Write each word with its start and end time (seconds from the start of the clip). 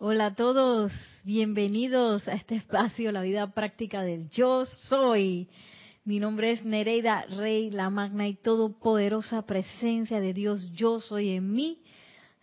Hola 0.00 0.26
a 0.26 0.34
todos, 0.36 0.92
bienvenidos 1.24 2.28
a 2.28 2.34
este 2.34 2.54
espacio, 2.54 3.10
la 3.10 3.22
vida 3.22 3.50
práctica 3.50 4.00
del 4.02 4.30
yo 4.30 4.64
soy. 4.64 5.48
Mi 6.04 6.20
nombre 6.20 6.52
es 6.52 6.64
Nereida 6.64 7.24
Rey, 7.36 7.68
la 7.70 7.90
magna 7.90 8.28
y 8.28 8.34
todopoderosa 8.34 9.42
presencia 9.42 10.20
de 10.20 10.32
Dios 10.32 10.70
yo 10.70 11.00
soy 11.00 11.30
en 11.30 11.52
mí. 11.52 11.82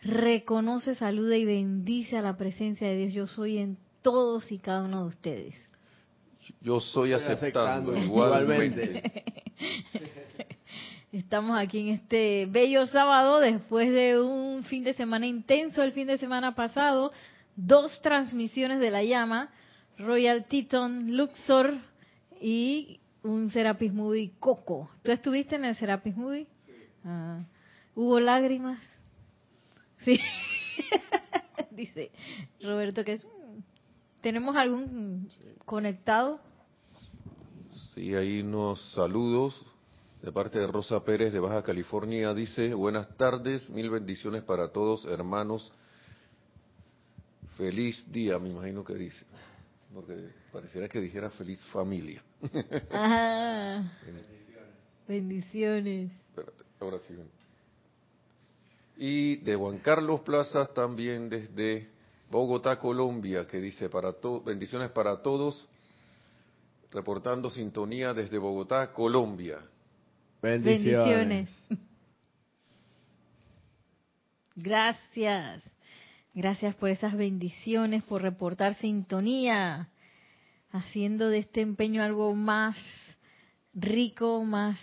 Reconoce, 0.02 0.96
saluda 0.96 1.38
y 1.38 1.46
bendice 1.46 2.18
a 2.18 2.21
la 2.21 2.36
presencia 2.36 2.89
de 2.89 2.97
Dios 2.97 3.13
yo 3.13 3.25
soy 3.25 3.59
en 3.59 3.77
todos 4.01 4.51
y 4.51 4.59
cada 4.59 4.83
uno 4.83 5.03
de 5.03 5.07
ustedes. 5.07 5.55
Yo 6.59 6.81
soy 6.81 7.13
aceptando, 7.13 7.95
igualmente. 8.03 9.01
Estamos 11.13 11.57
aquí 11.57 11.79
en 11.79 11.87
este 11.95 12.47
bello 12.51 12.85
sábado 12.87 13.39
después 13.39 13.89
de 13.93 14.19
un 14.19 14.65
fin 14.65 14.83
de 14.83 14.91
semana 14.91 15.25
intenso 15.25 15.81
el 15.81 15.93
fin 15.93 16.07
de 16.07 16.17
semana 16.17 16.53
pasado, 16.53 17.13
dos 17.55 18.01
transmisiones 18.01 18.79
de 18.79 18.91
la 18.91 19.04
llama, 19.04 19.50
Royal 19.97 20.46
Teton, 20.46 21.15
Luxor 21.15 21.73
y 22.41 23.00
un 23.23 23.50
Serapis 23.51 23.93
Movie 23.93 24.33
Coco. 24.39 24.89
¿Tú 25.04 25.11
estuviste 25.11 25.55
en 25.55 25.65
el 25.65 25.75
Serapis 25.75 26.15
Movie? 26.15 26.47
Sí. 26.65 26.73
Ah. 27.05 27.43
¿Hubo 27.96 28.19
lágrimas? 28.19 28.79
Sí. 30.04 30.19
Dice 31.71 32.11
Roberto 32.61 33.03
que 33.03 33.13
es... 33.13 33.27
¿Tenemos 34.22 34.55
algún 34.55 35.30
conectado? 35.66 36.39
Sí, 37.94 38.13
hay 38.16 38.41
unos 38.41 38.81
saludos 38.94 39.66
de 40.22 40.31
parte 40.31 40.58
de 40.58 40.67
Rosa 40.67 41.03
Pérez 41.03 41.31
de 41.31 41.39
Baja 41.39 41.61
California. 41.61 42.33
Dice, 42.33 42.73
buenas 42.73 43.16
tardes, 43.17 43.69
mil 43.69 43.91
bendiciones 43.91 44.44
para 44.44 44.69
todos, 44.69 45.05
hermanos 45.05 45.72
Feliz 47.58 48.03
día, 48.11 48.38
me 48.38 48.50
imagino 48.50 48.83
que 48.83 48.95
dice. 48.95 49.25
Porque 49.94 50.30
pareciera 50.52 50.89
que 50.89 50.99
dijera 50.99 51.30
feliz 51.30 51.59
familia. 51.71 52.21
Ah, 52.91 53.91
bendiciones. 55.07 56.11
Espérate, 56.30 56.63
ahora 56.81 56.99
sí. 57.07 57.15
Y 58.97 59.38
de 59.38 59.55
Juan 59.55 59.80
Carlos 59.80 60.21
Plazas 60.21 60.73
también 60.73 61.30
desde 61.30 61.89
Bogotá, 62.30 62.77
Colombia, 62.77 63.47
que 63.47 63.59
dice 63.59 63.89
para 63.89 64.13
bendiciones 64.43 64.91
para 64.91 65.21
todos, 65.21 65.67
reportando 66.91 67.49
sintonía 67.49 68.13
desde 68.13 68.37
Bogotá, 68.37 68.91
Colombia. 68.91 69.59
bendiciones. 70.41 71.49
Gracias. 74.55 75.74
Gracias 76.38 76.75
por 76.75 76.89
esas 76.89 77.16
bendiciones, 77.16 78.03
por 78.03 78.22
reportar 78.22 78.75
sintonía, 78.75 79.88
haciendo 80.69 81.30
de 81.30 81.38
este 81.38 81.61
empeño 81.61 82.03
algo 82.03 82.36
más 82.36 82.75
rico, 83.73 84.44
más 84.44 84.77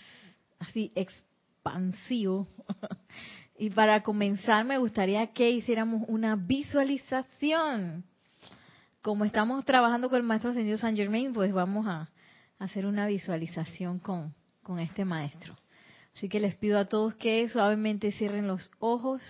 así 0.59 0.91
expansivo. 0.95 2.49
y 3.59 3.69
para 3.69 4.03
comenzar 4.03 4.65
me 4.65 4.79
gustaría 4.79 5.27
que 5.35 5.51
hiciéramos 5.51 6.05
una 6.09 6.37
visualización. 6.37 8.03
Como 9.03 9.27
estamos 9.27 9.63
trabajando 9.67 10.09
con 10.09 10.17
el 10.17 10.23
maestro 10.23 10.53
ascendido 10.53 10.79
San 10.79 10.97
Germain, 10.97 11.35
pues 11.35 11.53
vamos 11.53 11.87
a 11.87 12.09
hacer 12.61 12.87
una 12.87 13.07
visualización 13.07 13.99
con, 13.99 14.35
con 14.63 14.79
este 14.79 15.05
maestro. 15.05 15.55
Así 16.17 16.31
que 16.31 16.41
les 16.41 16.55
pido 16.55 16.79
a 16.79 16.87
todos 16.87 17.15
que 17.17 17.47
suavemente 17.51 18.11
cierren 18.11 18.47
los 18.47 18.71
ojos 18.79 19.21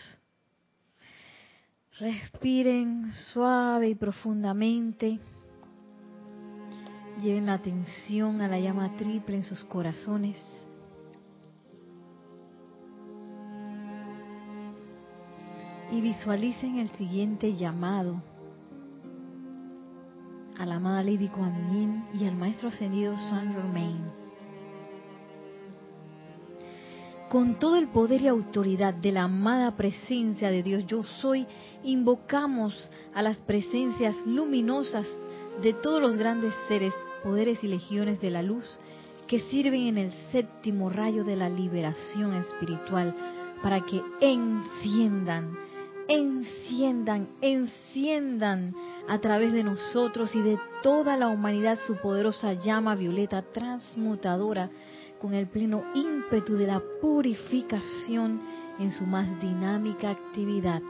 Respiren 1.99 3.13
suave 3.33 3.91
y 3.91 3.95
profundamente. 3.95 5.19
Lleven 7.23 7.47
la 7.47 7.55
atención 7.55 8.41
a 8.41 8.49
la 8.49 8.59
llama 8.59 8.97
triple 8.97 9.37
en 9.37 9.43
sus 9.43 9.63
corazones. 9.65 10.39
Y 15.91 16.01
visualicen 16.01 16.79
el 16.79 16.89
siguiente 16.91 17.55
llamado 17.55 18.23
a 20.59 20.65
la 20.65 20.77
amada 20.77 21.03
Lady 21.03 21.29
Kuan 21.29 21.71
Yin 21.73 22.05
y 22.19 22.27
al 22.27 22.37
Maestro 22.37 22.71
Ascendido 22.71 23.15
Saint 23.29 23.53
Germain 23.53 24.22
con 27.33 27.55
todo 27.55 27.77
el 27.77 27.89
poder 27.89 28.21
y 28.21 28.29
autoridad 28.29 28.93
de 28.93 29.11
la 29.11 29.23
amada 29.23 29.75
presencia 29.75 30.51
de 30.51 30.63
Dios 30.63 30.85
yo 30.87 31.03
soy, 31.03 31.47
invocamos 31.83 32.91
a 33.15 33.23
las 33.23 33.39
presencias 33.39 34.15
luminosas 34.27 35.07
de 35.63 35.73
todos 35.73 36.03
los 36.03 36.19
grandes 36.19 36.53
seres, 36.69 36.93
poderes 37.23 37.65
y 37.65 37.69
legiones 37.69 38.21
de 38.21 38.31
la 38.31 38.43
luz 38.43 38.67
que 39.27 39.41
sirven 39.49 39.87
en 39.87 39.97
el 39.97 40.13
séptimo 40.31 40.91
rayo 40.91 41.25
de 41.25 41.37
la 41.37 41.49
liberación 41.49 42.35
espiritual 42.35 43.15
para 43.63 43.81
que 43.81 44.03
enciendan, 44.21 45.57
enciendan, 46.09 47.29
enciendan 47.41 48.75
a 49.09 49.19
través 49.21 49.55
de 49.55 49.65
nosotros 49.65 50.35
y 50.35 50.43
de 50.43 50.59
toda 50.83 51.17
la 51.17 51.29
humanidad 51.29 51.79
su 51.87 51.97
poderosa 51.97 52.53
llama 52.53 52.95
violeta 52.95 53.41
transmutadora 53.41 54.69
con 55.23 55.35
el 55.35 55.47
pleno 55.47 55.85
ímpetu 55.95 56.57
de 56.57 56.67
la 56.67 56.83
purificación 57.01 58.41
en 58.81 58.91
su 58.91 59.07
más 59.07 59.41
dinámica 59.41 60.11
actividad. 60.11 60.83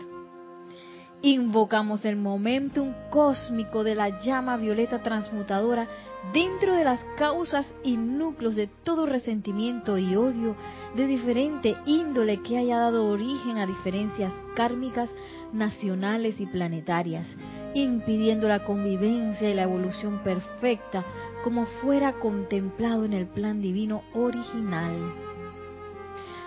Invocamos 1.21 2.07
el 2.07 2.17
momentum 2.17 2.95
cósmico 3.11 3.85
de 3.85 3.95
la 3.95 4.23
llama 4.23 4.57
violeta 4.57 5.03
transmutadora 5.03 5.87
dentro 6.33 6.75
de 6.75 6.83
las 6.83 7.05
causas 7.19 7.73
y 7.85 7.99
núcleos 7.99 8.57
de 8.57 8.69
todo 8.69 9.05
resentimiento 9.05 9.99
y 9.99 10.17
odio 10.17 10.57
de 10.97 11.07
diferente 11.07 11.77
índole 11.85 12.41
que 12.43 12.57
haya 12.57 12.79
dado 12.79 13.09
origen 13.09 13.59
a 13.59 13.67
diferencias 13.67 14.33
kármicas 14.57 15.11
nacionales 15.53 16.41
y 16.41 16.47
planetarias, 16.47 17.27
impidiendo 17.75 18.49
la 18.49 18.65
convivencia 18.65 19.49
y 19.49 19.55
la 19.55 19.63
evolución 19.63 20.21
perfecta 20.23 21.05
como 21.43 21.67
fuera 21.67 22.15
contemplado 22.15 23.05
en 23.05 23.13
el 23.13 23.27
plan 23.27 23.61
divino 23.61 24.03
original. 24.15 24.95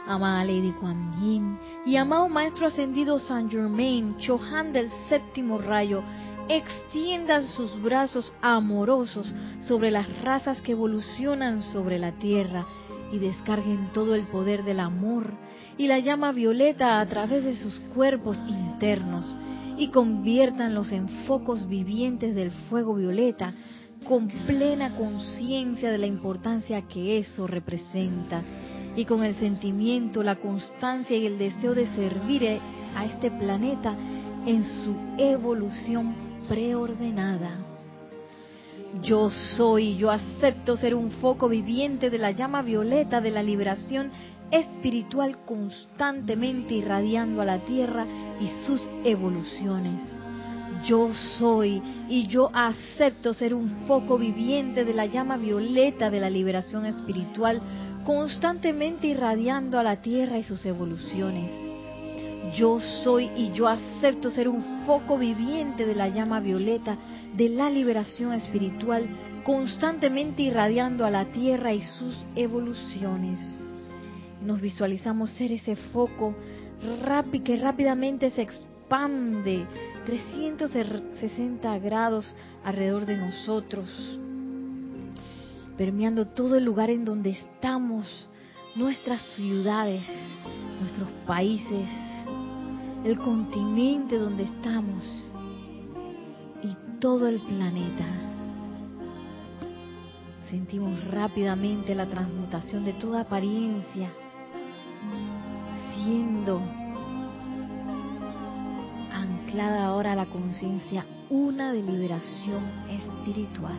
Amada 0.07 0.45
Lady 0.45 0.71
Kuan 0.79 1.59
y 1.85 1.95
amado 1.95 2.29
Maestro 2.29 2.67
Ascendido 2.67 3.19
Saint 3.19 3.51
Germain, 3.51 4.17
Chohan 4.17 4.71
del 4.71 4.89
séptimo 5.09 5.57
rayo, 5.57 6.03
extiendan 6.47 7.43
sus 7.43 7.81
brazos 7.81 8.31
amorosos 8.41 9.31
sobre 9.67 9.89
las 9.89 10.21
razas 10.21 10.61
que 10.61 10.73
evolucionan 10.73 11.63
sobre 11.63 11.97
la 11.97 12.11
tierra 12.11 12.67
y 13.11 13.17
descarguen 13.17 13.91
todo 13.93 14.13
el 14.13 14.23
poder 14.27 14.63
del 14.63 14.79
amor 14.79 15.31
y 15.77 15.87
la 15.87 15.97
llama 15.99 16.31
violeta 16.31 16.99
a 16.99 17.05
través 17.07 17.43
de 17.43 17.57
sus 17.57 17.73
cuerpos 17.95 18.37
internos 18.47 19.25
y 19.77 19.89
conviértanlos 19.89 20.91
en 20.91 21.07
focos 21.27 21.67
vivientes 21.67 22.35
del 22.35 22.51
fuego 22.69 22.95
violeta 22.95 23.53
con 24.07 24.27
plena 24.27 24.95
conciencia 24.95 25.91
de 25.91 25.97
la 25.97 26.05
importancia 26.05 26.83
que 26.87 27.17
eso 27.17 27.47
representa 27.47 28.43
y 28.95 29.05
con 29.05 29.23
el 29.23 29.35
sentimiento, 29.35 30.23
la 30.23 30.37
constancia 30.37 31.17
y 31.17 31.25
el 31.25 31.37
deseo 31.37 31.73
de 31.73 31.87
servir 31.95 32.59
a 32.95 33.05
este 33.05 33.31
planeta 33.31 33.93
en 34.45 34.63
su 34.63 34.95
evolución 35.17 36.15
preordenada. 36.47 37.57
Yo 39.01 39.29
soy, 39.29 39.97
yo 39.97 40.11
acepto 40.11 40.77
ser 40.77 40.95
un 40.95 41.11
foco 41.11 41.49
viviente 41.49 42.09
de 42.09 42.17
la 42.17 42.31
llama 42.31 42.61
violeta 42.61 43.19
de 43.19 43.31
la 43.31 43.43
liberación 43.43 44.11
espiritual 44.51 45.37
constantemente 45.45 46.75
irradiando 46.75 47.41
a 47.41 47.45
la 47.45 47.59
Tierra 47.59 48.05
y 48.39 48.47
sus 48.65 48.81
evoluciones 49.03 50.01
yo 50.85 51.13
soy 51.37 51.81
y 52.09 52.27
yo 52.27 52.49
acepto 52.53 53.33
ser 53.33 53.53
un 53.53 53.69
foco 53.87 54.17
viviente 54.17 54.85
de 54.85 54.93
la 54.93 55.05
llama 55.07 55.37
violeta 55.37 56.09
de 56.09 56.19
la 56.19 56.29
liberación 56.29 56.85
espiritual, 56.85 57.61
constantemente 58.03 59.07
irradiando 59.07 59.79
a 59.79 59.83
la 59.83 60.01
tierra 60.01 60.37
y 60.37 60.43
sus 60.43 60.63
evoluciones. 60.65 61.49
Yo 62.55 62.79
soy 63.03 63.31
y 63.35 63.51
yo 63.51 63.67
acepto 63.67 64.29
ser 64.29 64.47
un 64.47 64.85
foco 64.85 65.17
viviente 65.17 65.85
de 65.85 65.95
la 65.95 66.09
llama 66.09 66.39
violeta 66.39 66.97
de 67.35 67.49
la 67.49 67.69
liberación 67.69 68.33
espiritual, 68.33 69.07
constantemente 69.43 70.43
irradiando 70.43 71.05
a 71.05 71.09
la 71.09 71.25
tierra 71.25 71.73
y 71.73 71.81
sus 71.81 72.15
evoluciones. 72.35 73.39
Nos 74.45 74.61
visualizamos 74.61 75.31
ser 75.31 75.51
ese 75.51 75.75
foco 75.75 76.35
que 77.43 77.55
rápidamente 77.57 78.29
se 78.29 78.43
expande 78.43 79.65
360 80.05 81.79
grados 81.79 82.35
alrededor 82.63 83.07
de 83.07 83.17
nosotros, 83.17 83.89
permeando 85.77 86.27
todo 86.27 86.57
el 86.57 86.63
lugar 86.63 86.91
en 86.91 87.05
donde 87.05 87.31
estamos, 87.31 88.29
nuestras 88.75 89.23
ciudades, 89.35 90.03
nuestros 90.79 91.09
países, 91.25 91.87
el 93.03 93.17
continente 93.17 94.17
donde 94.17 94.43
estamos. 94.43 95.03
todo 96.99 97.27
el 97.27 97.39
planeta. 97.39 98.05
Sentimos 100.49 101.03
rápidamente 101.11 101.93
la 101.93 102.07
transmutación 102.07 102.83
de 102.83 102.93
toda 102.93 103.21
apariencia, 103.21 104.09
siendo 105.93 106.61
anclada 109.13 109.85
ahora 109.85 110.13
a 110.13 110.15
la 110.15 110.25
conciencia 110.25 111.05
una 111.29 111.73
de 111.73 111.81
liberación 111.81 112.63
espiritual. 112.89 113.77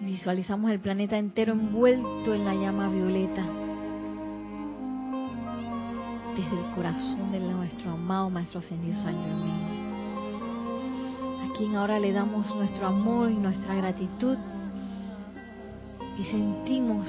Visualizamos 0.00 0.70
el 0.70 0.80
planeta 0.80 1.16
entero 1.16 1.52
envuelto 1.52 2.34
en 2.34 2.44
la 2.44 2.54
llama 2.54 2.88
violeta. 2.88 3.44
Desde 6.36 6.58
el 6.58 6.74
corazón 6.74 7.30
de 7.30 7.40
nuestro 7.40 7.92
amado 7.92 8.28
Maestro 8.28 8.58
Ascendido 8.60 9.00
San 9.02 9.14
Germain. 9.14 9.62
A 11.40 11.52
quien 11.56 11.76
ahora 11.76 11.98
le 12.00 12.12
damos 12.12 12.52
nuestro 12.56 12.88
amor 12.88 13.30
y 13.30 13.36
nuestra 13.36 13.74
gratitud. 13.74 14.38
Y 16.18 16.24
sentimos 16.24 17.06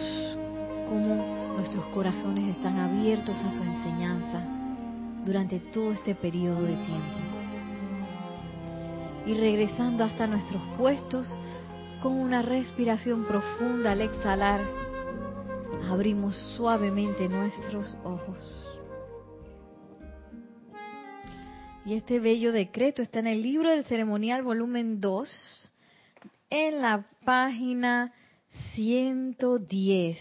como 0.89 1.55
nuestros 1.55 1.85
corazones 1.87 2.55
están 2.55 2.77
abiertos 2.79 3.35
a 3.37 3.51
su 3.51 3.63
enseñanza 3.63 4.41
durante 5.25 5.59
todo 5.59 5.91
este 5.91 6.15
periodo 6.15 6.63
de 6.63 6.75
tiempo. 6.75 7.19
Y 9.25 9.33
regresando 9.35 10.03
hasta 10.03 10.27
nuestros 10.27 10.61
puestos, 10.77 11.27
con 12.01 12.13
una 12.13 12.41
respiración 12.41 13.23
profunda 13.23 13.93
al 13.93 14.01
exhalar, 14.01 14.59
abrimos 15.89 16.35
suavemente 16.57 17.29
nuestros 17.29 17.97
ojos. 18.03 18.67
Y 21.85 21.95
este 21.95 22.19
bello 22.19 22.51
decreto 22.51 23.01
está 23.01 23.19
en 23.19 23.27
el 23.27 23.41
libro 23.41 23.69
del 23.69 23.83
ceremonial 23.85 24.43
volumen 24.43 25.01
2, 25.01 25.71
en 26.49 26.81
la 26.81 27.05
página 27.25 28.13
110. 28.73 30.17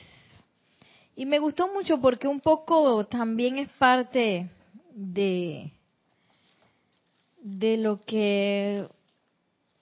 Y 1.17 1.27
me 1.27 1.39
gustó 1.39 1.69
mucho 1.73 2.01
porque 2.01 2.29
un 2.29 2.41
poco 2.41 3.05
también 3.07 3.59
es 3.59 3.69
parte 3.71 4.49
de, 4.95 5.73
de 7.43 7.77
lo 7.77 8.01
que 8.01 8.87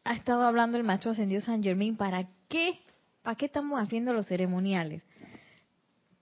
ha 0.05 0.15
estado 0.15 0.43
hablando 0.43 0.77
el 0.77 0.85
maestro 0.85 1.13
ascendido 1.13 1.41
San 1.41 1.63
Germain, 1.63 1.97
¿para 1.97 2.29
qué? 2.49 2.81
¿Para 3.23 3.37
qué 3.37 3.47
estamos 3.47 3.81
haciendo 3.81 4.13
los 4.13 4.27
ceremoniales? 4.27 5.03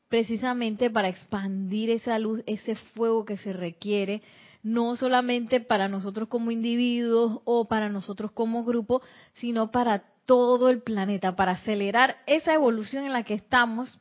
Precisamente 0.08 0.90
para 0.90 1.08
expandir 1.08 1.90
esa 1.90 2.18
luz, 2.18 2.42
ese 2.46 2.74
fuego 2.74 3.24
que 3.24 3.36
se 3.36 3.52
requiere, 3.52 4.22
no 4.62 4.96
solamente 4.96 5.60
para 5.60 5.88
nosotros 5.88 6.28
como 6.28 6.50
individuos 6.50 7.40
o 7.44 7.66
para 7.66 7.88
nosotros 7.88 8.32
como 8.32 8.64
grupo, 8.64 9.00
sino 9.34 9.70
para 9.70 10.04
todo 10.28 10.68
el 10.68 10.82
planeta, 10.82 11.34
para 11.34 11.52
acelerar 11.52 12.18
esa 12.26 12.52
evolución 12.52 13.06
en 13.06 13.14
la 13.14 13.22
que 13.22 13.32
estamos 13.32 13.98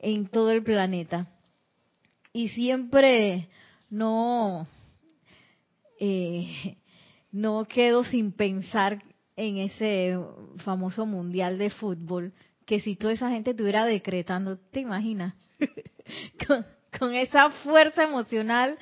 en 0.00 0.28
todo 0.28 0.52
el 0.52 0.62
planeta. 0.62 1.26
Y 2.32 2.50
siempre 2.50 3.48
no 3.90 4.68
eh, 5.98 6.76
no 7.32 7.64
quedo 7.64 8.04
sin 8.04 8.30
pensar 8.30 9.02
en 9.34 9.56
ese 9.56 10.16
famoso 10.58 11.04
mundial 11.04 11.58
de 11.58 11.70
fútbol, 11.70 12.32
que 12.64 12.78
si 12.78 12.94
toda 12.94 13.12
esa 13.12 13.30
gente 13.30 13.50
estuviera 13.50 13.84
decretando, 13.84 14.56
¿te 14.56 14.78
imaginas? 14.78 15.34
con, 16.96 17.14
esa 17.16 17.50
fuerza 17.50 18.04
emocional 18.04 18.78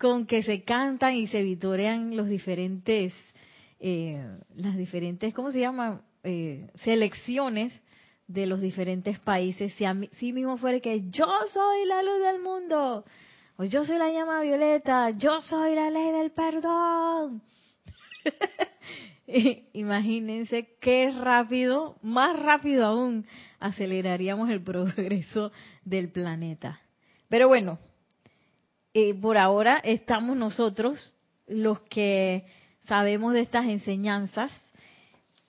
con 0.00 0.26
que 0.26 0.42
se 0.42 0.64
cantan 0.64 1.14
y 1.14 1.28
se 1.28 1.44
vitorean 1.44 2.16
los 2.16 2.28
diferentes, 2.28 3.14
eh, 3.78 4.20
las 4.56 4.76
diferentes, 4.76 5.32
¿cómo 5.32 5.52
se 5.52 5.60
llaman? 5.60 6.02
Eh, 6.24 6.70
selecciones 6.76 7.72
de 8.26 8.46
los 8.46 8.60
diferentes 8.60 9.18
países. 9.18 9.72
Si, 9.74 9.84
a 9.84 9.94
mí, 9.94 10.08
si 10.14 10.32
mismo 10.32 10.56
fuera 10.56 10.80
que 10.80 11.02
yo 11.10 11.28
soy 11.52 11.86
la 11.86 12.02
luz 12.02 12.20
del 12.20 12.40
mundo, 12.40 13.04
o 13.56 13.64
yo 13.64 13.84
soy 13.84 13.98
la 13.98 14.10
llama 14.10 14.42
violeta, 14.42 15.10
yo 15.10 15.40
soy 15.40 15.74
la 15.74 15.90
ley 15.90 16.12
del 16.12 16.30
perdón 16.30 17.42
Imagínense 19.72 20.76
qué 20.80 21.10
rápido, 21.10 21.96
más 22.02 22.38
rápido 22.38 22.86
aún, 22.86 23.26
aceleraríamos 23.60 24.48
el 24.48 24.62
progreso 24.62 25.52
del 25.84 26.10
planeta. 26.10 26.80
Pero 27.28 27.48
bueno, 27.48 27.78
eh, 28.94 29.14
por 29.14 29.36
ahora 29.36 29.80
estamos 29.84 30.36
nosotros 30.36 31.14
los 31.46 31.80
que 31.80 32.46
sabemos 32.80 33.34
de 33.34 33.40
estas 33.40 33.66
enseñanzas, 33.66 34.50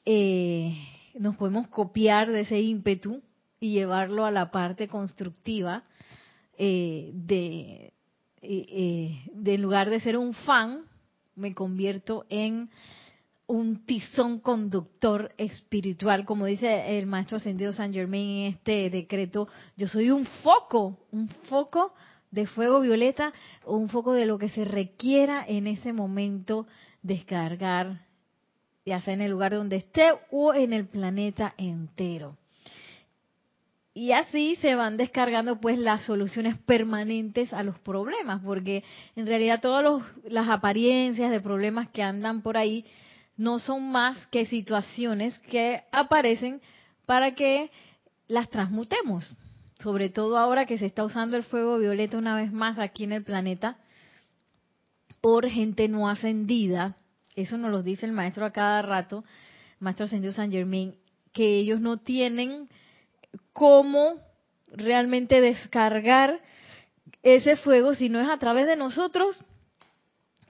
eh, 0.06 0.78
nos 1.16 1.36
podemos 1.36 1.68
copiar 1.68 2.30
de 2.32 2.42
ese 2.42 2.60
ímpetu 2.60 3.22
y 3.60 3.74
llevarlo 3.74 4.26
a 4.26 4.32
la 4.32 4.52
parte 4.52 4.88
constructiva 4.88 5.84
eh, 6.58 7.12
de, 7.14 7.94
de, 8.42 9.54
en 9.54 9.62
lugar 9.62 9.90
de 9.90 10.00
ser 10.00 10.18
un 10.18 10.34
fan, 10.34 10.86
me 11.36 11.54
convierto 11.54 12.26
en 12.30 12.70
un 13.50 13.84
tizón 13.86 14.40
conductor 14.40 15.34
espiritual, 15.38 16.24
como 16.24 16.46
dice 16.46 17.00
el 17.00 17.08
maestro 17.08 17.38
ascendido 17.38 17.74
San 17.74 17.92
Germain 17.92 18.30
en 18.30 18.54
este 18.54 18.92
decreto, 18.92 19.48
yo 19.76 19.88
soy 19.88 20.12
un 20.12 20.26
foco, 20.44 21.00
un 21.12 21.30
foco 21.30 21.94
de 22.30 22.46
fuego 22.46 22.80
violeta, 22.80 23.34
un 23.66 23.90
foco 23.90 24.14
de 24.14 24.28
lo 24.28 24.38
que 24.38 24.50
se 24.50 24.66
requiera 24.66 25.44
en 25.48 25.66
ese 25.66 25.94
momento 25.94 26.68
descargar, 27.02 28.06
ya 28.86 29.02
sea 29.02 29.14
en 29.14 29.22
el 29.22 29.32
lugar 29.32 29.54
donde 29.54 29.78
esté 29.78 30.12
o 30.32 30.54
en 30.54 30.74
el 30.74 30.88
planeta 30.88 31.54
entero. 31.58 32.38
Y 33.94 34.12
así 34.14 34.56
se 34.62 34.76
van 34.76 34.98
descargando 34.98 35.60
pues 35.60 35.78
las 35.78 36.06
soluciones 36.06 36.58
permanentes 36.58 37.52
a 37.52 37.64
los 37.64 37.78
problemas, 37.80 38.42
porque 38.44 38.84
en 39.16 39.28
realidad 39.28 39.62
todas 39.62 40.04
las 40.24 40.48
apariencias 40.48 41.32
de 41.32 41.42
problemas 41.42 41.90
que 41.90 42.04
andan 42.04 42.42
por 42.42 42.56
ahí 42.56 42.86
no 43.36 43.60
son 43.60 43.92
más 43.92 44.28
que 44.28 44.46
situaciones 44.46 45.38
que 45.40 45.84
aparecen 45.92 46.62
para 47.06 47.36
que 47.36 47.72
las 48.28 48.50
transmutemos. 48.50 49.36
Sobre 49.80 50.10
todo 50.10 50.38
ahora 50.38 50.66
que 50.66 50.78
se 50.78 50.86
está 50.86 51.04
usando 51.04 51.36
el 51.36 51.44
fuego 51.44 51.78
violeta 51.78 52.18
una 52.18 52.36
vez 52.36 52.52
más 52.52 52.80
aquí 52.80 53.06
en 53.06 53.14
el 53.14 53.24
planeta 53.24 53.78
por 55.22 55.50
gente 55.50 55.88
no 55.88 56.08
ascendida. 56.08 56.96
Eso 57.42 57.58
nos 57.58 57.72
lo 57.72 57.82
dice 57.82 58.06
el 58.06 58.12
maestro 58.12 58.46
a 58.46 58.52
cada 58.52 58.82
rato, 58.82 59.24
maestro 59.80 60.06
ascendido 60.06 60.34
San 60.34 60.52
Germain, 60.52 60.96
que 61.32 61.60
ellos 61.60 61.80
no 61.80 61.98
tienen 61.98 62.68
cómo 63.54 64.16
realmente 64.74 65.40
descargar 65.40 66.42
ese 67.24 67.56
fuego 67.56 67.96
si 67.96 68.10
no 68.10 68.20
es 68.20 68.28
a 68.28 68.38
través 68.40 68.68
de 68.68 68.76
nosotros, 68.76 69.40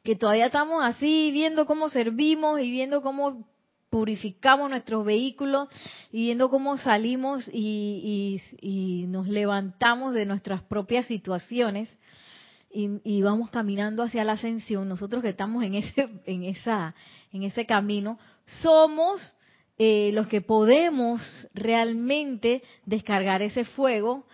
que 0.04 0.16
todavía 0.16 0.48
estamos 0.48 0.84
así 0.84 1.30
viendo 1.32 1.68
cómo 1.68 1.90
servimos 1.90 2.60
y 2.60 2.72
viendo 2.72 3.04
cómo 3.04 3.48
purificamos 3.92 4.70
nuestros 4.70 5.06
vehículos 5.06 5.68
y 6.12 6.26
viendo 6.26 6.50
cómo 6.50 6.78
salimos 6.78 7.48
y, 7.54 8.42
nos 9.10 9.28
levantamos 9.28 10.14
de 10.14 10.26
nuestras 10.26 10.62
propias 10.64 11.06
situaciones 11.08 11.90
y, 12.72 13.02
y, 13.04 13.22
vamos 13.22 13.50
caminando 13.50 14.04
hacia 14.04 14.24
la 14.24 14.34
ascensión. 14.34 14.88
Nosotros 14.88 15.24
que 15.24 15.30
estamos 15.30 15.64
en 15.64 15.76
ese, 15.76 16.10
en 16.26 16.44
esa, 16.44 16.96
en 17.32 17.44
ese 17.44 17.66
camino, 17.66 18.20
somos 18.62 19.36
eh, 19.78 20.12
los 20.14 20.28
que 20.28 20.42
podemos 20.42 21.22
realmente 21.54 22.62
descargar 22.86 23.42
ese 23.42 23.64
fuego 23.64 24.26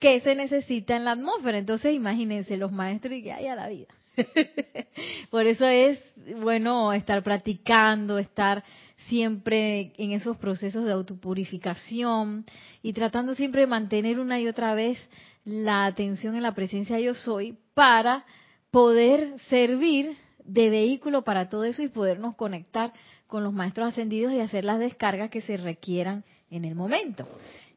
que 0.00 0.18
se 0.18 0.34
necesita 0.34 0.96
en 0.96 1.04
la 1.04 1.12
atmósfera. 1.12 1.58
Entonces, 1.58 1.94
imagínense 1.94 2.56
los 2.56 2.72
maestros 2.72 3.14
y 3.14 3.22
que 3.22 3.32
hay 3.32 3.46
a 3.46 3.54
la 3.54 3.68
vida. 3.68 3.86
Por 5.30 5.46
eso 5.46 5.64
es 5.66 6.00
bueno 6.40 6.92
estar 6.92 7.22
practicando, 7.22 8.18
estar 8.18 8.64
siempre 9.08 9.92
en 9.96 10.10
esos 10.10 10.36
procesos 10.36 10.84
de 10.84 10.92
autopurificación 10.92 12.44
y 12.82 12.92
tratando 12.92 13.36
siempre 13.36 13.62
de 13.62 13.66
mantener 13.68 14.18
una 14.18 14.40
y 14.40 14.48
otra 14.48 14.74
vez 14.74 14.98
la 15.44 15.86
atención 15.86 16.36
en 16.36 16.42
la 16.42 16.54
presencia 16.54 17.00
yo 17.00 17.14
soy 17.14 17.58
para 17.74 18.24
poder 18.70 19.38
servir 19.48 20.16
de 20.44 20.70
vehículo 20.70 21.22
para 21.22 21.48
todo 21.48 21.64
eso 21.64 21.82
y 21.82 21.88
podernos 21.88 22.34
conectar 22.36 22.92
con 23.26 23.44
los 23.44 23.52
maestros 23.52 23.88
ascendidos 23.88 24.32
y 24.32 24.40
hacer 24.40 24.64
las 24.64 24.78
descargas 24.78 25.30
que 25.30 25.40
se 25.40 25.56
requieran 25.56 26.24
en 26.50 26.64
el 26.64 26.74
momento. 26.74 27.26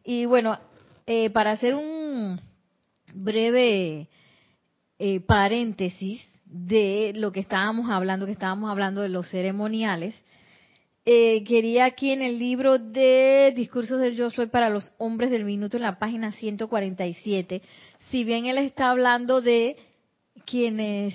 Y 0.03 0.25
bueno, 0.25 0.59
eh, 1.05 1.29
para 1.29 1.51
hacer 1.51 1.75
un 1.75 2.39
breve 3.13 4.09
eh, 4.99 5.19
paréntesis 5.21 6.25
de 6.45 7.13
lo 7.15 7.31
que 7.31 7.39
estábamos 7.39 7.89
hablando, 7.89 8.25
que 8.25 8.31
estábamos 8.31 8.69
hablando 8.69 9.01
de 9.01 9.09
los 9.09 9.29
ceremoniales, 9.29 10.15
eh, 11.05 11.43
quería 11.43 11.85
aquí 11.85 12.11
en 12.11 12.21
el 12.23 12.39
libro 12.39 12.79
de 12.79 13.53
Discursos 13.55 14.01
del 14.01 14.15
Yo 14.15 14.31
Soy 14.31 14.47
para 14.47 14.69
los 14.69 14.91
Hombres 14.97 15.29
del 15.29 15.45
Minuto, 15.45 15.77
en 15.77 15.83
la 15.83 15.99
página 15.99 16.31
147, 16.31 17.61
si 18.09 18.23
bien 18.23 18.47
él 18.47 18.57
está 18.57 18.89
hablando 18.89 19.41
de 19.41 19.77
quienes 20.45 21.13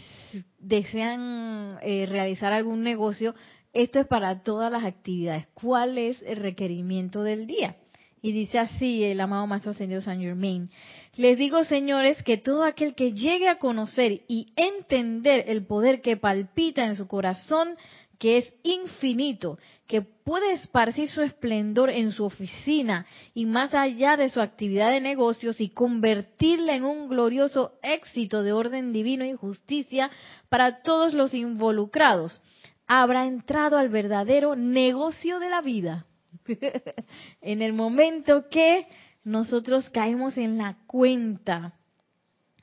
desean 0.58 1.78
eh, 1.82 2.06
realizar 2.08 2.52
algún 2.52 2.82
negocio, 2.82 3.34
esto 3.72 4.00
es 4.00 4.06
para 4.06 4.42
todas 4.42 4.70
las 4.70 4.84
actividades. 4.84 5.46
¿Cuál 5.54 5.98
es 5.98 6.22
el 6.22 6.36
requerimiento 6.36 7.22
del 7.22 7.46
día? 7.46 7.76
Y 8.22 8.32
dice 8.32 8.58
así 8.58 9.02
el 9.04 9.20
amado 9.20 9.46
Maestro 9.46 9.70
Ascendido 9.70 10.02
San 10.02 10.20
Germain. 10.20 10.68
Les 11.16 11.38
digo, 11.38 11.64
señores, 11.64 12.22
que 12.22 12.36
todo 12.36 12.64
aquel 12.64 12.94
que 12.94 13.12
llegue 13.12 13.48
a 13.48 13.58
conocer 13.58 14.22
y 14.28 14.52
entender 14.56 15.44
el 15.48 15.64
poder 15.64 16.02
que 16.02 16.16
palpita 16.16 16.86
en 16.86 16.96
su 16.96 17.06
corazón, 17.06 17.76
que 18.20 18.36
es 18.36 18.54
infinito, 18.62 19.58
que 19.86 20.02
puede 20.02 20.52
esparcir 20.52 21.08
su 21.08 21.22
esplendor 21.22 21.88
en 21.88 22.12
su 22.12 22.26
oficina 22.26 23.06
y 23.32 23.46
más 23.46 23.72
allá 23.72 24.18
de 24.18 24.28
su 24.28 24.42
actividad 24.42 24.90
de 24.90 25.00
negocios 25.00 25.58
y 25.58 25.70
convertirla 25.70 26.76
en 26.76 26.84
un 26.84 27.08
glorioso 27.08 27.78
éxito 27.82 28.42
de 28.42 28.52
orden 28.52 28.92
divino 28.92 29.24
y 29.24 29.32
justicia 29.32 30.10
para 30.50 30.82
todos 30.82 31.14
los 31.14 31.32
involucrados, 31.32 32.42
habrá 32.86 33.24
entrado 33.24 33.78
al 33.78 33.88
verdadero 33.88 34.54
negocio 34.54 35.38
de 35.38 35.48
la 35.48 35.62
vida. 35.62 36.04
en 37.40 37.62
el 37.62 37.72
momento 37.72 38.50
que 38.50 38.86
nosotros 39.24 39.88
caemos 39.88 40.36
en 40.36 40.58
la 40.58 40.76
cuenta 40.86 41.72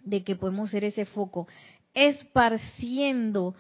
de 0.04 0.24
que 0.24 0.36
podemos 0.36 0.70
ser 0.70 0.84
ese 0.84 1.06
foco, 1.06 1.48
esparciendo 1.96 3.56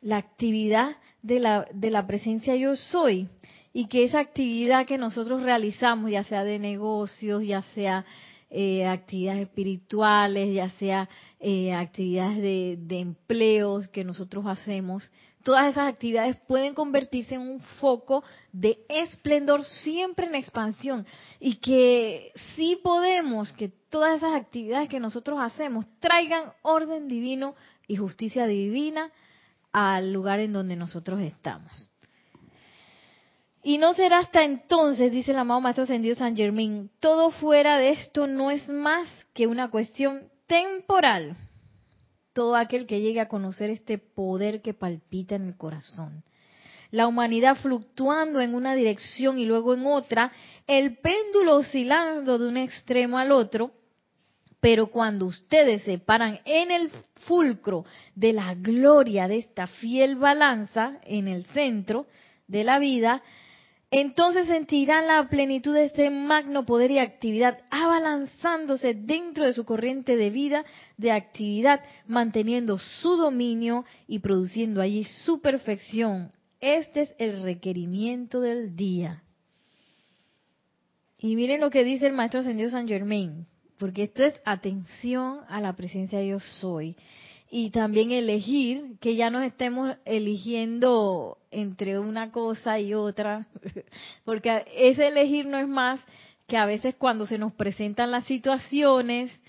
la 0.00 0.18
actividad 0.18 0.96
de 1.22 1.40
la, 1.40 1.66
de 1.72 1.90
la 1.90 2.06
presencia 2.06 2.56
yo 2.56 2.76
soy 2.76 3.28
y 3.72 3.86
que 3.86 4.04
esa 4.04 4.20
actividad 4.20 4.86
que 4.86 4.98
nosotros 4.98 5.42
realizamos, 5.42 6.10
ya 6.10 6.24
sea 6.24 6.44
de 6.44 6.58
negocios, 6.58 7.44
ya 7.44 7.62
sea 7.62 8.04
eh, 8.50 8.84
actividades 8.86 9.42
espirituales, 9.42 10.52
ya 10.52 10.70
sea 10.70 11.08
eh, 11.38 11.72
actividades 11.72 12.38
de, 12.38 12.78
de 12.80 12.98
empleos 12.98 13.86
que 13.88 14.02
nosotros 14.02 14.44
hacemos, 14.46 15.08
todas 15.44 15.70
esas 15.70 15.88
actividades 15.88 16.36
pueden 16.48 16.74
convertirse 16.74 17.36
en 17.36 17.42
un 17.42 17.60
foco 17.60 18.24
de 18.52 18.78
esplendor 18.88 19.64
siempre 19.64 20.26
en 20.26 20.34
expansión 20.34 21.06
y 21.38 21.56
que 21.56 22.32
sí 22.56 22.78
podemos 22.82 23.52
que 23.52 23.68
todas 23.68 24.16
esas 24.16 24.34
actividades 24.34 24.88
que 24.88 25.00
nosotros 25.00 25.38
hacemos 25.40 25.86
traigan 26.00 26.52
orden 26.62 27.08
divino 27.08 27.54
y 27.86 27.96
justicia 27.96 28.46
divina 28.46 29.10
al 29.72 30.12
lugar 30.12 30.40
en 30.40 30.52
donde 30.52 30.76
nosotros 30.76 31.20
estamos. 31.20 31.90
Y 33.62 33.78
no 33.78 33.94
será 33.94 34.20
hasta 34.20 34.42
entonces, 34.42 35.12
dice 35.12 35.32
el 35.32 35.38
amado 35.38 35.60
Maestro 35.60 35.84
Ascendido 35.84 36.14
San 36.14 36.36
Germán, 36.36 36.90
todo 36.98 37.30
fuera 37.30 37.76
de 37.76 37.90
esto 37.90 38.26
no 38.26 38.50
es 38.50 38.68
más 38.68 39.06
que 39.34 39.46
una 39.46 39.70
cuestión 39.70 40.30
temporal 40.46 41.36
todo 42.32 42.56
aquel 42.56 42.86
que 42.86 43.00
llegue 43.00 43.20
a 43.20 43.28
conocer 43.28 43.70
este 43.70 43.98
poder 43.98 44.62
que 44.62 44.74
palpita 44.74 45.34
en 45.34 45.48
el 45.48 45.56
corazón. 45.56 46.22
La 46.90 47.06
humanidad 47.06 47.56
fluctuando 47.56 48.40
en 48.40 48.54
una 48.54 48.74
dirección 48.74 49.38
y 49.38 49.44
luego 49.44 49.74
en 49.74 49.86
otra, 49.86 50.32
el 50.66 50.98
péndulo 50.98 51.56
oscilando 51.56 52.38
de 52.38 52.48
un 52.48 52.56
extremo 52.56 53.18
al 53.18 53.32
otro, 53.32 53.72
pero 54.60 54.88
cuando 54.88 55.26
ustedes 55.26 55.82
se 55.82 55.98
paran 55.98 56.40
en 56.44 56.70
el 56.70 56.90
fulcro 57.22 57.84
de 58.14 58.32
la 58.32 58.54
gloria 58.54 59.26
de 59.26 59.38
esta 59.38 59.66
fiel 59.66 60.16
balanza 60.16 60.98
en 61.04 61.28
el 61.28 61.44
centro 61.46 62.06
de 62.46 62.64
la 62.64 62.78
vida, 62.78 63.22
entonces 63.90 64.46
sentirán 64.46 65.08
la 65.08 65.28
plenitud 65.28 65.74
de 65.74 65.86
este 65.86 66.10
magno 66.10 66.64
poder 66.64 66.92
y 66.92 66.98
actividad 66.98 67.58
abalanzándose 67.70 68.94
dentro 68.94 69.46
de 69.46 69.52
su 69.52 69.64
corriente 69.64 70.16
de 70.16 70.30
vida, 70.30 70.64
de 70.96 71.10
actividad, 71.10 71.80
manteniendo 72.06 72.78
su 72.78 73.16
dominio 73.16 73.84
y 74.06 74.20
produciendo 74.20 74.80
allí 74.80 75.04
su 75.24 75.40
perfección. 75.40 76.30
Este 76.60 77.00
es 77.00 77.14
el 77.18 77.42
requerimiento 77.42 78.40
del 78.40 78.76
día. 78.76 79.24
Y 81.18 81.34
miren 81.34 81.60
lo 81.60 81.70
que 81.70 81.82
dice 81.82 82.06
el 82.06 82.12
Maestro 82.12 82.40
Ascendido 82.40 82.70
San 82.70 82.86
Germain, 82.86 83.46
porque 83.80 84.04
esto 84.04 84.22
es 84.22 84.34
atención 84.44 85.40
a 85.48 85.60
la 85.60 85.72
presencia 85.72 86.18
de 86.18 86.28
yo 86.28 86.38
soy 86.38 86.96
y 87.50 87.70
también 87.70 88.12
elegir, 88.12 88.98
que 89.00 89.16
ya 89.16 89.28
nos 89.28 89.42
estemos 89.42 89.96
eligiendo 90.04 91.38
entre 91.50 91.98
una 91.98 92.30
cosa 92.30 92.78
y 92.78 92.94
otra, 92.94 93.48
porque 94.24 94.64
ese 94.76 95.08
elegir 95.08 95.46
no 95.46 95.58
es 95.58 95.66
más 95.66 96.04
que 96.46 96.56
a 96.56 96.66
veces 96.66 96.94
cuando 96.94 97.26
se 97.26 97.38
nos 97.38 97.52
presentan 97.52 98.12
las 98.12 98.24
situaciones, 98.26 99.42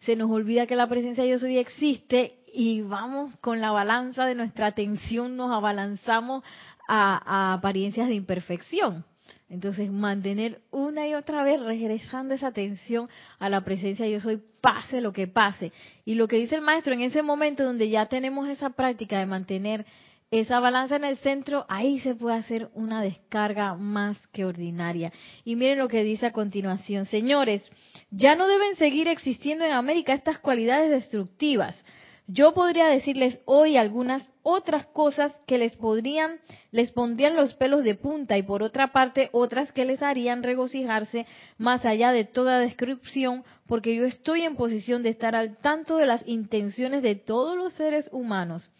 se 0.00 0.16
nos 0.16 0.30
olvida 0.30 0.66
que 0.66 0.76
la 0.76 0.88
presencia 0.88 1.22
de 1.22 1.30
Dios 1.30 1.42
hoy 1.44 1.56
existe 1.56 2.40
y 2.52 2.82
vamos 2.82 3.36
con 3.36 3.60
la 3.60 3.70
balanza 3.70 4.26
de 4.26 4.34
nuestra 4.34 4.66
atención, 4.66 5.36
nos 5.36 5.52
abalanzamos 5.52 6.42
a, 6.88 7.22
a 7.24 7.54
apariencias 7.54 8.08
de 8.08 8.14
imperfección. 8.14 9.04
Entonces, 9.48 9.90
mantener 9.90 10.60
una 10.70 11.06
y 11.06 11.14
otra 11.14 11.44
vez 11.44 11.60
regresando 11.60 12.34
esa 12.34 12.48
atención 12.48 13.08
a 13.38 13.48
la 13.48 13.62
presencia 13.62 14.06
yo 14.08 14.20
soy, 14.20 14.42
pase 14.60 15.00
lo 15.00 15.12
que 15.12 15.26
pase. 15.26 15.72
Y 16.04 16.14
lo 16.14 16.28
que 16.28 16.36
dice 16.36 16.56
el 16.56 16.62
maestro, 16.62 16.92
en 16.92 17.02
ese 17.02 17.22
momento 17.22 17.64
donde 17.64 17.88
ya 17.88 18.06
tenemos 18.06 18.48
esa 18.48 18.70
práctica 18.70 19.18
de 19.18 19.26
mantener 19.26 19.86
esa 20.30 20.58
balanza 20.58 20.96
en 20.96 21.04
el 21.04 21.18
centro, 21.18 21.64
ahí 21.68 22.00
se 22.00 22.14
puede 22.14 22.36
hacer 22.36 22.68
una 22.74 23.00
descarga 23.00 23.74
más 23.74 24.18
que 24.28 24.44
ordinaria. 24.44 25.12
Y 25.44 25.54
miren 25.54 25.78
lo 25.78 25.88
que 25.88 26.02
dice 26.02 26.26
a 26.26 26.32
continuación. 26.32 27.06
Señores, 27.06 27.62
ya 28.10 28.34
no 28.34 28.48
deben 28.48 28.74
seguir 28.76 29.06
existiendo 29.06 29.64
en 29.64 29.72
América 29.72 30.12
estas 30.12 30.40
cualidades 30.40 30.90
destructivas 30.90 31.76
yo 32.28 32.54
podría 32.54 32.88
decirles 32.88 33.38
hoy 33.44 33.76
algunas 33.76 34.32
otras 34.42 34.86
cosas 34.86 35.32
que 35.46 35.58
les 35.58 35.76
podrían, 35.76 36.40
les 36.72 36.90
pondrían 36.90 37.36
los 37.36 37.54
pelos 37.54 37.84
de 37.84 37.94
punta 37.94 38.36
y 38.36 38.42
por 38.42 38.64
otra 38.64 38.92
parte 38.92 39.28
otras 39.32 39.70
que 39.70 39.84
les 39.84 40.02
harían 40.02 40.42
regocijarse 40.42 41.24
más 41.56 41.84
allá 41.84 42.10
de 42.10 42.24
toda 42.24 42.58
descripción, 42.58 43.44
porque 43.66 43.94
yo 43.94 44.04
estoy 44.04 44.42
en 44.42 44.56
posición 44.56 45.04
de 45.04 45.10
estar 45.10 45.36
al 45.36 45.56
tanto 45.58 45.98
de 45.98 46.06
las 46.06 46.26
intenciones 46.26 47.02
de 47.02 47.14
todos 47.14 47.56
los 47.56 47.74
seres 47.74 48.08
humanos. 48.10 48.72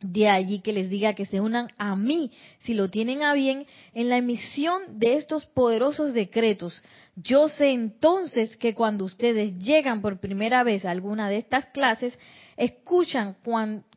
De 0.00 0.28
allí 0.28 0.60
que 0.60 0.72
les 0.72 0.90
diga 0.90 1.14
que 1.14 1.26
se 1.26 1.40
unan 1.40 1.70
a 1.76 1.96
mí, 1.96 2.30
si 2.60 2.74
lo 2.74 2.88
tienen 2.88 3.22
a 3.22 3.32
bien, 3.32 3.66
en 3.94 4.08
la 4.08 4.18
emisión 4.18 5.00
de 5.00 5.16
estos 5.16 5.44
poderosos 5.46 6.12
decretos. 6.12 6.84
Yo 7.16 7.48
sé 7.48 7.70
entonces 7.70 8.56
que 8.58 8.74
cuando 8.74 9.04
ustedes 9.04 9.58
llegan 9.58 10.00
por 10.00 10.20
primera 10.20 10.62
vez 10.62 10.84
a 10.84 10.92
alguna 10.92 11.28
de 11.28 11.38
estas 11.38 11.66
clases, 11.66 12.16
escuchan 12.58 13.36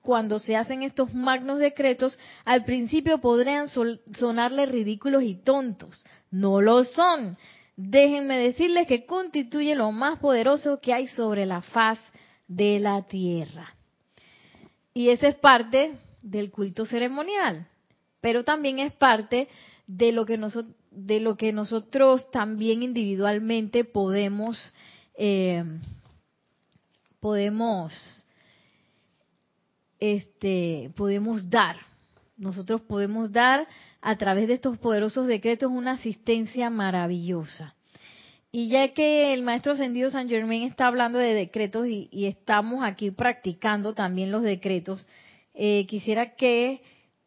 cuando 0.01 0.39
se 0.39 0.55
hacen 0.55 0.83
estos 0.83 1.13
magnos 1.13 1.57
decretos, 1.57 2.17
al 2.45 2.63
principio 2.63 3.17
podrían 3.17 3.67
sonarles 3.67 4.69
ridículos 4.69 5.23
y 5.23 5.35
tontos. 5.35 6.05
No 6.29 6.61
lo 6.61 6.83
son. 6.83 7.37
Déjenme 7.75 8.37
decirles 8.37 8.87
que 8.87 9.05
constituye 9.05 9.75
lo 9.75 9.91
más 9.91 10.19
poderoso 10.19 10.79
que 10.79 10.93
hay 10.93 11.07
sobre 11.07 11.45
la 11.47 11.61
faz 11.61 11.99
de 12.47 12.79
la 12.79 13.01
tierra. 13.07 13.75
Y 14.93 15.09
esa 15.09 15.27
es 15.27 15.35
parte 15.35 15.93
del 16.21 16.51
culto 16.51 16.85
ceremonial, 16.85 17.67
pero 18.19 18.43
también 18.43 18.77
es 18.77 18.93
parte 18.93 19.47
de 19.87 20.11
lo 20.11 20.25
que, 20.25 20.37
nosotros, 20.37 20.75
de 20.91 21.19
lo 21.19 21.35
que 21.35 21.51
nosotros 21.51 22.29
también 22.29 22.83
individualmente 22.83 23.85
podemos, 23.85 24.73
eh, 25.15 25.63
podemos 27.19 28.21
este, 30.01 30.91
podemos 30.97 31.49
dar. 31.49 31.77
Nosotros 32.35 32.81
podemos 32.81 33.31
dar 33.31 33.67
a 34.01 34.17
través 34.17 34.47
de 34.47 34.55
estos 34.55 34.77
poderosos 34.79 35.27
decretos 35.27 35.71
una 35.71 35.91
asistencia 35.91 36.69
maravillosa. 36.69 37.75
Y 38.51 38.67
ya 38.67 38.93
que 38.93 39.33
el 39.33 39.43
maestro 39.43 39.73
ascendido 39.73 40.09
San 40.09 40.27
Germain 40.27 40.63
está 40.63 40.87
hablando 40.87 41.19
de 41.19 41.33
decretos 41.33 41.87
y, 41.87 42.09
estamos 42.25 42.83
aquí 42.83 43.11
practicando 43.11 43.93
también 43.93 44.31
los 44.31 44.43
decretos, 44.43 45.07
eh, 45.53 45.85
quisiera 45.87 46.35
que 46.35 46.81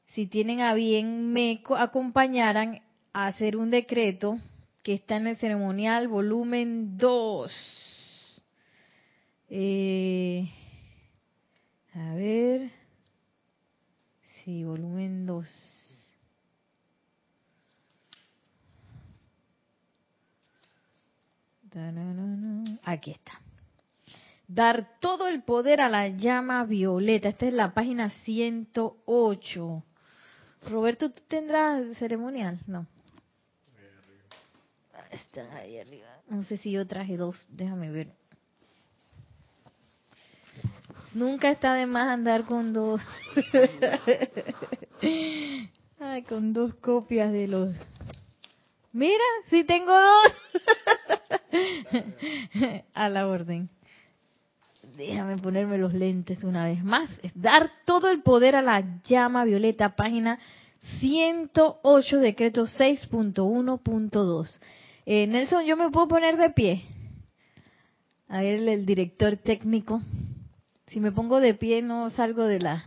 si 0.09 0.27
tienen 0.27 0.61
a 0.61 0.75
bien 0.75 1.33
me 1.33 1.63
acompañaran 1.79 2.83
a 3.13 3.29
hacer 3.29 3.57
un 3.57 3.71
decreto 3.71 4.39
que 4.83 4.95
está 4.95 5.17
en 5.17 5.29
el 5.29 5.37
ceremonial 5.37 6.09
volumen 6.09 6.99
2. 6.99 7.53
Eh, 9.49 10.47
a 11.95 12.15
ver. 12.15 12.71
Sí, 14.45 14.65
volumen 14.65 15.27
2. 15.27 15.85
Aquí 22.85 23.11
está. 23.11 23.41
Dar 24.47 24.99
todo 25.01 25.27
el 25.27 25.43
poder 25.43 25.81
a 25.81 25.89
la 25.89 26.09
llama 26.09 26.65
violeta. 26.65 27.29
Esta 27.29 27.47
es 27.47 27.55
la 27.55 27.75
página 27.75 28.11
108. 28.25 29.83
Roberto, 30.69 31.11
¿tú 31.11 31.21
tendrás 31.27 31.97
ceremonial? 31.99 32.61
No. 32.67 32.87
Están 35.11 35.51
ahí 35.53 35.79
arriba. 35.79 36.07
No 36.29 36.43
sé 36.43 36.57
si 36.57 36.71
yo 36.71 36.87
traje 36.87 37.17
dos. 37.17 37.47
Déjame 37.51 37.91
ver. 37.91 38.13
Nunca 41.15 41.51
está 41.51 41.75
de 41.75 41.87
más 41.87 42.09
andar 42.09 42.45
con 42.45 42.73
dos. 42.73 43.01
Ay, 46.01 46.23
con 46.23 46.53
dos 46.53 46.75
copias 46.75 47.33
de 47.33 47.47
los. 47.47 47.71
Mira, 48.93 49.25
sí 49.49 49.63
tengo 49.63 49.93
dos. 49.93 50.33
A 52.95 53.09
la 53.09 53.29
orden. 53.29 53.71
Déjame 54.97 55.39
ponerme 55.39 55.79
los 55.79 55.95
lentes 55.95 56.43
una 56.43 56.67
vez 56.67 56.83
más. 56.83 57.09
Es 57.23 57.33
dar 57.35 57.71
todo 57.85 58.11
el 58.11 58.23
poder 58.23 58.57
a 58.57 58.63
la 58.63 59.01
llama 59.05 59.45
violeta, 59.45 59.95
página 59.97 60.41
108, 61.01 62.19
decreto 62.19 62.65
6.1.2. 62.65 64.61
Eh, 65.07 65.27
Nelson, 65.27 65.65
¿yo 65.65 65.77
me 65.77 65.91
puedo 65.91 66.09
poner 66.09 66.37
de 66.37 66.51
pie? 66.51 66.83
A 68.29 68.41
ver, 68.41 68.69
el 68.69 68.85
director 68.85 69.37
técnico. 69.37 70.01
Si 70.95 71.01
me 71.01 71.11
pongo 71.11 71.41
de 71.41 71.55
pie 71.55 71.83
no 71.83 72.09
salgo 72.11 72.45
de 72.45 72.61
la... 72.61 72.85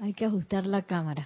Hay 0.00 0.12
que 0.12 0.24
ajustar 0.24 0.66
la 0.66 0.82
cámara. 0.82 1.24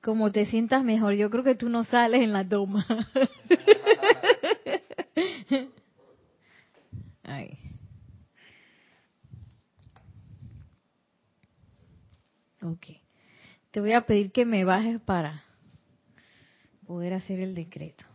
Como 0.00 0.30
te 0.30 0.46
sientas 0.46 0.84
mejor, 0.84 1.14
yo 1.14 1.28
creo 1.28 1.42
que 1.42 1.56
tú 1.56 1.68
no 1.68 1.82
sales 1.82 2.22
en 2.22 2.32
la 2.32 2.48
toma. 2.48 2.86
Ay. 7.24 7.58
Ok. 12.62 12.86
Te 13.72 13.80
voy 13.80 13.90
a 13.90 14.06
pedir 14.06 14.30
que 14.30 14.44
me 14.44 14.64
bajes 14.64 15.00
para 15.00 15.42
poder 16.86 17.14
hacer 17.14 17.40
el 17.40 17.56
decreto. 17.56 18.11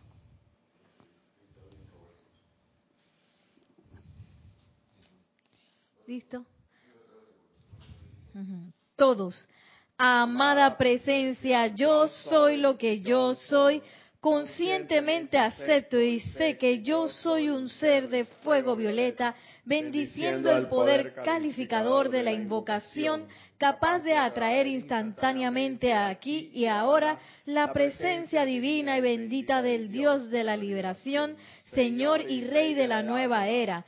Todos. 8.96 9.48
Amada 9.96 10.76
presencia, 10.76 11.66
yo 11.68 12.08
soy 12.08 12.56
lo 12.56 12.76
que 12.78 13.00
yo 13.00 13.34
soy. 13.34 13.82
Conscientemente 14.20 15.38
acepto 15.38 16.00
y 16.00 16.18
sé 16.18 16.58
que 16.58 16.82
yo 16.82 17.08
soy 17.08 17.48
un 17.50 17.68
ser 17.68 18.08
de 18.08 18.24
fuego 18.24 18.74
violeta, 18.74 19.36
bendiciendo 19.64 20.50
el 20.50 20.66
poder 20.66 21.14
calificador 21.24 22.10
de 22.10 22.24
la 22.24 22.32
invocación, 22.32 23.28
capaz 23.58 24.00
de 24.00 24.14
atraer 24.14 24.66
instantáneamente 24.66 25.94
aquí 25.94 26.50
y 26.52 26.66
ahora 26.66 27.18
la 27.44 27.72
presencia 27.72 28.44
divina 28.44 28.98
y 28.98 29.02
bendita 29.02 29.62
del 29.62 29.88
Dios 29.88 30.30
de 30.30 30.42
la 30.42 30.56
liberación, 30.56 31.36
Señor 31.72 32.28
y 32.28 32.42
Rey 32.42 32.74
de 32.74 32.88
la 32.88 33.04
nueva 33.04 33.46
era 33.46 33.84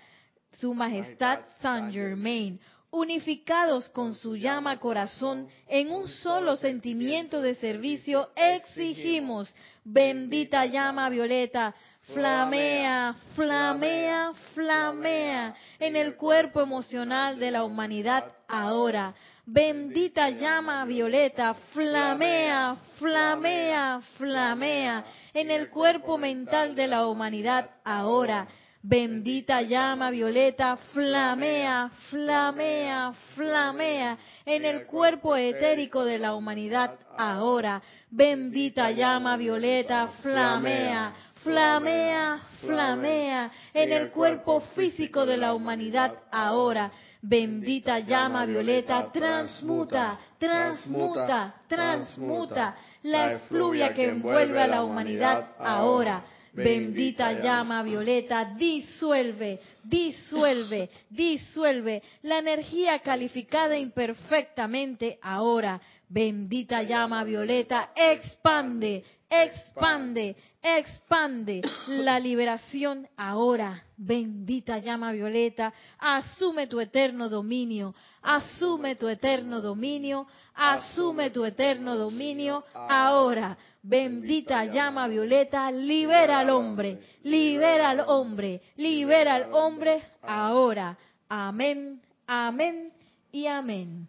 su 0.52 0.74
Majestad 0.74 1.40
Saint 1.60 1.92
Germain, 1.92 2.60
unificados 2.90 3.88
con 3.90 4.14
su 4.14 4.36
llama 4.36 4.78
corazón 4.78 5.48
en 5.68 5.90
un 5.90 6.08
solo 6.08 6.56
sentimiento 6.56 7.40
de 7.40 7.54
servicio, 7.54 8.30
exigimos, 8.34 9.48
bendita 9.84 10.66
llama 10.66 11.08
violeta, 11.08 11.74
flamea, 12.12 13.14
flamea, 13.34 14.32
flamea 14.54 15.54
en 15.78 15.96
el 15.96 16.16
cuerpo 16.16 16.60
emocional 16.60 17.38
de 17.38 17.50
la 17.50 17.64
humanidad 17.64 18.32
ahora. 18.48 19.14
Bendita 19.46 20.30
llama 20.30 20.84
violeta, 20.84 21.54
flamea, 21.54 22.76
flamea, 22.98 24.00
flamea 24.16 25.04
en 25.32 25.50
el 25.50 25.70
cuerpo 25.70 26.18
mental 26.18 26.74
de 26.74 26.86
la 26.86 27.06
humanidad 27.06 27.70
ahora 27.84 28.46
Bendita 28.82 29.60
llama 29.60 30.10
violeta, 30.10 30.74
flamea, 30.76 31.90
flamea, 32.08 33.12
flamea 33.34 34.16
en 34.46 34.64
el 34.64 34.86
cuerpo 34.86 35.36
etérico 35.36 36.02
de 36.02 36.18
la 36.18 36.34
humanidad 36.34 36.98
ahora. 37.18 37.82
Bendita 38.10 38.90
llama 38.90 39.36
violeta, 39.36 40.08
flamea, 40.22 41.12
flamea, 41.42 42.38
flamea 42.62 43.50
en 43.74 43.92
el 43.92 44.10
cuerpo 44.10 44.60
físico 44.74 45.26
de 45.26 45.36
la 45.36 45.52
humanidad 45.52 46.14
ahora. 46.30 46.90
Bendita 47.20 47.98
llama 47.98 48.46
violeta, 48.46 49.12
transmuta, 49.12 50.18
transmuta, 50.38 51.54
transmuta 51.68 52.76
la 53.02 53.32
efluvia 53.32 53.92
que 53.92 54.08
envuelve 54.08 54.62
a 54.62 54.66
la 54.66 54.82
humanidad 54.82 55.48
ahora 55.58 56.24
Bendita 56.52 57.32
llama 57.32 57.82
violeta, 57.82 58.44
disuelve, 58.56 59.60
disuelve, 59.82 60.90
disuelve 61.08 62.02
la 62.22 62.38
energía 62.38 62.98
calificada 63.00 63.76
imperfectamente 63.76 65.18
ahora. 65.22 65.80
Bendita 66.12 66.82
llama 66.82 67.22
violeta, 67.22 67.92
expande, 67.94 69.04
expande, 69.28 70.34
expande 70.60 71.62
la 71.86 72.18
liberación 72.18 73.06
ahora. 73.16 73.80
Bendita 73.96 74.78
llama 74.78 75.12
violeta, 75.12 75.72
asume 76.00 76.66
tu 76.66 76.80
eterno 76.80 77.28
dominio, 77.28 77.94
asume 78.22 78.96
tu 78.96 79.06
eterno 79.06 79.60
dominio, 79.60 80.26
asume 80.54 81.30
tu 81.30 81.44
eterno 81.44 81.96
dominio 81.96 82.64
ahora. 82.74 83.56
Bendita 83.80 84.64
llama 84.64 85.06
violeta, 85.06 85.70
libera 85.70 86.40
al 86.40 86.50
hombre, 86.50 86.98
libera 87.22 87.90
al 87.90 88.00
hombre, 88.00 88.60
libera 88.74 89.36
al 89.36 89.52
hombre 89.52 90.02
ahora. 90.22 90.98
Amén, 91.28 92.02
amén 92.26 92.92
y 93.30 93.46
amén. 93.46 94.08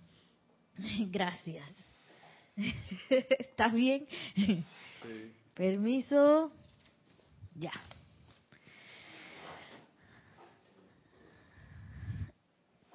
Gracias. 1.12 1.81
¿Estás 3.10 3.74
bien? 3.74 4.08
Permiso. 5.54 6.52
Ya. 7.56 7.72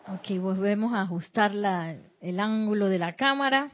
Ok, 0.08 0.38
volvemos 0.40 0.92
a 0.92 1.02
ajustar 1.02 1.54
la, 1.54 1.96
el 2.20 2.38
ángulo 2.38 2.88
de 2.88 2.98
la 2.98 3.16
cámara. 3.16 3.70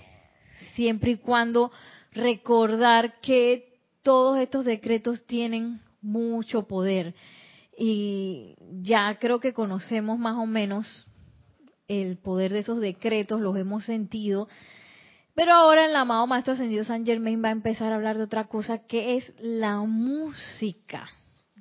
siempre 0.75 1.11
y 1.11 1.17
cuando 1.19 1.71
recordar 2.13 3.21
que 3.21 3.79
todos 4.01 4.39
estos 4.39 4.65
decretos 4.65 5.27
tienen 5.27 5.81
mucho 6.01 6.67
poder 6.67 7.15
y 7.77 8.57
ya 8.81 9.19
creo 9.19 9.39
que 9.39 9.53
conocemos 9.53 10.19
más 10.19 10.39
o 10.39 10.47
menos 10.47 11.07
el 11.89 12.17
poder 12.17 12.55
de 12.55 12.61
esos 12.61 12.81
decretos, 12.81 13.43
los 13.43 13.55
hemos 13.59 13.85
sentido, 13.85 14.49
pero 15.37 15.53
ahora 15.53 15.85
el 15.85 15.95
amado 15.95 16.27
Maestro 16.27 16.55
Ascendido 16.55 16.83
San 16.83 17.05
Germain 17.05 17.45
va 17.45 17.51
a 17.51 17.53
empezar 17.53 17.93
a 17.93 17.97
hablar 17.97 18.17
de 18.17 18.25
otra 18.25 18.45
cosa 18.49 18.79
que 18.79 19.19
es 19.19 19.35
la 19.39 19.81
música, 19.81 21.07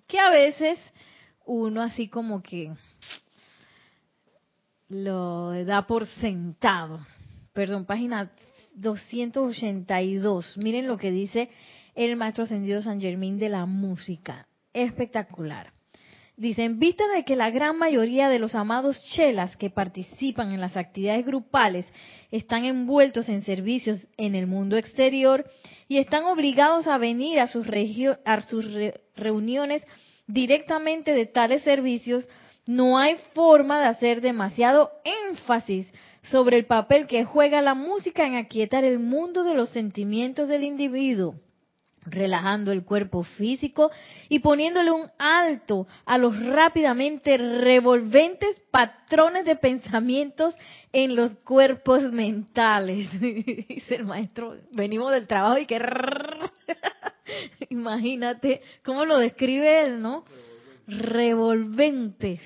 que 0.07 0.17
a 0.17 0.29
veces 0.29 0.79
uno 1.45 1.81
así 1.81 2.07
como 2.07 2.41
que 2.41 2.71
lo 4.87 5.51
da 5.65 5.85
por 5.85 6.07
sentado. 6.07 7.05
Perdón, 7.51 7.85
página 7.85 8.31
282. 8.75 10.57
Miren 10.57 10.87
lo 10.87 10.97
que 10.97 11.11
dice 11.11 11.49
el 11.95 12.15
maestro 12.15 12.45
ascendido 12.45 12.81
San 12.81 13.01
Germín 13.01 13.37
de 13.39 13.49
la 13.49 13.65
música. 13.65 14.47
Espectacular. 14.71 15.73
Dice, 16.37 16.65
en 16.65 16.79
vista 16.79 17.07
de 17.15 17.23
que 17.23 17.37
la 17.37 17.49
gran 17.49 17.77
mayoría 17.77 18.27
de 18.27 18.39
los 18.39 18.55
amados 18.55 19.01
chelas 19.15 19.55
que 19.55 19.69
participan 19.69 20.51
en 20.51 20.59
las 20.59 20.75
actividades 20.75 21.25
grupales 21.25 21.85
están 22.29 22.65
envueltos 22.65 23.29
en 23.29 23.43
servicios 23.43 24.05
en 24.17 24.35
el 24.35 24.45
mundo 24.45 24.75
exterior 24.75 25.45
y 25.87 25.97
están 25.99 26.25
obligados 26.25 26.87
a 26.87 26.97
venir 26.97 27.39
a 27.39 27.47
sus, 27.47 27.65
reuniones 29.15 29.87
directamente 30.27 31.13
de 31.13 31.25
tales 31.25 31.61
servicios, 31.61 32.27
no 32.65 32.97
hay 32.97 33.15
forma 33.33 33.79
de 33.79 33.85
hacer 33.85 34.19
demasiado 34.19 34.91
énfasis 35.29 35.87
sobre 36.23 36.57
el 36.57 36.65
papel 36.65 37.07
que 37.07 37.23
juega 37.23 37.61
la 37.61 37.75
música 37.75 38.27
en 38.27 38.35
aquietar 38.35 38.83
el 38.83 38.99
mundo 38.99 39.45
de 39.45 39.53
los 39.53 39.69
sentimientos 39.69 40.49
del 40.49 40.63
individuo 40.63 41.35
relajando 42.05 42.71
el 42.71 42.83
cuerpo 42.83 43.23
físico 43.23 43.91
y 44.29 44.39
poniéndole 44.39 44.91
un 44.91 45.07
alto 45.17 45.87
a 46.05 46.17
los 46.17 46.39
rápidamente 46.45 47.37
revolventes 47.37 48.61
patrones 48.71 49.45
de 49.45 49.55
pensamientos 49.55 50.55
en 50.91 51.15
los 51.15 51.35
cuerpos 51.43 52.03
mentales. 52.11 53.09
Dice 53.19 53.95
el 53.95 54.05
maestro, 54.05 54.55
venimos 54.71 55.11
del 55.11 55.27
trabajo 55.27 55.57
y 55.57 55.65
que... 55.65 55.79
Imagínate 57.69 58.61
cómo 58.83 59.05
lo 59.05 59.17
describe 59.17 59.83
él, 59.83 60.01
¿no? 60.01 60.25
Revolventes. 60.87 62.39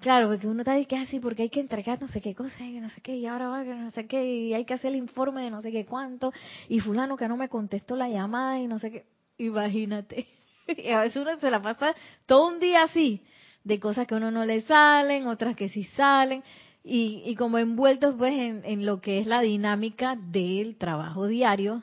Claro, 0.00 0.28
porque 0.28 0.46
uno 0.46 0.60
está 0.60 0.72
ahí 0.72 0.86
que 0.86 0.96
así, 0.96 1.18
porque 1.18 1.42
hay 1.42 1.48
que 1.50 1.58
entregar 1.60 2.00
no 2.00 2.06
sé 2.08 2.20
qué 2.20 2.34
cosa, 2.34 2.64
y 2.64 2.78
no 2.80 2.88
sé 2.88 3.00
qué, 3.00 3.16
y 3.16 3.26
ahora 3.26 3.48
va, 3.48 3.64
no 3.64 3.90
sé 3.90 4.06
qué, 4.06 4.24
y 4.24 4.54
hay 4.54 4.64
que 4.64 4.74
hacer 4.74 4.92
el 4.92 4.96
informe 4.98 5.42
de 5.42 5.50
no 5.50 5.60
sé 5.60 5.72
qué 5.72 5.84
cuánto, 5.86 6.32
y 6.68 6.78
fulano 6.78 7.16
que 7.16 7.26
no 7.26 7.36
me 7.36 7.48
contestó 7.48 7.96
la 7.96 8.08
llamada 8.08 8.60
y 8.60 8.68
no 8.68 8.78
sé 8.78 8.90
qué. 8.90 9.04
Imagínate. 9.38 10.26
Y 10.68 10.90
a 10.90 11.00
veces 11.00 11.16
uno 11.22 11.30
se 11.40 11.50
la 11.50 11.62
pasa 11.62 11.94
todo 12.26 12.46
un 12.48 12.60
día 12.60 12.82
así, 12.82 13.22
de 13.64 13.80
cosas 13.80 14.06
que 14.06 14.12
a 14.12 14.18
uno 14.18 14.30
no 14.30 14.44
le 14.44 14.60
salen, 14.60 15.26
otras 15.26 15.56
que 15.56 15.70
sí 15.70 15.84
salen, 15.96 16.44
y, 16.84 17.22
y 17.24 17.34
como 17.36 17.56
envueltos 17.56 18.14
pues 18.18 18.34
en, 18.34 18.62
en 18.66 18.84
lo 18.84 19.00
que 19.00 19.18
es 19.18 19.26
la 19.26 19.40
dinámica 19.40 20.14
del 20.14 20.76
trabajo 20.76 21.26
diario 21.26 21.82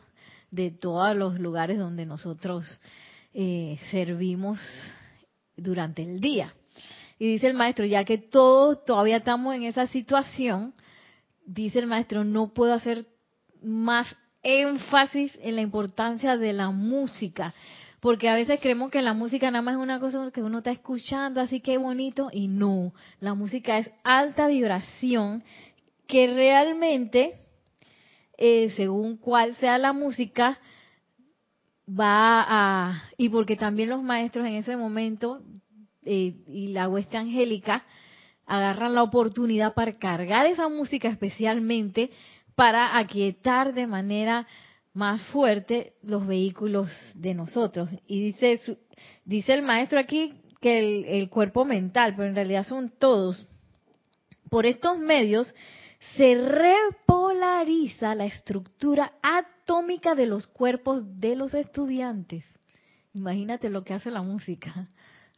de 0.52 0.72
todos 0.72 1.16
los 1.16 1.40
lugares 1.40 1.80
donde 1.80 2.06
nosotros 2.06 2.80
eh, 3.34 3.78
servimos 3.92 4.60
durante 5.58 6.04
el 6.04 6.22
día. 6.22 6.54
Y 7.18 7.34
dice 7.34 7.48
el 7.48 7.54
maestro, 7.54 7.86
ya 7.86 8.04
que 8.04 8.18
todos 8.18 8.84
todavía 8.84 9.18
estamos 9.18 9.56
en 9.56 9.64
esa 9.64 9.88
situación, 9.88 10.74
dice 11.46 11.80
el 11.80 11.88
maestro, 11.88 12.24
no 12.24 12.54
puedo 12.54 12.74
hacer 12.74 13.06
más 13.62 14.16
énfasis 14.44 15.38
en 15.42 15.56
la 15.56 15.62
importancia 15.62 16.38
de 16.38 16.54
la 16.54 16.70
música, 16.70 17.54
porque 18.00 18.30
a 18.30 18.36
veces 18.36 18.60
creemos 18.60 18.92
que 18.92 19.02
la 19.02 19.14
música 19.14 19.50
nada 19.50 19.64
más 19.64 19.76
es 19.76 19.82
una 19.82 20.00
cosa 20.00 20.30
que 20.32 20.44
uno 20.44 20.60
está 20.60 20.72
escuchando, 20.72 21.42
así 21.42 21.62
que 21.62 21.78
bonito, 21.78 22.30
y 22.32 22.48
no, 22.48 22.94
la 23.20 23.34
música 23.34 23.78
es 23.78 23.90
alta 24.04 24.48
vibración 24.48 25.44
que 26.06 26.28
realmente, 26.28 27.40
eh, 28.38 28.72
según 28.76 29.18
cuál 29.18 29.56
sea 29.56 29.78
la 29.78 29.94
música, 29.94 30.60
va 31.88 32.46
a, 32.48 33.04
y 33.18 33.30
porque 33.30 33.56
también 33.56 33.90
los 33.90 34.04
maestros 34.04 34.46
en 34.46 34.56
ese 34.56 34.76
momento 34.76 35.42
eh, 36.06 36.36
y 36.48 36.68
la 36.68 36.88
hueste 36.88 37.18
angélica 37.18 37.84
agarran 38.46 38.94
la 38.94 39.04
oportunidad 39.04 39.74
para 39.74 39.98
cargar 39.98 40.46
esa 40.46 40.70
música 40.70 41.08
especialmente 41.08 42.12
para 42.56 42.98
aquietar 42.98 43.74
de 43.74 43.88
manera 43.88 44.48
más 44.94 45.22
fuerte 45.28 45.94
los 46.04 46.26
vehículos 46.26 46.90
de 47.16 47.34
nosotros. 47.34 47.90
Y 48.08 48.32
dice, 48.32 48.60
dice 49.26 49.54
el 49.54 49.62
maestro 49.62 50.00
aquí 50.00 50.34
que 50.62 50.80
el, 50.80 51.06
el 51.06 51.30
cuerpo 51.30 51.66
mental, 51.66 52.14
pero 52.16 52.30
en 52.30 52.36
realidad 52.36 52.66
son 52.66 52.94
todos. 52.98 53.46
Por 54.50 54.66
estos 54.66 54.98
medios 54.98 55.54
se 56.16 56.36
repolariza 56.36 58.16
la 58.16 58.26
estructura 58.26 59.14
atómica 59.22 60.16
de 60.16 60.28
los 60.28 60.48
cuerpos 60.48 61.02
de 61.20 61.36
los 61.36 61.54
estudiantes. 61.54 62.46
Imagínate 63.14 63.70
lo 63.70 63.84
que 63.84 63.96
hace 63.96 64.12
la 64.12 64.22
música 64.22 64.88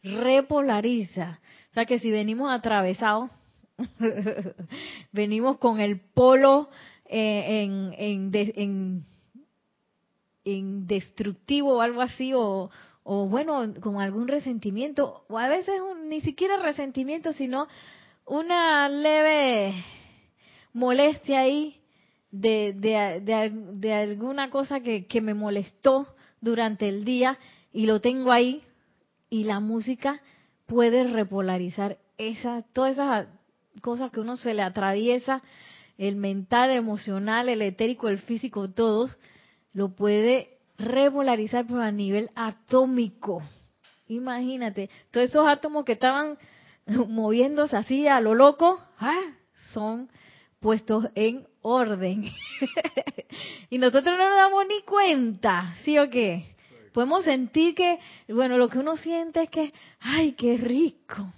repolariza. 0.02 1.40
O 1.70 1.74
sea 1.74 1.84
que 1.84 1.98
si 1.98 2.10
venimos 2.10 2.50
atravesados, 2.50 3.30
venimos 5.12 5.58
con 5.58 5.80
el 5.80 6.00
polo 6.00 6.68
eh, 7.04 7.62
en, 7.62 7.94
en, 7.98 9.04
en, 10.44 10.86
destructivo 10.86 11.76
o 11.76 11.80
algo 11.80 12.00
así, 12.00 12.32
o, 12.34 12.70
o 13.04 13.26
bueno, 13.28 13.74
con 13.80 14.00
algún 14.00 14.28
resentimiento, 14.28 15.24
o 15.28 15.38
a 15.38 15.48
veces 15.48 15.80
ni 16.06 16.20
siquiera 16.20 16.56
resentimiento, 16.56 17.32
sino 17.32 17.68
una 18.26 18.88
leve 18.88 19.74
molestia 20.72 21.40
ahí 21.40 21.80
de, 22.30 22.74
de, 22.76 23.20
de, 23.20 23.50
de 23.78 23.94
alguna 23.94 24.50
cosa 24.50 24.80
que, 24.80 25.06
que 25.06 25.20
me 25.20 25.34
molestó 25.34 26.06
durante 26.40 26.88
el 26.88 27.04
día 27.04 27.38
y 27.72 27.86
lo 27.86 28.00
tengo 28.00 28.32
ahí 28.32 28.62
y 29.30 29.44
la 29.44 29.60
música 29.60 30.20
puede 30.66 31.04
repolarizar 31.04 31.98
esa, 32.18 32.62
todas 32.72 32.92
esas 32.92 33.26
cosas 33.80 34.10
que 34.10 34.20
uno 34.20 34.36
se 34.36 34.54
le 34.54 34.62
atraviesa, 34.62 35.42
el 35.96 36.16
mental, 36.16 36.70
el 36.70 36.78
emocional, 36.78 37.48
el 37.48 37.62
etérico, 37.62 38.08
el 38.08 38.18
físico, 38.18 38.70
todos, 38.70 39.18
lo 39.72 39.94
puede 39.94 40.58
repolarizar 40.78 41.66
pero 41.66 41.82
a 41.82 41.90
nivel 41.90 42.30
atómico. 42.34 43.42
Imagínate, 44.06 44.90
todos 45.10 45.28
esos 45.28 45.46
átomos 45.46 45.84
que 45.84 45.92
estaban 45.92 46.38
moviéndose 46.86 47.76
así 47.76 48.06
a 48.06 48.20
lo 48.20 48.34
loco, 48.34 48.80
¡ah! 48.98 49.34
son 49.72 50.08
puestos 50.60 51.08
en 51.14 51.46
orden. 51.62 52.24
y 53.70 53.78
nosotros 53.78 54.04
no 54.04 54.16
nos 54.16 54.36
damos 54.36 54.66
ni 54.66 54.82
cuenta, 54.82 55.74
¿sí 55.84 55.98
o 55.98 56.08
qué? 56.08 56.44
Podemos 56.92 57.24
sentir 57.24 57.74
que, 57.74 57.98
bueno, 58.28 58.58
lo 58.58 58.68
que 58.68 58.78
uno 58.78 58.96
siente 58.96 59.42
es 59.42 59.50
que, 59.50 59.72
ay, 60.00 60.32
qué 60.32 60.56
rico. 60.56 61.32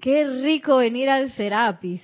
Qué 0.00 0.24
rico 0.24 0.78
venir 0.78 1.10
al 1.10 1.32
Serapis. 1.32 2.02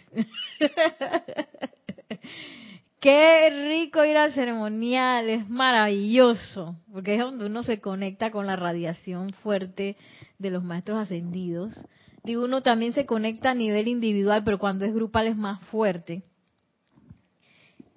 qué 3.01 3.69
rico 3.69 4.05
ir 4.05 4.17
al 4.17 4.33
ceremonial, 4.33 5.29
es 5.29 5.49
maravilloso, 5.49 6.77
porque 6.93 7.15
es 7.15 7.21
donde 7.21 7.47
uno 7.47 7.63
se 7.63 7.81
conecta 7.81 8.31
con 8.31 8.47
la 8.47 8.57
radiación 8.57 9.33
fuerte 9.33 9.97
de 10.39 10.51
los 10.51 10.63
maestros 10.63 10.99
ascendidos. 10.99 11.81
Digo, 12.23 12.45
uno 12.45 12.63
también 12.63 12.93
se 12.93 13.07
conecta 13.07 13.51
a 13.51 13.55
nivel 13.55 13.89
individual, 13.89 14.43
pero 14.45 14.59
cuando 14.59 14.85
es 14.85 14.95
grupal 14.95 15.27
es 15.27 15.37
más 15.37 15.63
fuerte. 15.67 16.23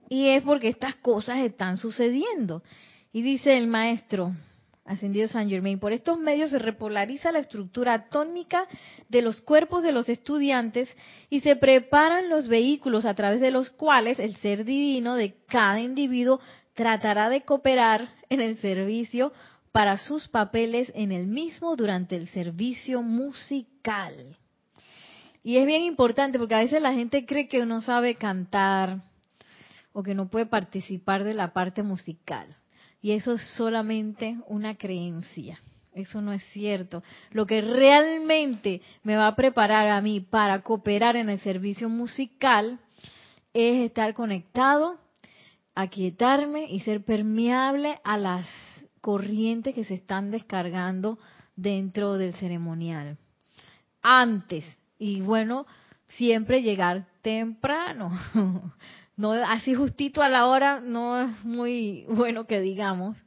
Y 0.10 0.30
es 0.30 0.44
porque 0.44 0.70
estas 0.70 0.96
cosas 0.96 1.40
están 1.40 1.78
sucediendo. 1.78 2.64
Y 3.14 3.22
dice 3.22 3.56
el 3.56 3.68
maestro 3.68 4.34
ascendido 4.86 5.28
San 5.28 5.48
Germain, 5.48 5.80
por 5.80 5.94
estos 5.94 6.18
medios 6.18 6.50
se 6.50 6.58
repolariza 6.58 7.32
la 7.32 7.40
estructura 7.40 7.94
atómica 7.94 8.68
de 9.08 9.22
los 9.22 9.40
cuerpos 9.40 9.84
de 9.84 9.92
los 9.92 10.10
estudiantes 10.10 10.90
y 11.30 11.40
se 11.42 11.56
preparan 11.56 12.28
los 12.28 12.48
vehículos 12.48 13.06
a 13.06 13.14
través 13.14 13.40
de 13.40 13.52
los 13.52 13.70
cuales 13.70 14.20
el 14.20 14.36
ser 14.38 14.66
divino 14.66 15.16
de 15.16 15.36
cada 15.48 15.80
individuo 15.80 16.42
tratará 16.74 17.30
de 17.30 17.44
cooperar 17.44 18.10
en 18.30 18.42
el 18.42 18.58
servicio 18.58 19.32
para 19.72 19.98
sus 19.98 20.28
papeles 20.28 20.92
en 20.96 21.12
el 21.12 21.28
mismo 21.28 21.76
durante 21.76 22.16
el 22.16 22.28
servicio 22.28 23.04
musical. 23.04 24.38
Y 25.44 25.58
es 25.58 25.68
bien 25.68 25.84
importante 25.84 26.40
porque 26.40 26.56
a 26.56 26.64
veces 26.64 26.82
la 26.82 26.94
gente 26.94 27.26
cree 27.26 27.48
que 27.48 27.64
no 27.66 27.82
sabe 27.82 28.16
cantar 28.16 29.04
o 29.92 30.02
que 30.02 30.16
no 30.16 30.30
puede 30.30 30.48
participar 30.48 31.24
de 31.24 31.36
la 31.36 31.54
parte 31.54 31.84
musical. 31.84 32.58
Y 33.04 33.12
eso 33.12 33.34
es 33.34 33.42
solamente 33.58 34.38
una 34.48 34.76
creencia. 34.76 35.60
Eso 35.94 36.22
no 36.22 36.32
es 36.32 36.42
cierto. 36.54 37.04
Lo 37.32 37.46
que 37.46 37.60
realmente 37.60 38.82
me 39.04 39.18
va 39.18 39.28
a 39.28 39.36
preparar 39.36 39.90
a 39.90 40.00
mí 40.00 40.22
para 40.22 40.62
cooperar 40.62 41.18
en 41.18 41.30
el 41.30 41.42
servicio 41.42 41.90
musical 41.90 42.80
es 43.54 43.82
estar 43.82 44.14
conectado, 44.14 45.00
aquietarme 45.76 46.72
y 46.72 46.80
ser 46.80 47.04
permeable 47.04 48.00
a 48.06 48.18
las 48.18 48.48
corrientes 49.02 49.76
que 49.76 49.84
se 49.84 49.96
están 49.96 50.32
descargando 50.32 51.20
dentro 51.58 52.14
del 52.14 52.34
ceremonial. 52.36 53.18
Antes, 54.02 54.64
y 54.98 55.20
bueno, 55.20 55.68
siempre 56.16 56.62
llegar 56.62 57.06
temprano. 57.22 58.18
no 59.16 59.32
así 59.34 59.76
justito 59.76 60.22
a 60.22 60.30
la 60.30 60.48
hora 60.48 60.80
no 60.80 61.22
es 61.22 61.44
muy 61.44 62.06
bueno 62.08 62.46
que 62.46 62.60
digamos. 62.60 63.18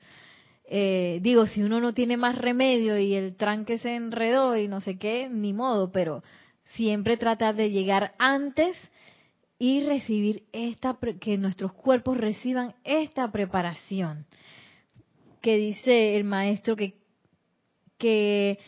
Eh, 0.69 1.21
digo, 1.23 1.47
si 1.47 1.63
uno 1.63 1.81
no 1.81 1.95
tiene 1.95 2.17
más 2.17 2.37
remedio 2.37 2.99
y 2.99 3.15
el 3.15 3.37
tranque 3.37 3.79
se 3.79 3.95
enredó 3.95 4.57
y 4.57 4.67
no 4.67 4.81
sé 4.81 4.99
qué, 4.99 5.29
ni 5.31 5.53
modo, 5.53 5.93
pero 5.93 6.25
siempre 6.75 7.17
tratar 7.17 7.55
de 7.55 7.71
llegar 7.71 8.15
antes 8.19 8.77
y 9.59 9.85
recibir 9.85 10.43
esta, 10.53 10.99
que 11.21 11.39
nuestros 11.39 11.73
cuerpos 11.73 12.17
reciban 12.17 12.75
esta 12.83 13.31
preparación. 13.31 14.27
Que 15.41 15.57
dice 15.57 16.17
el 16.17 16.25
maestro 16.25 16.75
que, 16.75 16.97
que, 17.97 18.59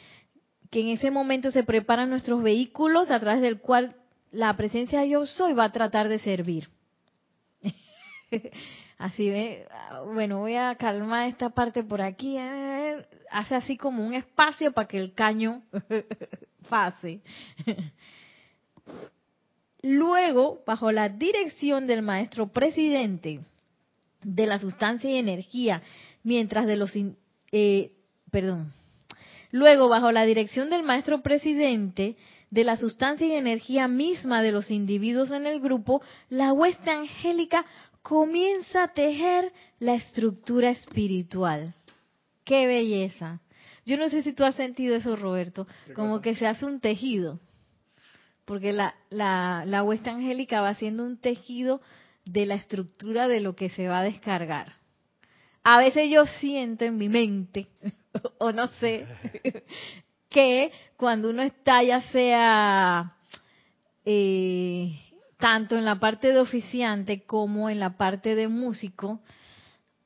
que 0.70 0.80
en 0.80 0.88
ese 0.88 1.10
momento 1.10 1.50
se 1.50 1.64
preparan 1.64 2.10
nuestros 2.10 2.42
vehículos 2.42 3.10
a 3.10 3.18
través 3.18 3.42
del 3.42 3.58
cual 3.58 3.96
la 4.30 4.56
presencia 4.56 5.00
de 5.00 5.10
yo 5.10 5.26
soy 5.26 5.52
va 5.52 5.64
a 5.64 5.72
tratar 5.72 6.08
de 6.08 6.20
servir. 6.20 6.68
así 8.98 9.30
ve, 9.30 9.66
bueno, 10.12 10.38
voy 10.40 10.54
a 10.54 10.74
calmar 10.76 11.28
esta 11.28 11.50
parte 11.50 11.82
por 11.82 12.00
aquí, 12.00 12.36
eh, 12.38 13.06
hace 13.30 13.54
así 13.54 13.76
como 13.76 14.06
un 14.06 14.14
espacio 14.14 14.72
para 14.72 14.88
que 14.88 14.98
el 14.98 15.14
caño 15.14 15.62
pase. 16.68 17.20
Luego, 19.82 20.60
bajo 20.66 20.90
la 20.90 21.08
dirección 21.08 21.86
del 21.86 22.02
maestro 22.02 22.48
presidente 22.48 23.40
de 24.22 24.46
la 24.46 24.58
sustancia 24.58 25.10
y 25.10 25.16
energía, 25.16 25.82
mientras 26.24 26.66
de 26.66 26.76
los... 26.76 26.92
Eh, 27.52 27.92
perdón. 28.30 28.72
Luego, 29.50 29.88
bajo 29.88 30.12
la 30.12 30.24
dirección 30.24 30.68
del 30.68 30.82
maestro 30.82 31.22
presidente, 31.22 32.16
de 32.50 32.64
la 32.64 32.76
sustancia 32.76 33.26
y 33.26 33.32
energía 33.32 33.88
misma 33.88 34.42
de 34.42 34.52
los 34.52 34.70
individuos 34.70 35.30
en 35.30 35.46
el 35.46 35.60
grupo, 35.60 36.02
la 36.28 36.52
hueste 36.52 36.90
angélica 36.90 37.64
comienza 38.08 38.84
a 38.84 38.88
tejer 38.88 39.52
la 39.80 39.92
estructura 39.92 40.70
espiritual. 40.70 41.74
¡Qué 42.42 42.66
belleza! 42.66 43.42
Yo 43.84 43.98
no 43.98 44.08
sé 44.08 44.22
si 44.22 44.32
tú 44.32 44.44
has 44.44 44.54
sentido 44.54 44.96
eso, 44.96 45.14
Roberto, 45.14 45.66
como 45.94 46.22
que 46.22 46.34
se 46.34 46.46
hace 46.46 46.64
un 46.64 46.80
tejido, 46.80 47.38
porque 48.46 48.72
la, 48.72 48.94
la, 49.10 49.64
la 49.66 49.82
hueste 49.82 50.08
angélica 50.08 50.62
va 50.62 50.70
haciendo 50.70 51.04
un 51.04 51.18
tejido 51.18 51.82
de 52.24 52.46
la 52.46 52.54
estructura 52.54 53.28
de 53.28 53.40
lo 53.40 53.54
que 53.54 53.68
se 53.68 53.88
va 53.88 53.98
a 53.98 54.04
descargar. 54.04 54.72
A 55.62 55.76
veces 55.78 56.10
yo 56.10 56.24
siento 56.40 56.86
en 56.86 56.96
mi 56.96 57.10
mente, 57.10 57.66
o 58.38 58.52
no 58.52 58.68
sé, 58.78 59.06
que 60.30 60.72
cuando 60.96 61.28
uno 61.28 61.42
está 61.42 61.82
ya 61.82 62.00
sea 62.10 63.16
eh, 64.06 64.98
tanto 65.38 65.76
en 65.76 65.84
la 65.84 66.00
parte 66.00 66.32
de 66.32 66.40
oficiante 66.40 67.22
como 67.24 67.70
en 67.70 67.80
la 67.80 67.96
parte 67.96 68.34
de 68.34 68.48
músico, 68.48 69.20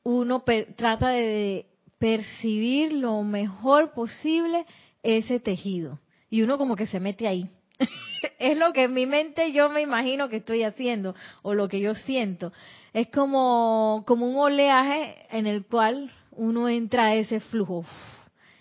uno 0.05 0.45
trata 0.77 1.09
de 1.09 1.67
percibir 1.99 2.93
lo 2.93 3.23
mejor 3.23 3.93
posible 3.93 4.67
ese 5.03 5.41
tejido. 5.41 6.01
Y 6.29 6.43
uno 6.43 6.59
como 6.59 6.77
que 6.77 6.87
se 6.87 7.01
mete 7.01 7.27
ahí. 7.27 7.49
es 8.39 8.57
lo 8.57 8.73
que 8.73 8.85
en 8.85 8.95
mi 8.95 9.07
mente 9.07 9.53
yo 9.53 9.69
me 9.69 9.81
imagino 9.81 10.29
que 10.29 10.37
estoy 10.37 10.65
haciendo 10.65 11.15
o 11.43 11.55
lo 11.55 11.69
que 11.69 11.81
yo 11.81 11.95
siento. 11.95 12.53
Es 12.93 13.09
como, 13.09 14.05
como 14.07 14.27
un 14.27 14.37
oleaje 14.37 15.27
en 15.31 15.47
el 15.47 15.65
cual 15.65 16.11
uno 16.33 16.69
entra 16.69 17.07
a 17.07 17.15
ese 17.15 17.41
flujo. 17.41 17.85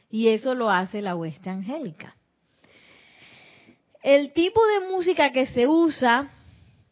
Y 0.10 0.30
eso 0.30 0.56
lo 0.56 0.70
hace 0.70 1.02
la 1.02 1.16
hueste 1.16 1.50
angélica. 1.50 2.16
El 4.04 4.34
tipo 4.34 4.62
de 4.68 4.88
música 4.88 5.32
que 5.32 5.46
se 5.48 5.68
usa 5.68 6.30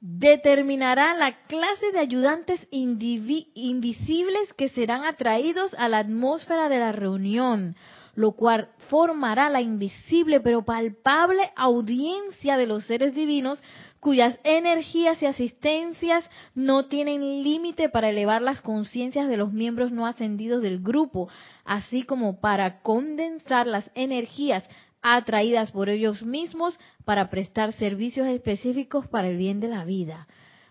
determinará 0.02 1.14
la 1.14 1.46
clase 1.48 1.92
de 1.92 2.00
ayudantes 2.00 2.68
invisibles 2.72 4.54
que 4.54 4.70
serán 4.70 5.04
atraídos 5.04 5.74
a 5.74 5.90
la 5.90 6.00
atmósfera 6.00 6.70
de 6.70 6.80
la 6.80 6.94
reunión, 6.94 7.76
lo 8.16 8.32
cual 8.32 8.70
formará 8.90 9.50
la 9.50 9.62
invisible 9.62 10.40
pero 10.40 10.64
palpable 10.64 11.52
audiencia 11.56 12.58
de 12.58 12.66
los 12.66 12.86
seres 12.86 13.14
divinos 13.14 13.62
cuyas 14.00 14.40
energías 14.46 15.22
y 15.22 15.26
asistencias 15.26 16.30
no 16.56 16.86
tienen 16.86 17.44
límite 17.44 17.90
para 17.90 18.10
elevar 18.10 18.42
las 18.42 18.62
conciencias 18.62 19.28
de 19.28 19.36
los 19.36 19.52
miembros 19.52 19.92
no 19.92 20.06
ascendidos 20.06 20.62
del 20.62 20.80
grupo, 20.80 21.28
así 21.66 22.04
como 22.04 22.40
para 22.40 22.82
condensar 22.82 23.68
las 23.68 23.92
energías 23.96 24.64
atraídas 25.02 25.72
por 25.72 25.90
ellos 25.90 26.24
mismos 26.24 26.78
para 27.06 27.30
prestar 27.30 27.74
servicios 27.74 28.28
específicos 28.28 29.08
para 29.08 29.30
el 29.30 29.38
bien 29.38 29.60
de 29.60 29.70
la 29.70 29.86
vida. 29.86 30.28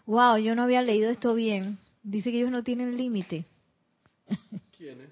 Wow, 0.07 0.39
yo 0.39 0.55
no 0.55 0.63
había 0.63 0.83
leído 0.83 1.11
esto 1.11 1.35
bien. 1.35 1.79
Dice 2.03 2.31
que 2.31 2.39
ellos 2.39 2.51
no 2.51 2.63
tienen 2.63 2.97
límite. 2.97 3.45
¿Quiénes? 4.77 5.11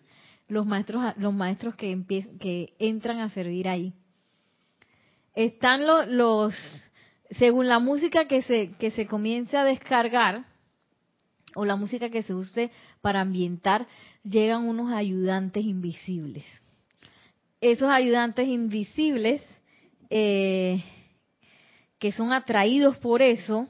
Los 0.49 0.67
maestros, 0.67 1.17
los 1.17 1.35
maestros 1.35 1.75
que, 1.75 2.05
que 2.39 2.75
entran 2.79 3.21
a 3.21 3.31
servir 3.31 3.69
ahí. 3.69 3.93
Están 5.35 5.87
los, 5.87 6.07
los, 6.09 6.55
según 7.33 7.67
la 7.69 7.79
música 7.79 8.27
que 8.27 8.43
se, 8.43 8.73
que 8.79 8.91
se 8.91 9.07
comience 9.07 9.57
a 9.57 9.65
descargar, 9.65 10.45
o 11.55 11.65
la 11.65 11.77
música 11.77 12.11
que 12.11 12.23
se 12.23 12.35
use 12.35 12.71
para 13.01 13.23
ambientar, 13.23 13.87
llegan 14.23 14.69
unos 14.69 14.93
ayudantes 14.93 15.65
invisibles 15.65 16.45
esos 17.61 17.89
ayudantes 17.89 18.49
invisibles 18.49 19.43
eh, 20.11 20.83
que 21.99 22.13
son 22.13 22.33
atraídos 22.33 22.97
por 22.99 23.23
eso 23.23 23.69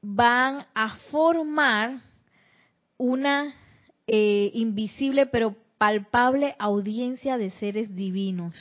van 0.00 0.66
a 0.74 0.96
formar 1.10 2.00
una 2.96 3.54
eh, 4.06 4.50
invisible 4.54 5.26
pero 5.26 5.56
palpable 5.78 6.54
audiencia 6.58 7.36
de 7.36 7.50
seres 7.52 7.94
divinos 7.94 8.54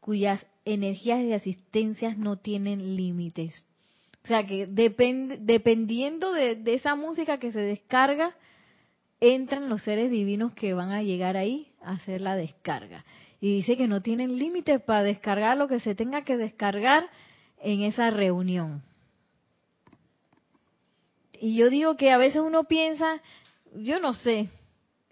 cuyas 0.00 0.44
energías 0.64 1.20
y 1.22 1.32
asistencias 1.32 2.18
no 2.18 2.36
tienen 2.36 2.96
límites. 2.96 3.54
O 4.24 4.28
sea 4.28 4.46
que 4.46 4.66
dependiendo 4.66 6.32
de, 6.32 6.54
de 6.54 6.74
esa 6.74 6.94
música 6.94 7.38
que 7.38 7.50
se 7.50 7.58
descarga, 7.58 8.36
entran 9.22 9.68
los 9.68 9.82
seres 9.82 10.10
divinos 10.10 10.52
que 10.52 10.74
van 10.74 10.90
a 10.90 11.04
llegar 11.04 11.36
ahí 11.36 11.68
a 11.80 11.92
hacer 11.92 12.20
la 12.20 12.34
descarga 12.34 13.04
y 13.40 13.54
dice 13.54 13.76
que 13.76 13.86
no 13.86 14.02
tienen 14.02 14.36
límites 14.36 14.80
para 14.80 15.04
descargar 15.04 15.56
lo 15.56 15.68
que 15.68 15.78
se 15.78 15.94
tenga 15.94 16.22
que 16.22 16.36
descargar 16.36 17.08
en 17.60 17.82
esa 17.82 18.10
reunión. 18.10 18.82
Y 21.40 21.56
yo 21.56 21.70
digo 21.70 21.96
que 21.96 22.10
a 22.10 22.18
veces 22.18 22.42
uno 22.42 22.64
piensa, 22.64 23.22
yo 23.76 24.00
no 24.00 24.12
sé, 24.14 24.48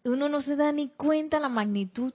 uno 0.05 0.29
no 0.29 0.41
se 0.43 0.57
da 0.57 0.73
ni 0.73 0.89
cuenta 0.89 1.39
la 1.39 1.49
magnitud 1.49 2.13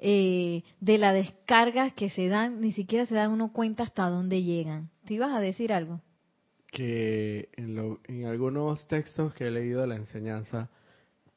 eh, 0.00 0.64
de 0.80 0.98
la 0.98 1.12
descarga 1.12 1.90
que 1.90 2.10
se 2.10 2.26
dan, 2.26 2.60
ni 2.60 2.72
siquiera 2.72 3.06
se 3.06 3.14
da 3.14 3.28
uno 3.28 3.52
cuenta 3.52 3.84
hasta 3.84 4.08
dónde 4.08 4.42
llegan. 4.42 4.90
¿Te 5.04 5.14
ibas 5.14 5.32
a 5.32 5.38
decir 5.38 5.72
algo? 5.72 6.00
Que 6.72 7.48
en, 7.56 7.98
en 8.08 8.24
algunos 8.26 8.88
textos 8.88 9.34
que 9.34 9.46
he 9.46 9.50
leído 9.52 9.82
de 9.82 9.86
la 9.86 9.96
enseñanza, 9.96 10.68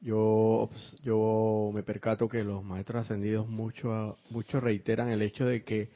yo, 0.05 0.69
yo 1.01 1.71
me 1.73 1.81
percato 1.81 2.29
que 2.29 2.43
los 2.43 2.63
maestros 2.63 3.01
ascendidos 3.01 3.47
mucho, 3.47 4.19
mucho 4.29 4.59
reiteran 4.59 5.09
el 5.09 5.23
hecho 5.23 5.45
de 5.47 5.63
que 5.63 5.89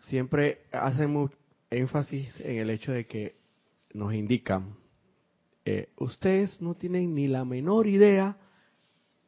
siempre 0.00 0.62
hacen 0.72 1.30
énfasis 1.70 2.40
en 2.40 2.58
el 2.58 2.68
hecho 2.68 2.90
de 2.90 3.06
que 3.06 3.36
nos 3.94 4.12
indican, 4.12 4.74
eh, 5.64 5.90
ustedes 5.98 6.60
no 6.60 6.74
tienen 6.74 7.14
ni 7.14 7.28
la 7.28 7.44
menor 7.44 7.86
idea 7.86 8.38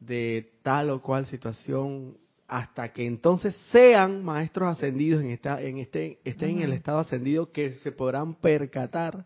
de 0.01 0.51
tal 0.61 0.89
o 0.89 1.01
cual 1.01 1.25
situación 1.27 2.17
hasta 2.49 2.91
que 2.91 3.05
entonces 3.05 3.55
sean 3.71 4.25
maestros 4.25 4.69
ascendidos 4.69 5.23
en 5.23 5.31
esta, 5.31 5.61
en 5.61 5.77
este, 5.77 6.19
estén 6.25 6.57
en 6.57 6.63
el 6.63 6.73
estado 6.73 6.99
ascendido 6.99 7.53
que 7.53 7.71
se 7.75 7.93
podrán 7.93 8.35
percatar 8.35 9.25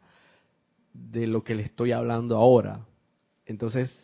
de 0.94 1.26
lo 1.26 1.44
que 1.44 1.56
les 1.56 1.68
estoy 1.68 1.92
hablando 1.92 2.38
ahora. 2.38 2.86
Entonces, 3.46 4.03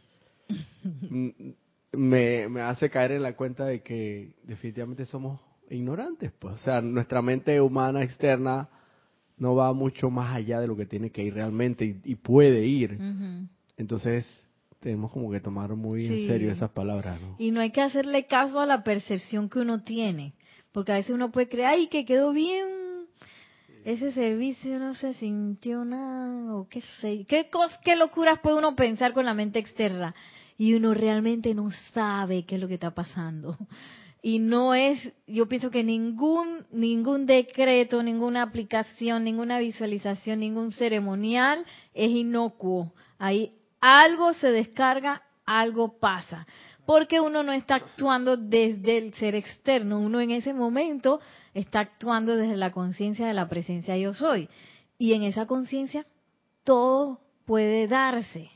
me, 1.92 2.48
me 2.48 2.62
hace 2.62 2.90
caer 2.90 3.14
en 3.14 3.24
la 3.24 3.36
cuenta 3.36 3.66
de 3.66 3.82
que 3.82 4.34
definitivamente 4.44 5.06
somos 5.06 5.40
ignorantes, 5.70 6.32
pues, 6.38 6.56
o 6.56 6.58
sea, 6.58 6.82
nuestra 6.82 7.22
mente 7.22 7.60
humana 7.62 8.02
externa 8.02 8.70
no 9.38 9.56
va 9.56 9.74
mucho 9.74 10.10
más 10.10 10.36
allá 10.36 10.60
de 10.60 10.68
lo 10.68 10.76
que 10.76 10.86
tiene 10.86 11.12
que 11.12 11.24
ir 11.24 11.34
realmente 11.34 12.00
y, 12.04 12.16
puede 12.16 12.66
ir. 12.66 13.00
Entonces, 13.78 14.28
tenemos 14.80 15.12
como 15.12 15.32
que 15.32 15.40
tomar 15.40 15.74
muy 15.76 16.06
en 16.06 16.28
serio 16.28 16.52
esas 16.52 16.72
palabras, 16.72 17.22
¿no? 17.22 17.36
Y 17.40 17.52
no 17.52 17.62
hay 17.62 17.72
que 17.72 17.82
hacerle 17.82 18.26
caso 18.26 18.60
a 18.60 18.66
la 18.66 18.84
percepción 18.84 19.50
que 19.50 19.60
uno 19.60 19.84
tiene, 19.84 20.34
porque 20.72 20.92
a 20.92 20.96
veces 20.96 21.16
uno 21.16 21.32
puede 21.32 21.48
creer, 21.48 21.68
ay, 21.68 21.88
que 21.88 22.06
quedó 22.06 22.34
bien 22.34 22.66
ese 23.86 24.12
servicio, 24.12 24.78
no 24.78 24.94
se 24.94 25.14
sintió 25.14 25.86
nada, 25.86 26.54
o 26.54 26.68
qué 26.68 26.82
sé, 27.00 27.26
qué, 27.28 27.50
qué 27.84 27.96
locuras 27.96 28.40
puede 28.40 28.58
uno 28.58 28.76
pensar 28.76 29.14
con 29.14 29.26
la 29.26 29.34
mente 29.34 29.60
externa 29.60 30.14
y 30.60 30.74
uno 30.74 30.94
realmente 30.94 31.56
no 31.56 31.72
sabe 31.94 32.44
qué 32.44 32.56
es 32.56 32.62
lo 32.62 32.68
que 32.68 32.76
está 32.76 32.92
pasando. 32.92 33.58
Y 34.22 34.40
no 34.40 34.74
es, 34.74 35.00
yo 35.28 35.48
pienso 35.48 35.72
que 35.72 35.82
ningún, 35.82 36.66
ningún 36.74 37.26
decreto, 37.26 38.04
ninguna 38.04 38.42
aplicación, 38.42 39.24
ninguna 39.24 39.60
visualización, 39.60 40.42
ningún 40.42 40.74
ceremonial 40.74 41.66
es 41.94 42.12
inocuo. 42.12 42.92
Ahí 43.18 43.54
algo 43.80 44.34
se 44.34 44.52
descarga, 44.52 45.24
algo 45.46 46.00
pasa. 46.00 46.46
Porque 46.86 47.22
uno 47.22 47.44
no 47.44 47.54
está 47.54 47.76
actuando 47.76 48.36
desde 48.36 48.98
el 48.98 49.14
ser 49.14 49.36
externo, 49.36 50.02
uno 50.02 50.20
en 50.20 50.32
ese 50.32 50.54
momento 50.54 51.22
está 51.54 51.80
actuando 51.80 52.36
desde 52.36 52.58
la 52.58 52.74
conciencia 52.74 53.26
de 53.26 53.34
la 53.34 53.48
presencia 53.48 53.96
yo 53.96 54.14
soy. 54.14 54.50
Y 54.98 55.14
en 55.14 55.24
esa 55.24 55.46
conciencia 55.46 56.06
todo 56.66 57.22
puede 57.46 57.88
darse 57.88 58.52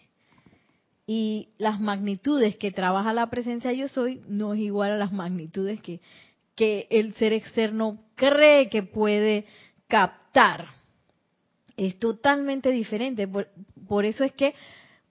y 1.06 1.50
las 1.58 1.80
magnitudes 1.80 2.56
que 2.56 2.72
trabaja 2.72 3.14
la 3.14 3.30
presencia 3.30 3.74
yo 3.74 3.88
soy 3.88 4.22
no 4.28 4.54
es 4.54 4.62
igual 4.62 4.92
a 4.92 4.98
las 4.98 5.12
magnitudes 5.12 5.82
que, 5.82 6.00
que 6.56 6.88
el 6.90 7.14
ser 7.16 7.34
externo 7.34 8.00
cree 8.16 8.70
que 8.70 8.84
puede 8.84 9.46
captar. 9.88 10.68
Es 11.76 11.98
totalmente 12.00 12.72
diferente. 12.72 13.28
Por, 13.28 14.06
eso 14.06 14.24
es 14.24 14.32
que 14.32 14.54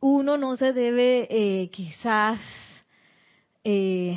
uno 0.00 0.38
no 0.38 0.56
se 0.56 0.72
debe 0.72 1.28
eh, 1.30 1.70
quizás, 1.70 2.40
eh, 3.64 4.16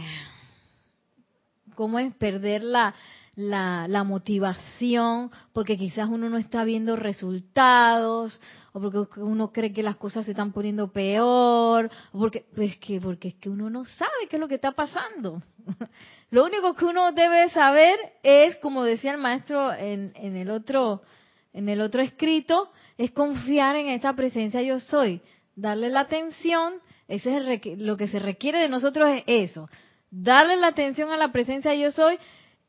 ¿cómo 1.75 1.99
es? 1.99 2.13
Perder 2.15 2.63
la, 2.63 2.95
la, 3.35 3.85
la 3.89 4.03
motivación, 4.03 5.31
porque 5.53 5.77
quizás 5.77 6.09
uno 6.09 6.29
no 6.29 6.37
está 6.37 6.63
viendo 6.63 6.95
resultados, 6.95 8.39
o 8.71 8.79
porque 8.79 9.19
uno 9.19 9.51
cree 9.51 9.73
que 9.73 9.83
las 9.83 9.97
cosas 9.97 10.25
se 10.25 10.31
están 10.31 10.53
poniendo 10.53 10.91
peor, 10.91 11.89
o 12.13 12.19
porque, 12.19 12.45
pues 12.55 12.77
que, 12.77 12.99
porque 13.01 13.29
es 13.29 13.35
que 13.35 13.49
uno 13.49 13.69
no 13.69 13.85
sabe 13.85 14.27
qué 14.29 14.37
es 14.37 14.39
lo 14.39 14.47
que 14.47 14.55
está 14.55 14.71
pasando. 14.71 15.41
Lo 16.31 16.43
único 16.43 16.73
que 16.73 16.85
uno 16.85 17.11
debe 17.11 17.49
saber 17.51 17.97
es, 18.23 18.57
como 18.57 18.83
decía 18.83 19.13
el 19.13 19.21
maestro 19.21 19.71
en, 19.71 20.11
en 20.15 20.35
el 20.35 20.49
otro, 20.49 21.03
en 21.53 21.69
el 21.69 21.79
otro 21.81 22.01
escrito, 22.01 22.71
es 22.97 23.11
confiar 23.11 23.75
en 23.75 23.87
esa 23.87 24.13
presencia 24.13 24.61
yo 24.61 24.79
soy, 24.79 25.21
darle 25.55 25.89
la 25.89 26.01
atención, 26.01 26.73
ese 27.07 27.37
es 27.37 27.79
lo 27.79 27.95
que 27.95 28.07
se 28.07 28.19
requiere 28.19 28.59
de 28.59 28.69
nosotros 28.69 29.07
es 29.09 29.23
eso, 29.27 29.69
darle 30.09 30.57
la 30.57 30.67
atención 30.67 31.11
a 31.11 31.17
la 31.17 31.31
presencia 31.31 31.73
yo 31.75 31.91
soy 31.91 32.17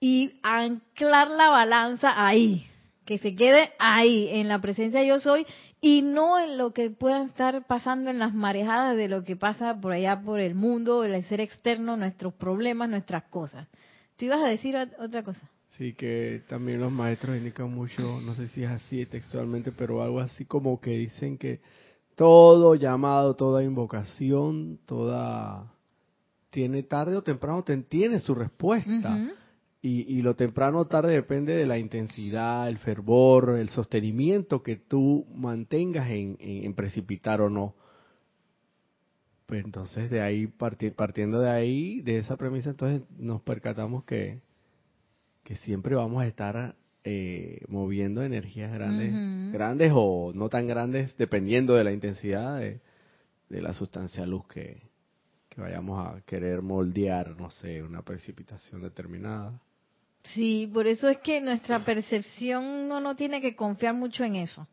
y 0.00 0.38
anclar 0.42 1.30
la 1.30 1.48
balanza 1.48 2.12
ahí, 2.26 2.66
que 3.04 3.18
se 3.18 3.34
quede 3.34 3.72
ahí, 3.78 4.28
en 4.30 4.48
la 4.48 4.60
presencia 4.60 5.02
yo 5.04 5.20
soy, 5.20 5.46
y 5.80 6.02
no 6.02 6.38
en 6.38 6.58
lo 6.58 6.72
que 6.72 6.90
pueda 6.90 7.22
estar 7.24 7.66
pasando 7.66 8.10
en 8.10 8.18
las 8.18 8.34
marejadas 8.34 8.96
de 8.96 9.08
lo 9.08 9.24
que 9.24 9.36
pasa 9.36 9.80
por 9.80 9.92
allá 9.92 10.20
por 10.20 10.40
el 10.40 10.54
mundo, 10.54 11.04
el 11.04 11.24
ser 11.24 11.40
externo, 11.40 11.96
nuestros 11.96 12.34
problemas, 12.34 12.88
nuestras 12.88 13.24
cosas. 13.24 13.68
¿Tú 14.16 14.24
ibas 14.24 14.42
a 14.42 14.48
decir 14.48 14.76
otra 14.98 15.22
cosa? 15.22 15.40
Sí, 15.76 15.92
que 15.92 16.42
también 16.48 16.80
los 16.80 16.90
maestros 16.90 17.36
indican 17.36 17.72
mucho, 17.72 18.20
no 18.22 18.34
sé 18.34 18.48
si 18.48 18.62
es 18.62 18.70
así 18.70 19.04
textualmente, 19.04 19.72
pero 19.72 20.02
algo 20.02 20.20
así 20.20 20.46
como 20.46 20.80
que 20.80 20.90
dicen 20.92 21.36
que 21.36 21.60
todo 22.14 22.74
llamado, 22.74 23.36
toda 23.36 23.62
invocación, 23.62 24.78
toda 24.86 25.70
tiene 26.48 26.82
tarde 26.82 27.16
o 27.16 27.22
temprano 27.22 27.62
tiene 27.62 28.20
su 28.20 28.34
respuesta. 28.34 29.18
Y, 29.88 30.20
lo 30.22 30.34
temprano 30.34 30.80
o 30.80 30.86
tarde 30.86 31.12
depende 31.12 31.54
de 31.54 31.64
la 31.64 31.78
intensidad, 31.78 32.68
el 32.68 32.78
fervor, 32.78 33.56
el 33.56 33.68
sostenimiento 33.68 34.60
que 34.60 34.74
tú 34.74 35.26
mantengas 35.32 36.10
en, 36.10 36.74
precipitar 36.74 37.40
o 37.40 37.48
no. 37.48 37.76
Pues 39.46 39.64
entonces 39.64 40.10
de 40.10 40.20
ahí, 40.22 40.48
partiendo 40.48 41.38
de 41.38 41.50
ahí, 41.50 42.00
de 42.00 42.18
esa 42.18 42.36
premisa, 42.36 42.70
entonces 42.70 43.02
nos 43.16 43.42
percatamos 43.42 44.02
que, 44.02 44.40
que 45.44 45.54
siempre 45.54 45.94
vamos 45.94 46.20
a 46.20 46.26
estar 46.26 46.74
eh, 47.04 47.60
moviendo 47.68 48.24
energías 48.24 48.72
grandes, 48.72 49.52
grandes 49.52 49.92
o 49.94 50.32
no 50.34 50.48
tan 50.48 50.66
grandes, 50.66 51.16
dependiendo 51.16 51.74
de 51.74 51.84
la 51.84 51.92
intensidad 51.92 52.58
de, 52.58 52.80
de 53.48 53.62
la 53.62 53.72
sustancia 53.72 54.26
luz 54.26 54.48
que, 54.48 54.82
que 55.48 55.60
vayamos 55.60 56.04
a 56.04 56.20
querer 56.22 56.60
moldear, 56.60 57.40
no 57.40 57.50
sé, 57.50 57.84
una 57.84 58.02
precipitación 58.02 58.82
determinada. 58.82 59.60
Sí, 60.34 60.70
por 60.72 60.86
eso 60.86 61.08
es 61.08 61.18
que 61.18 61.40
nuestra 61.40 61.84
percepción 61.84 62.88
no, 62.88 63.00
no 63.00 63.16
tiene 63.16 63.40
que 63.40 63.54
confiar 63.54 63.94
mucho 63.94 64.24
en 64.24 64.36
eso. 64.36 64.66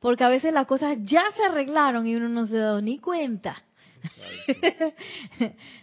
Porque 0.00 0.24
a 0.24 0.28
veces 0.28 0.52
las 0.52 0.66
cosas 0.66 0.96
ya 1.02 1.24
se 1.36 1.44
arreglaron 1.44 2.06
y 2.06 2.16
uno 2.16 2.28
no 2.28 2.46
se 2.46 2.56
da 2.56 2.80
ni 2.80 2.98
cuenta. 2.98 3.62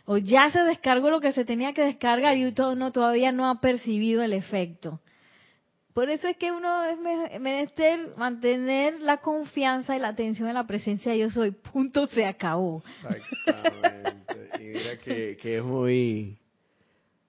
o 0.05 0.17
ya 0.17 0.49
se 0.49 0.59
descargó 0.61 1.09
lo 1.11 1.19
que 1.19 1.33
se 1.33 1.45
tenía 1.45 1.73
que 1.73 1.83
descargar 1.83 2.35
y 2.35 2.45
uno 2.45 2.91
todavía 2.91 3.31
no 3.31 3.47
ha 3.47 3.61
percibido 3.61 4.23
el 4.23 4.33
efecto. 4.33 4.99
Por 5.93 6.09
eso 6.09 6.27
es 6.27 6.37
que 6.37 6.51
uno 6.51 6.83
es 6.83 6.99
menester 7.39 8.15
mantener 8.17 9.01
la 9.01 9.17
confianza 9.17 9.95
y 9.95 9.99
la 9.99 10.09
atención 10.09 10.47
en 10.47 10.53
la 10.53 10.67
presencia 10.67 11.11
de 11.11 11.19
yo 11.19 11.29
soy. 11.31 11.51
Punto, 11.51 12.05
se 12.07 12.25
acabó. 12.25 12.83
Exactamente. 13.03 14.49
Y 14.59 14.63
mira 14.65 14.97
que, 14.97 15.37
que 15.37 15.57
es 15.57 15.63
muy... 15.63 16.37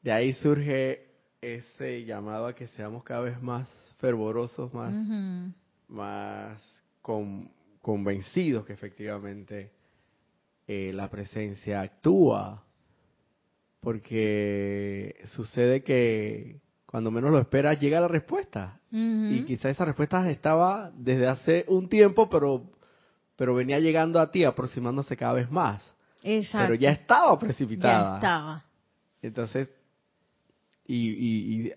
De 0.02 0.12
ahí 0.12 0.34
surge 0.34 1.07
ese 1.40 2.04
llamado 2.04 2.46
a 2.46 2.54
que 2.54 2.68
seamos 2.68 3.04
cada 3.04 3.20
vez 3.20 3.40
más 3.40 3.68
fervorosos, 3.98 4.72
más, 4.74 4.92
más 5.88 6.58
convencidos 7.80 8.64
que 8.66 8.72
efectivamente 8.72 9.70
eh, 10.66 10.92
la 10.94 11.08
presencia 11.08 11.80
actúa. 11.80 12.62
Porque 13.80 15.14
sucede 15.26 15.84
que 15.84 16.60
cuando 16.84 17.10
menos 17.10 17.30
lo 17.30 17.38
esperas 17.38 17.78
llega 17.80 18.00
la 18.00 18.08
respuesta. 18.08 18.80
Y 18.90 19.44
quizá 19.44 19.68
esa 19.68 19.84
respuesta 19.84 20.28
estaba 20.30 20.90
desde 20.94 21.28
hace 21.28 21.64
un 21.68 21.88
tiempo, 21.88 22.28
pero, 22.30 22.70
pero 23.36 23.54
venía 23.54 23.78
llegando 23.78 24.18
a 24.18 24.30
ti, 24.30 24.44
aproximándose 24.44 25.16
cada 25.16 25.34
vez 25.34 25.50
más. 25.50 25.82
Exacto. 26.22 26.66
Pero 26.66 26.74
ya 26.74 26.90
estaba 26.90 27.38
precipitada. 27.38 28.12
Ya 28.12 28.14
estaba. 28.16 28.64
Entonces, 29.20 29.70
y, 30.88 31.72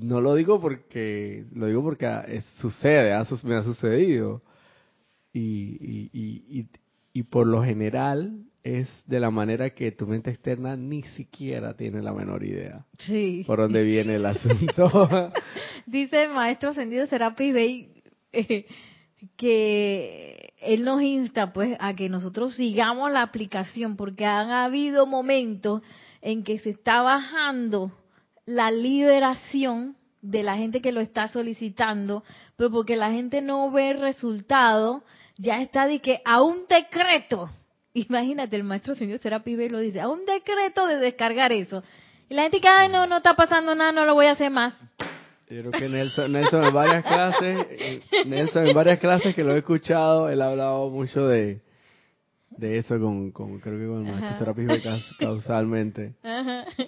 no 0.00 0.20
lo 0.20 0.34
digo 0.34 0.60
porque 0.60 1.44
lo 1.54 1.66
digo 1.66 1.82
porque 1.82 2.42
sucede, 2.60 3.12
me 3.44 3.56
ha 3.56 3.62
sucedido. 3.62 4.42
Y, 5.32 6.10
y, 6.12 6.66
y, 7.14 7.22
por 7.22 7.46
lo 7.46 7.62
general 7.64 8.44
es 8.62 8.86
de 9.06 9.18
la 9.18 9.30
manera 9.30 9.70
que 9.70 9.90
tu 9.90 10.06
mente 10.06 10.30
externa 10.30 10.76
ni 10.76 11.02
siquiera 11.02 11.74
tiene 11.74 12.02
la 12.02 12.12
menor 12.12 12.44
idea 12.44 12.84
sí. 12.98 13.42
por 13.46 13.58
dónde 13.58 13.82
viene 13.82 14.16
el 14.16 14.26
asunto. 14.26 15.32
Dice 15.86 16.24
el 16.24 16.32
maestro 16.32 16.70
ascendido 16.70 17.06
Serapis 17.06 17.54
Bey 17.54 18.02
eh, 18.32 18.66
que 19.36 20.52
él 20.60 20.84
nos 20.84 21.00
insta 21.02 21.52
pues 21.52 21.76
a 21.80 21.94
que 21.94 22.10
nosotros 22.10 22.56
sigamos 22.56 23.10
la 23.10 23.22
aplicación 23.22 23.96
porque 23.96 24.26
han 24.26 24.50
habido 24.50 25.06
momentos 25.06 25.82
en 26.20 26.44
que 26.44 26.58
se 26.58 26.70
está 26.70 27.00
bajando 27.02 27.92
la 28.54 28.70
liberación 28.70 29.96
de 30.20 30.42
la 30.42 30.56
gente 30.56 30.80
que 30.80 30.92
lo 30.92 31.00
está 31.00 31.28
solicitando, 31.28 32.22
pero 32.56 32.70
porque 32.70 32.96
la 32.96 33.10
gente 33.10 33.42
no 33.42 33.70
ve 33.70 33.92
resultado, 33.94 35.02
ya 35.36 35.60
está 35.60 35.86
de 35.86 36.00
que 36.00 36.20
a 36.24 36.42
un 36.42 36.66
decreto, 36.68 37.48
imagínate, 37.94 38.56
el 38.56 38.64
maestro 38.64 38.94
señor 38.94 39.18
Serapi 39.18 39.56
lo 39.68 39.78
dice, 39.78 40.00
a 40.00 40.08
un 40.08 40.24
decreto 40.24 40.86
de 40.86 40.96
descargar 40.96 41.52
eso. 41.52 41.82
Y 42.28 42.34
la 42.34 42.42
gente 42.42 42.60
que, 42.60 42.68
Ay, 42.68 42.88
no, 42.88 43.06
no 43.06 43.18
está 43.18 43.34
pasando 43.34 43.74
nada, 43.74 43.92
no 43.92 44.06
lo 44.06 44.14
voy 44.14 44.26
a 44.26 44.32
hacer 44.32 44.50
más. 44.50 44.78
Yo 45.50 45.60
creo 45.60 45.72
que 45.72 45.88
Nelson, 45.88 46.32
Nelson 46.32 46.64
en 46.64 46.72
varias 46.72 47.04
clases, 47.04 47.66
eh, 47.70 48.00
Nelson 48.24 48.68
en 48.68 48.74
varias 48.74 48.98
clases 49.00 49.34
que 49.34 49.44
lo 49.44 49.54
he 49.54 49.58
escuchado, 49.58 50.30
él 50.30 50.40
ha 50.40 50.46
hablado 50.46 50.88
mucho 50.88 51.26
de, 51.26 51.60
de 52.56 52.78
eso 52.78 52.98
con, 53.00 53.30
con 53.30 53.58
creo 53.58 53.78
que 53.78 53.86
con 53.86 54.06
el 54.06 54.12
maestro 54.12 54.38
Serapis 54.38 54.68
causalmente, 55.18 56.14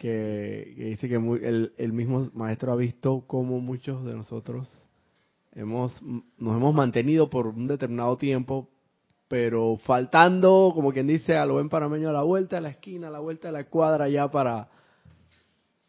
que, 0.01 0.75
dice 0.77 1.09
que 1.09 1.17
el, 1.17 1.73
el, 1.77 1.93
mismo 1.93 2.31
maestro 2.35 2.73
ha 2.73 2.77
visto 2.77 3.25
cómo 3.27 3.61
muchos 3.61 4.05
de 4.05 4.15
nosotros 4.15 4.69
hemos 5.53 6.03
nos 6.03 6.57
hemos 6.57 6.75
mantenido 6.75 7.31
por 7.31 7.47
un 7.47 7.67
determinado 7.67 8.17
tiempo, 8.17 8.69
pero 9.29 9.77
faltando, 9.79 10.73
como 10.75 10.93
quien 10.93 11.07
dice, 11.07 11.37
a 11.37 11.47
lo 11.47 11.55
buen 11.55 11.69
panameño 11.69 12.11
a 12.11 12.13
la 12.13 12.23
vuelta 12.23 12.57
de 12.57 12.63
la 12.63 12.71
esquina, 12.71 13.09
a 13.09 13.11
la 13.11 13.21
vuelta 13.21 13.49
de 13.49 13.53
la 13.53 13.65
cuadra 13.65 14.09
ya 14.09 14.31
para 14.31 14.69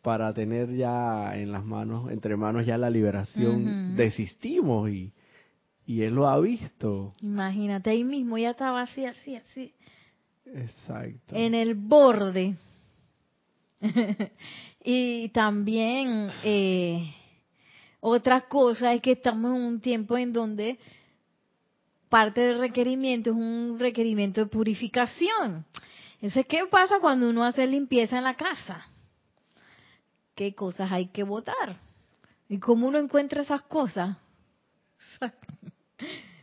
para 0.02 0.32
tener 0.36 0.72
ya 0.76 1.36
en 1.36 1.52
las 1.52 1.66
manos, 1.66 2.12
entre 2.12 2.38
manos 2.38 2.68
ya 2.68 2.78
la 2.78 2.92
liberación, 2.92 3.96
desistimos 3.96 4.92
y 4.92 5.12
y 5.86 6.02
él 6.02 6.16
lo 6.16 6.28
ha 6.28 6.40
visto. 6.40 7.14
Imagínate, 7.22 7.92
ahí 7.92 8.04
mismo 8.04 8.38
ya 8.38 8.52
estaba 8.52 8.82
así, 8.82 9.06
así, 9.06 9.36
así. 9.36 9.74
Exacto. 10.46 11.36
En 11.36 11.54
el 11.54 11.76
borde. 11.76 12.56
y 14.84 15.30
también 15.30 16.32
eh, 16.44 17.14
otra 18.00 18.42
cosa 18.42 18.94
es 18.94 19.02
que 19.02 19.14
estamos 19.14 19.56
en 19.56 19.62
un 19.62 19.82
tiempo 19.82 20.18
en 20.18 20.34
donde 20.34 20.80
parte 22.10 22.42
del 22.42 22.60
requerimiento 22.60 23.32
es 23.32 23.36
un 23.36 23.78
requerimiento 23.80 24.42
de 24.42 24.48
purificación. 24.48 25.66
Entonces, 26.16 26.46
¿qué 26.48 26.66
pasa 26.70 27.00
cuando 27.00 27.30
uno 27.30 27.44
hace 27.44 27.68
limpieza 27.68 28.18
en 28.18 28.24
la 28.24 28.36
casa? 28.36 28.88
¿Qué 30.34 30.56
cosas 30.56 30.92
hay 30.92 31.08
que 31.08 31.24
votar? 31.24 31.78
¿Y 32.50 32.60
cómo 32.60 32.88
uno 32.88 33.00
encuentra 33.00 33.42
esas 33.42 33.62
cosas? 33.64 34.18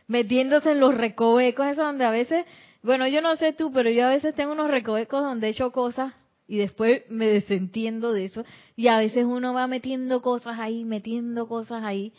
metiéndose 0.07 0.71
en 0.71 0.79
los 0.79 0.95
recovecos, 0.95 1.67
eso 1.67 1.83
donde 1.83 2.05
a 2.05 2.11
veces, 2.11 2.45
bueno, 2.81 3.07
yo 3.07 3.21
no 3.21 3.35
sé 3.35 3.53
tú, 3.53 3.71
pero 3.71 3.89
yo 3.89 4.05
a 4.05 4.09
veces 4.09 4.35
tengo 4.35 4.51
unos 4.51 4.69
recovecos 4.69 5.23
donde 5.23 5.47
he 5.47 5.51
hecho 5.51 5.71
cosas 5.71 6.13
y 6.47 6.57
después 6.57 7.03
me 7.09 7.27
desentiendo 7.27 8.13
de 8.13 8.25
eso 8.25 8.45
y 8.75 8.87
a 8.87 8.97
veces 8.97 9.25
uno 9.25 9.53
va 9.53 9.67
metiendo 9.67 10.21
cosas 10.21 10.59
ahí, 10.59 10.83
metiendo 10.83 11.47
cosas 11.47 11.83
ahí 11.83 12.13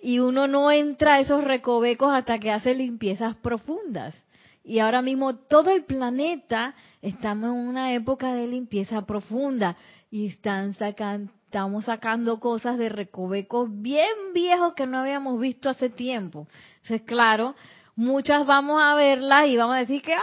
y 0.00 0.18
uno 0.18 0.46
no 0.46 0.70
entra 0.70 1.14
a 1.14 1.20
esos 1.20 1.42
recovecos 1.42 2.12
hasta 2.12 2.38
que 2.38 2.50
hace 2.50 2.74
limpiezas 2.74 3.34
profundas. 3.36 4.14
Y 4.62 4.80
ahora 4.80 5.00
mismo 5.00 5.36
todo 5.36 5.70
el 5.70 5.84
planeta 5.84 6.74
estamos 7.00 7.50
en 7.50 7.68
una 7.68 7.94
época 7.94 8.34
de 8.34 8.48
limpieza 8.48 9.06
profunda 9.06 9.76
y 10.10 10.26
están 10.26 10.74
sacando 10.74 11.32
estamos 11.46 11.84
sacando 11.84 12.40
cosas 12.40 12.76
de 12.76 12.88
recovecos 12.88 13.68
bien 13.80 14.34
viejos 14.34 14.74
que 14.74 14.86
no 14.86 14.98
habíamos 14.98 15.40
visto 15.40 15.70
hace 15.70 15.88
tiempo. 15.88 16.48
Entonces, 16.82 17.02
claro, 17.02 17.54
muchas 17.94 18.44
vamos 18.44 18.82
a 18.82 18.94
verlas 18.96 19.46
y 19.46 19.56
vamos 19.56 19.76
a 19.76 19.78
decir 19.78 20.02
que, 20.02 20.14
¡ah! 20.14 20.20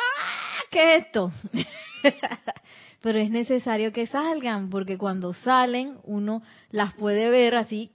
¿Qué 0.69 0.95
es 0.95 1.05
esto? 1.05 1.31
pero 3.01 3.19
es 3.19 3.29
necesario 3.29 3.93
que 3.93 4.05
salgan, 4.05 4.69
porque 4.69 4.97
cuando 4.97 5.33
salen 5.33 5.97
uno 6.03 6.43
las 6.71 6.93
puede 6.93 7.29
ver 7.29 7.55
así 7.55 7.91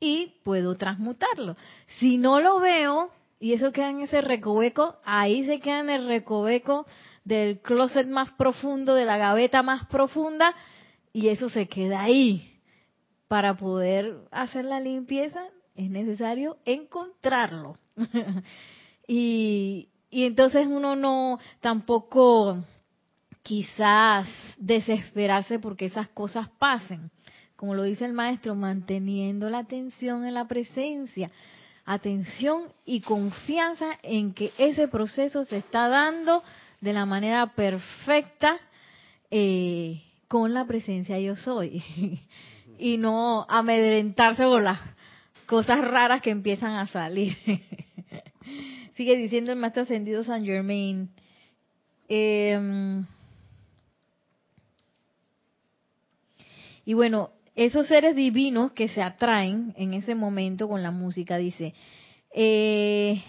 y 0.00 0.34
puedo 0.44 0.76
transmutarlo. 0.76 1.56
Si 1.98 2.16
no 2.16 2.40
lo 2.40 2.58
veo 2.58 3.10
y 3.38 3.52
eso 3.52 3.70
queda 3.70 3.90
en 3.90 4.00
ese 4.00 4.22
recoveco, 4.22 4.96
ahí 5.04 5.44
se 5.44 5.60
queda 5.60 5.80
en 5.80 5.90
el 5.90 6.06
recoveco 6.06 6.86
del 7.24 7.60
closet 7.60 8.08
más 8.08 8.30
profundo, 8.32 8.94
de 8.94 9.04
la 9.04 9.18
gaveta 9.18 9.62
más 9.62 9.86
profunda, 9.86 10.54
y 11.18 11.30
eso 11.30 11.48
se 11.48 11.66
queda 11.66 12.02
ahí. 12.02 12.60
Para 13.26 13.56
poder 13.56 14.18
hacer 14.30 14.64
la 14.64 14.78
limpieza 14.78 15.42
es 15.74 15.90
necesario 15.90 16.58
encontrarlo. 16.64 17.76
y, 19.08 19.88
y 20.10 20.24
entonces 20.24 20.68
uno 20.68 20.94
no 20.94 21.40
tampoco 21.58 22.64
quizás 23.42 24.28
desesperarse 24.58 25.58
porque 25.58 25.86
esas 25.86 26.06
cosas 26.10 26.48
pasen. 26.50 27.10
Como 27.56 27.74
lo 27.74 27.82
dice 27.82 28.04
el 28.04 28.12
maestro, 28.12 28.54
manteniendo 28.54 29.50
la 29.50 29.58
atención 29.58 30.24
en 30.24 30.34
la 30.34 30.46
presencia, 30.46 31.32
atención 31.84 32.72
y 32.84 33.00
confianza 33.00 33.86
en 34.04 34.34
que 34.34 34.52
ese 34.56 34.86
proceso 34.86 35.42
se 35.44 35.56
está 35.56 35.88
dando 35.88 36.44
de 36.80 36.92
la 36.92 37.06
manera 37.06 37.54
perfecta 37.54 38.56
eh, 39.32 40.04
con 40.28 40.54
la 40.54 40.66
presencia 40.66 41.18
yo 41.18 41.36
soy. 41.36 41.82
y 42.78 42.96
no 42.96 43.44
amedrentarse 43.48 44.44
por 44.44 44.62
las 44.62 44.80
cosas 45.46 45.80
raras 45.80 46.22
que 46.22 46.30
empiezan 46.30 46.74
a 46.74 46.86
salir. 46.86 47.36
Sigue 48.94 49.16
diciendo 49.16 49.52
el 49.52 49.58
maestro 49.58 49.82
ascendido 49.82 50.22
San 50.24 50.44
Germain. 50.44 51.10
Em, 52.08 53.04
y 56.84 56.94
bueno, 56.94 57.30
esos 57.54 57.86
seres 57.86 58.14
divinos 58.14 58.72
que 58.72 58.88
se 58.88 59.02
atraen 59.02 59.74
en 59.76 59.94
ese 59.94 60.14
momento 60.14 60.68
con 60.68 60.82
la 60.82 60.90
música, 60.90 61.36
dice, 61.36 61.74
eh, 62.32 63.22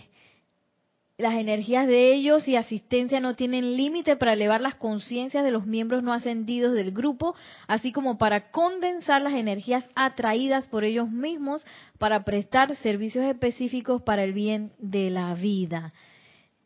las 1.20 1.36
energías 1.36 1.86
de 1.86 2.13
ellos 2.13 2.47
y 2.47 2.55
asistencia 2.55 3.20
no 3.20 3.36
tienen 3.36 3.76
límite 3.76 4.15
para 4.15 4.34
elevar 4.34 4.61
las 4.61 4.76
conciencias 4.76 5.43
de 5.43 5.51
los 5.51 5.65
miembros 5.65 6.01
no 6.01 6.13
ascendidos 6.13 6.74
del 6.74 6.91
grupo, 6.91 7.36
así 7.67 7.91
como 7.91 8.17
para 8.17 8.51
condensar 8.51 9.22
las 9.22 9.34
energías 9.34 9.89
atraídas 9.95 10.70
por 10.70 10.86
ellos 10.86 11.11
mismos 11.11 11.65
para 11.97 12.24
prestar 12.24 12.74
servicios 12.78 13.26
específicos 13.26 14.01
para 14.01 14.24
el 14.24 14.32
bien 14.32 14.72
de 14.80 15.09
la 15.09 15.34
vida. 15.34 15.91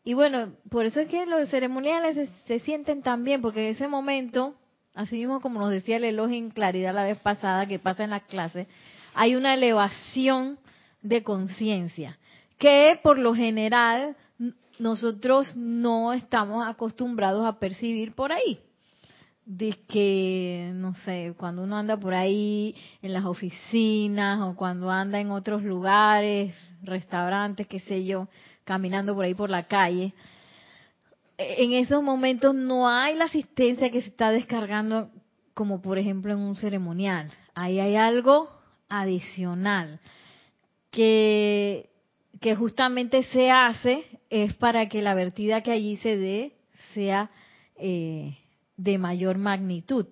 Y 0.04 0.14
bueno, 0.14 0.52
por 0.70 0.86
eso 0.86 1.00
es 1.00 1.08
que 1.08 1.26
los 1.26 1.48
ceremoniales 1.48 2.28
se, 2.46 2.58
sienten 2.60 3.02
tan 3.02 3.24
bien, 3.24 3.42
porque 3.42 3.66
en 3.66 3.74
ese 3.74 3.88
momento, 3.88 4.54
así 4.94 5.16
mismo 5.16 5.40
como 5.40 5.58
nos 5.58 5.70
decía 5.70 5.96
el 5.96 6.04
elogio 6.04 6.36
en 6.36 6.50
claridad 6.50 6.94
la 6.94 7.02
vez 7.02 7.18
pasada 7.18 7.66
que 7.66 7.80
pasa 7.80 8.04
en 8.04 8.10
la 8.10 8.20
clase, 8.20 8.68
hay 9.14 9.34
una 9.34 9.54
elevación 9.54 10.60
de 11.02 11.24
conciencia 11.24 12.18
que 12.58 12.98
por 13.02 13.18
lo 13.18 13.34
general 13.34 14.16
nosotros 14.78 15.56
no 15.56 16.12
estamos 16.12 16.66
acostumbrados 16.66 17.46
a 17.46 17.58
percibir 17.58 18.12
por 18.12 18.32
ahí. 18.32 18.58
De 19.46 19.78
que, 19.88 20.70
no 20.74 20.94
sé, 21.04 21.34
cuando 21.36 21.62
uno 21.62 21.76
anda 21.76 21.98
por 21.98 22.14
ahí 22.14 22.74
en 23.02 23.12
las 23.12 23.26
oficinas 23.26 24.40
o 24.40 24.56
cuando 24.56 24.90
anda 24.90 25.20
en 25.20 25.30
otros 25.30 25.62
lugares, 25.62 26.56
restaurantes, 26.82 27.66
qué 27.66 27.78
sé 27.80 28.06
yo, 28.06 28.28
caminando 28.64 29.14
por 29.14 29.26
ahí 29.26 29.34
por 29.34 29.50
la 29.50 29.64
calle, 29.64 30.14
en 31.36 31.72
esos 31.72 32.02
momentos 32.02 32.54
no 32.54 32.88
hay 32.88 33.16
la 33.16 33.24
asistencia 33.24 33.90
que 33.90 34.00
se 34.00 34.08
está 34.08 34.30
descargando 34.30 35.10
como 35.52 35.80
por 35.80 35.98
ejemplo 35.98 36.32
en 36.32 36.38
un 36.38 36.56
ceremonial. 36.56 37.30
Ahí 37.54 37.80
hay 37.80 37.96
algo 37.96 38.50
adicional 38.88 40.00
que 40.90 41.90
que 42.44 42.54
justamente 42.54 43.22
se 43.22 43.50
hace 43.50 44.04
es 44.28 44.52
para 44.52 44.86
que 44.90 45.00
la 45.00 45.14
vertida 45.14 45.62
que 45.62 45.72
allí 45.72 45.96
se 45.96 46.18
dé 46.18 46.52
sea 46.92 47.30
eh, 47.76 48.36
de 48.76 48.98
mayor 48.98 49.38
magnitud. 49.38 50.08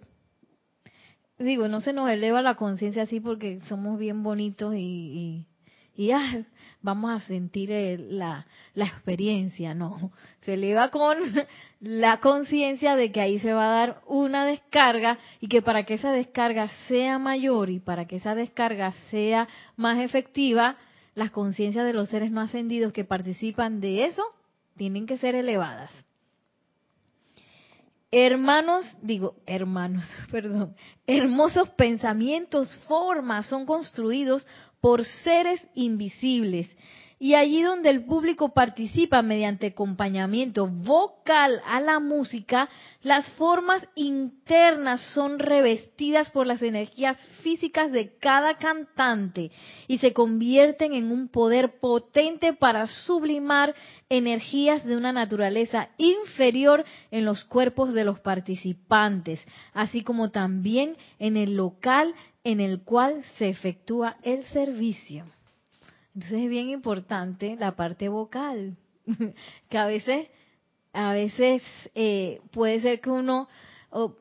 Digo, 1.39 1.69
no 1.69 1.81
se 1.81 1.93
nos 1.93 2.09
eleva 2.09 2.41
la 2.41 2.55
conciencia 2.55 3.03
así 3.03 3.21
porque 3.21 3.61
somos 3.69 3.99
bien 3.99 4.23
bonitos 4.23 4.75
y, 4.75 5.45
y, 5.95 6.11
ah, 6.13 6.47
vamos 6.81 7.11
a 7.11 7.27
sentir 7.27 7.69
la, 8.01 8.47
la 8.73 8.87
experiencia, 8.87 9.75
no. 9.75 10.11
Se 10.41 10.55
eleva 10.55 10.89
con 10.89 11.19
la 11.81 12.21
conciencia 12.21 12.97
de 12.97 13.13
que 13.13 13.21
ahí 13.21 13.41
se 13.41 13.53
va 13.53 13.67
a 13.67 13.77
dar 13.79 14.01
una 14.07 14.47
descarga 14.47 15.19
y 15.39 15.49
que 15.49 15.61
para 15.61 15.85
que 15.85 15.95
esa 15.95 16.13
descarga 16.13 16.69
sea 16.89 17.19
mayor 17.19 17.69
y 17.69 17.79
para 17.79 18.07
que 18.07 18.17
esa 18.17 18.35
descarga 18.35 18.93
sea 19.11 19.49
más 19.77 19.99
efectiva, 19.99 20.79
las 21.15 21.31
conciencias 21.31 21.85
de 21.85 21.93
los 21.93 22.09
seres 22.09 22.31
no 22.31 22.41
ascendidos 22.41 22.93
que 22.93 23.05
participan 23.05 23.81
de 23.81 24.07
eso 24.07 24.25
tienen 24.77 25.07
que 25.07 25.19
ser 25.19 25.35
elevadas. 25.35 25.91
Hermanos, 28.11 28.85
digo 29.01 29.37
hermanos, 29.47 30.05
perdón, 30.31 30.75
hermosos 31.07 31.71
pensamientos, 31.71 32.77
formas 32.89 33.47
son 33.47 33.65
construidos 33.65 34.47
por 34.81 35.05
seres 35.05 35.67
invisibles 35.75 36.69
y 37.23 37.37
allí 37.37 37.63
donde 37.63 37.89
el 37.89 38.05
público 38.05 38.49
participa 38.49 39.23
mediante 39.23 39.69
acompañamiento 39.69 40.67
vocal 40.67 41.63
a 41.65 41.81
la 41.81 42.01
música, 42.01 42.69
las 43.01 43.25
formas 43.35 43.87
internas 43.95 45.01
son 45.15 45.39
revestidas 45.39 46.33
por 46.33 46.49
las 46.49 46.63
energías 46.63 47.17
físicas 47.43 47.93
de 47.93 48.19
cada 48.19 48.59
cantante 48.59 49.53
y 49.87 49.99
se 49.99 50.13
convierten 50.13 50.95
en 50.95 51.13
un 51.13 51.29
poder 51.29 51.79
potente 51.79 52.55
para 52.55 52.89
sublimar 52.89 53.73
energías 54.09 54.85
de 54.85 54.97
una 54.97 55.13
naturaleza 55.13 55.91
inferior 55.99 56.85
en 57.13 57.25
los 57.25 57.45
cuerpos 57.45 57.95
de 57.95 58.03
los 58.03 58.19
participantes, 58.19 59.39
así 59.75 60.03
como 60.03 60.33
también 60.33 60.97
en 61.21 61.37
el 61.37 61.55
local 61.55 62.17
en 62.43 62.59
el 62.59 62.83
cual 62.83 63.23
se 63.39 63.49
efectúa 63.49 64.17
el 64.25 64.43
servicio. 64.47 65.25
Entonces 66.15 66.43
es 66.43 66.49
bien 66.49 66.69
importante 66.69 67.57
la 67.59 67.75
parte 67.75 68.09
vocal, 68.09 68.77
que 69.69 69.79
a 69.79 69.87
veces, 69.87 70.29
a 70.93 71.13
veces 71.13 71.63
eh, 71.95 72.41
puede 72.51 72.81
ser 72.81 73.01
que 73.01 73.11
uno, 73.11 73.49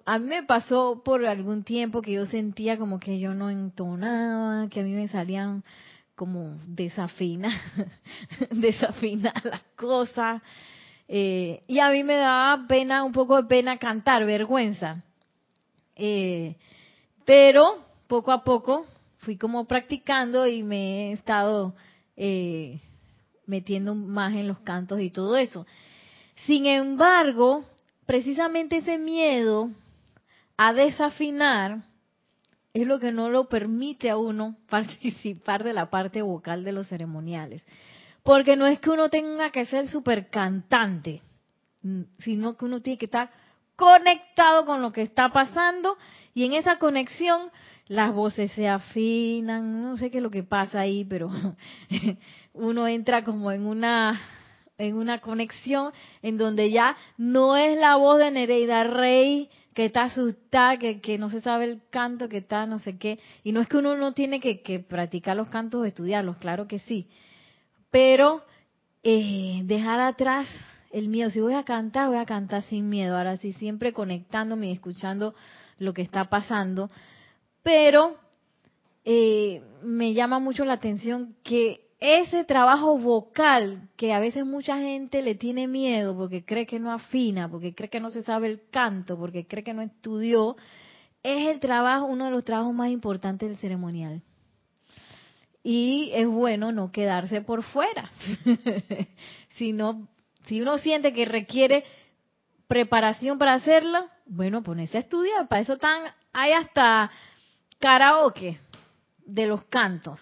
a 0.05 0.19
mí 0.19 0.27
me 0.27 0.43
pasó 0.43 1.01
por 1.03 1.25
algún 1.25 1.63
tiempo 1.63 2.01
que 2.01 2.13
yo 2.13 2.25
sentía 2.27 2.77
como 2.77 2.99
que 2.99 3.19
yo 3.19 3.33
no 3.33 3.49
entonaba, 3.49 4.69
que 4.69 4.79
a 4.79 4.83
mí 4.83 4.91
me 4.91 5.07
salían 5.09 5.63
como 6.15 6.57
desafinas, 6.65 7.53
desafinar 8.51 9.33
las 9.43 9.61
cosas, 9.75 10.41
eh, 11.13 11.63
y 11.67 11.79
a 11.79 11.89
mí 11.89 12.05
me 12.05 12.15
daba 12.15 12.67
pena, 12.67 13.03
un 13.03 13.11
poco 13.11 13.41
de 13.41 13.47
pena 13.49 13.77
cantar, 13.77 14.25
vergüenza. 14.25 15.03
Eh, 15.97 16.55
pero 17.25 17.83
poco 18.07 18.31
a 18.31 18.45
poco 18.45 18.85
fui 19.21 19.37
como 19.37 19.65
practicando 19.65 20.47
y 20.47 20.63
me 20.63 21.09
he 21.09 21.11
estado 21.13 21.75
eh, 22.15 22.79
metiendo 23.45 23.95
más 23.95 24.33
en 24.33 24.47
los 24.47 24.59
cantos 24.59 24.99
y 24.99 25.09
todo 25.11 25.37
eso. 25.37 25.65
Sin 26.45 26.65
embargo, 26.65 27.63
precisamente 28.05 28.77
ese 28.77 28.97
miedo 28.97 29.69
a 30.57 30.73
desafinar 30.73 31.83
es 32.73 32.87
lo 32.87 32.99
que 32.99 33.11
no 33.11 33.29
lo 33.29 33.47
permite 33.47 34.09
a 34.09 34.17
uno 34.17 34.55
participar 34.69 35.63
de 35.63 35.73
la 35.73 35.89
parte 35.89 36.21
vocal 36.21 36.63
de 36.63 36.71
los 36.71 36.87
ceremoniales. 36.87 37.65
Porque 38.23 38.55
no 38.55 38.65
es 38.67 38.79
que 38.79 38.89
uno 38.89 39.09
tenga 39.09 39.51
que 39.51 39.65
ser 39.65 39.87
súper 39.87 40.29
cantante, 40.29 41.21
mm, 41.83 42.01
sino 42.19 42.55
que 42.55 42.65
uno 42.65 42.81
tiene 42.81 42.97
que 42.97 43.05
estar 43.05 43.31
conectado 43.75 44.65
con 44.65 44.81
lo 44.81 44.91
que 44.91 45.01
está 45.01 45.29
pasando 45.29 45.97
y 46.33 46.45
en 46.45 46.53
esa 46.53 46.77
conexión 46.77 47.49
las 47.91 48.13
voces 48.13 48.49
se 48.53 48.69
afinan, 48.69 49.81
no 49.81 49.97
sé 49.97 50.09
qué 50.09 50.19
es 50.19 50.23
lo 50.23 50.31
que 50.31 50.43
pasa 50.43 50.79
ahí, 50.79 51.03
pero 51.03 51.29
uno 52.53 52.87
entra 52.87 53.25
como 53.25 53.51
en 53.51 53.65
una 53.65 54.17
en 54.77 54.95
una 54.95 55.19
conexión 55.19 55.91
en 56.21 56.37
donde 56.37 56.71
ya 56.71 56.95
no 57.17 57.57
es 57.57 57.77
la 57.77 57.97
voz 57.97 58.17
de 58.17 58.31
Nereida 58.31 58.85
Rey 58.85 59.49
que 59.73 59.83
está 59.83 60.03
asustada, 60.03 60.77
que, 60.77 61.01
que 61.01 61.17
no 61.17 61.29
se 61.29 61.41
sabe 61.41 61.65
el 61.65 61.81
canto, 61.89 62.29
que 62.29 62.37
está 62.37 62.65
no 62.65 62.79
sé 62.79 62.97
qué. 62.97 63.19
Y 63.43 63.51
no 63.51 63.59
es 63.59 63.67
que 63.67 63.75
uno 63.75 63.97
no 63.97 64.13
tiene 64.13 64.39
que, 64.39 64.61
que 64.61 64.79
practicar 64.79 65.35
los 65.35 65.49
cantos 65.49 65.81
o 65.81 65.85
estudiarlos, 65.85 66.37
claro 66.37 66.69
que 66.69 66.79
sí. 66.79 67.09
Pero 67.89 68.41
eh, 69.03 69.63
dejar 69.65 69.99
atrás 69.99 70.47
el 70.91 71.09
miedo. 71.09 71.29
Si 71.29 71.41
voy 71.41 71.55
a 71.55 71.65
cantar, 71.65 72.07
voy 72.07 72.17
a 72.19 72.25
cantar 72.25 72.63
sin 72.63 72.89
miedo. 72.89 73.17
Ahora 73.17 73.35
sí, 73.35 73.51
siempre 73.51 73.91
conectándome 73.91 74.69
y 74.69 74.71
escuchando 74.71 75.35
lo 75.77 75.93
que 75.93 76.03
está 76.03 76.29
pasando 76.29 76.89
pero 77.63 78.15
eh, 79.05 79.61
me 79.83 80.13
llama 80.13 80.39
mucho 80.39 80.65
la 80.65 80.73
atención 80.73 81.35
que 81.43 81.87
ese 81.99 82.43
trabajo 82.43 82.97
vocal 82.97 83.89
que 83.95 84.11
a 84.11 84.19
veces 84.19 84.43
mucha 84.43 84.79
gente 84.79 85.21
le 85.21 85.35
tiene 85.35 85.67
miedo 85.67 86.17
porque 86.17 86.43
cree 86.43 86.65
que 86.65 86.79
no 86.79 86.91
afina, 86.91 87.47
porque 87.47 87.75
cree 87.75 87.89
que 87.89 87.99
no 87.99 88.09
se 88.09 88.23
sabe 88.23 88.47
el 88.47 88.61
canto, 88.71 89.17
porque 89.17 89.45
cree 89.45 89.63
que 89.63 89.73
no 89.73 89.83
estudió, 89.83 90.55
es 91.21 91.47
el 91.47 91.59
trabajo, 91.59 92.07
uno 92.07 92.25
de 92.25 92.31
los 92.31 92.43
trabajos 92.43 92.73
más 92.73 92.89
importantes 92.89 93.47
del 93.47 93.57
ceremonial. 93.59 94.23
Y 95.63 96.09
es 96.15 96.27
bueno 96.27 96.71
no 96.71 96.91
quedarse 96.91 97.41
por 97.41 97.61
fuera. 97.61 98.09
si, 99.57 99.77
si 100.45 100.61
uno 100.61 100.77
siente 100.79 101.13
que 101.13 101.25
requiere 101.25 101.83
preparación 102.67 103.37
para 103.37 103.53
hacerlo, 103.53 104.07
bueno, 104.25 104.63
ponerse 104.63 104.97
a 104.97 105.01
estudiar. 105.01 105.47
Para 105.47 105.61
eso 105.61 105.73
están, 105.73 106.05
hay 106.33 106.53
hasta 106.53 107.11
karaoke 107.81 108.57
de 109.25 109.47
los 109.47 109.63
cantos. 109.65 110.19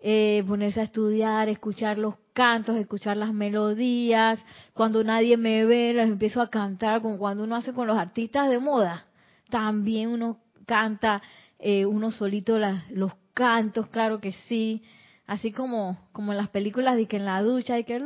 Eh, 0.00 0.44
ponerse 0.46 0.80
a 0.80 0.84
estudiar, 0.84 1.48
escuchar 1.48 1.98
los 1.98 2.16
cantos, 2.34 2.76
escuchar 2.76 3.16
las 3.16 3.32
melodías. 3.32 4.38
Cuando 4.74 5.02
nadie 5.02 5.38
me 5.38 5.64
ve, 5.64 5.94
las 5.94 6.08
empiezo 6.08 6.42
a 6.42 6.50
cantar, 6.50 7.00
como 7.00 7.16
cuando 7.16 7.44
uno 7.44 7.56
hace 7.56 7.72
con 7.72 7.86
los 7.86 7.96
artistas 7.96 8.50
de 8.50 8.58
moda. 8.58 9.06
También 9.48 10.10
uno 10.10 10.40
canta 10.66 11.22
eh, 11.58 11.86
uno 11.86 12.10
solito 12.10 12.58
los 12.90 13.12
cantos, 13.32 13.88
claro 13.88 14.20
que 14.20 14.32
sí. 14.48 14.82
Así 15.26 15.52
como, 15.52 15.98
como 16.12 16.32
en 16.32 16.38
las 16.38 16.50
películas 16.50 16.96
de 16.96 17.06
que 17.06 17.16
en 17.16 17.24
la 17.24 17.40
ducha 17.40 17.74
hay 17.74 17.84
que 17.84 17.98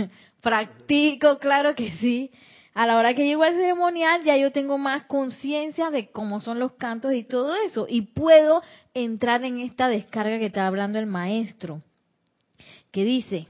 Practico, 0.42 1.38
claro 1.38 1.76
que 1.76 1.92
sí. 1.92 2.32
A 2.72 2.86
la 2.86 2.96
hora 2.96 3.14
que 3.14 3.24
llego 3.24 3.42
al 3.42 3.54
ceremonial 3.54 4.22
ya 4.22 4.36
yo 4.36 4.52
tengo 4.52 4.78
más 4.78 5.04
conciencia 5.04 5.90
de 5.90 6.10
cómo 6.10 6.40
son 6.40 6.60
los 6.60 6.72
cantos 6.72 7.12
y 7.14 7.24
todo 7.24 7.56
eso. 7.56 7.86
Y 7.88 8.02
puedo 8.02 8.62
entrar 8.94 9.44
en 9.44 9.58
esta 9.58 9.88
descarga 9.88 10.38
que 10.38 10.46
está 10.46 10.66
hablando 10.66 10.98
el 10.98 11.06
maestro. 11.06 11.82
Que 12.92 13.04
dice 13.04 13.48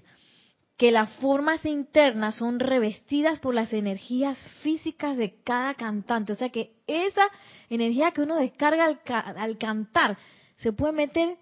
que 0.79 0.91
las 0.91 1.11
formas 1.17 1.65
internas 1.67 2.37
son 2.37 2.59
revestidas 2.59 3.39
por 3.39 3.55
las 3.55 3.75
energías 3.75 4.39
físicas 4.63 5.19
de 5.19 5.35
cada 5.45 5.75
cantante. 5.75 6.33
O 6.33 6.37
sea 6.37 6.49
que 6.49 6.73
esa 6.87 7.29
energía 7.69 8.13
que 8.13 8.23
uno 8.23 8.37
descarga 8.37 8.87
al, 8.87 9.01
al 9.37 9.59
cantar 9.59 10.17
se 10.57 10.73
puede 10.73 10.93
meter 10.95 11.37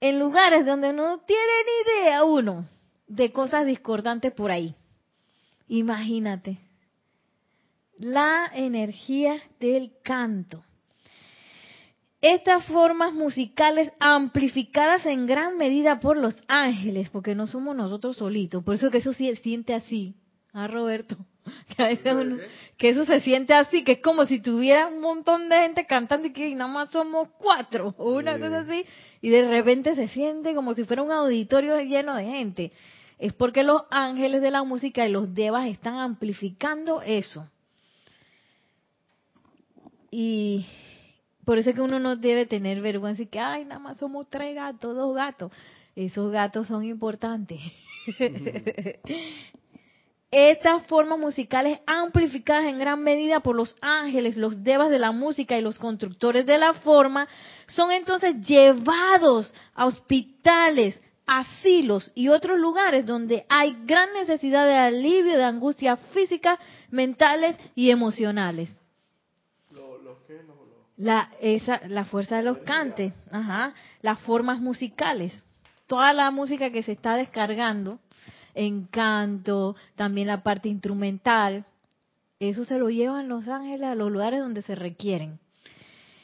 en 0.00 0.18
lugares 0.18 0.66
donde 0.66 0.92
no 0.92 1.20
tiene 1.20 1.42
ni 1.66 2.02
idea 2.02 2.24
uno 2.24 2.66
de 3.06 3.30
cosas 3.30 3.64
discordantes 3.64 4.32
por 4.32 4.50
ahí. 4.50 4.74
Imagínate. 5.68 6.58
La 7.98 8.50
energía 8.54 9.36
del 9.60 9.92
canto. 10.02 10.64
Estas 12.20 12.64
formas 12.66 13.12
musicales 13.12 13.92
amplificadas 13.98 15.04
en 15.06 15.26
gran 15.26 15.56
medida 15.56 15.98
por 15.98 16.16
los 16.16 16.34
ángeles, 16.46 17.10
porque 17.10 17.34
no 17.34 17.48
somos 17.48 17.74
nosotros 17.74 18.16
solitos, 18.16 18.62
por 18.62 18.76
eso 18.76 18.92
que 18.92 18.98
eso 18.98 19.12
se 19.12 19.34
siente 19.36 19.74
así, 19.74 20.14
a 20.52 20.64
¿ah, 20.64 20.68
Roberto, 20.68 21.16
que, 22.78 22.88
eso 22.88 23.04
se 23.06 23.20
siente 23.20 23.54
así, 23.54 23.82
que 23.82 23.92
es 23.92 24.00
como 24.00 24.26
si 24.26 24.40
tuviera 24.40 24.86
un 24.86 25.00
montón 25.00 25.48
de 25.48 25.56
gente 25.56 25.84
cantando 25.84 26.28
y 26.28 26.32
que 26.32 26.54
nada 26.54 26.70
más 26.70 26.90
somos 26.90 27.28
cuatro, 27.38 27.94
o 27.98 28.14
una 28.14 28.38
cosa 28.38 28.60
así, 28.60 28.84
y 29.20 29.30
de 29.30 29.48
repente 29.48 29.96
se 29.96 30.06
siente 30.06 30.54
como 30.54 30.74
si 30.74 30.84
fuera 30.84 31.02
un 31.02 31.10
auditorio 31.10 31.80
lleno 31.80 32.14
de 32.14 32.24
gente. 32.24 32.72
Es 33.18 33.32
porque 33.32 33.62
los 33.62 33.82
ángeles 33.90 34.42
de 34.42 34.50
la 34.50 34.64
música 34.64 35.06
y 35.06 35.10
los 35.10 35.32
devas 35.32 35.68
están 35.68 35.94
amplificando 35.94 37.02
eso. 37.02 37.48
Y 40.14 40.66
por 41.46 41.58
eso 41.58 41.70
es 41.70 41.74
que 41.74 41.80
uno 41.80 41.98
no 41.98 42.16
debe 42.16 42.44
tener 42.44 42.82
vergüenza 42.82 43.22
y 43.22 43.26
que, 43.26 43.40
ay, 43.40 43.64
nada 43.64 43.80
más 43.80 43.96
somos 43.96 44.28
tres 44.28 44.54
gatos, 44.54 44.94
dos 44.94 45.14
gatos. 45.16 45.50
Esos 45.96 46.30
gatos 46.30 46.68
son 46.68 46.84
importantes. 46.84 47.60
Estas 50.30 50.86
formas 50.86 51.18
musicales 51.18 51.80
amplificadas 51.86 52.66
en 52.66 52.78
gran 52.78 53.02
medida 53.02 53.40
por 53.40 53.56
los 53.56 53.74
ángeles, 53.80 54.36
los 54.36 54.62
devas 54.62 54.90
de 54.90 54.98
la 54.98 55.12
música 55.12 55.56
y 55.58 55.62
los 55.62 55.78
constructores 55.78 56.44
de 56.44 56.58
la 56.58 56.74
forma, 56.74 57.26
son 57.68 57.90
entonces 57.90 58.36
llevados 58.46 59.52
a 59.74 59.86
hospitales, 59.86 61.00
asilos 61.26 62.12
y 62.14 62.28
otros 62.28 62.58
lugares 62.58 63.06
donde 63.06 63.46
hay 63.48 63.76
gran 63.86 64.12
necesidad 64.12 64.66
de 64.66 64.76
alivio 64.76 65.38
de 65.38 65.44
angustia 65.44 65.96
física, 65.96 66.58
mentales 66.90 67.56
y 67.74 67.90
emocionales. 67.90 68.76
La, 71.02 71.30
esa, 71.40 71.80
la 71.88 72.04
fuerza 72.04 72.36
de 72.36 72.44
los 72.44 72.58
cantes, 72.58 73.12
ajá, 73.32 73.74
las 74.02 74.20
formas 74.20 74.60
musicales, 74.60 75.32
toda 75.88 76.12
la 76.12 76.30
música 76.30 76.70
que 76.70 76.84
se 76.84 76.92
está 76.92 77.16
descargando, 77.16 77.98
en 78.54 78.84
canto, 78.84 79.74
también 79.96 80.28
la 80.28 80.42
parte 80.42 80.68
instrumental, 80.68 81.64
eso 82.38 82.64
se 82.64 82.78
lo 82.78 82.88
llevan 82.88 83.28
los 83.28 83.48
ángeles 83.48 83.82
a 83.82 83.94
los 83.94 84.12
lugares 84.12 84.40
donde 84.40 84.62
se 84.62 84.74
requieren. 84.74 85.38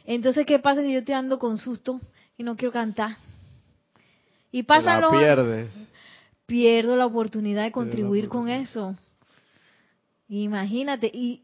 Entonces, 0.04 0.46
¿qué 0.46 0.58
pasa 0.58 0.82
si 0.82 0.92
yo 0.92 1.04
te 1.04 1.12
ando 1.12 1.38
con 1.38 1.58
susto 1.58 2.00
y 2.36 2.42
no 2.42 2.56
quiero 2.56 2.72
cantar? 2.72 3.16
Y 4.50 4.62
pasan 4.62 5.00
los 5.00 5.12
pierdes. 5.12 5.70
Pierdo 6.46 6.96
la 6.96 7.06
oportunidad 7.06 7.64
de 7.64 7.72
contribuir 7.72 8.28
con 8.28 8.48
eso. 8.48 8.96
Imagínate, 10.28 11.10
y 11.12 11.42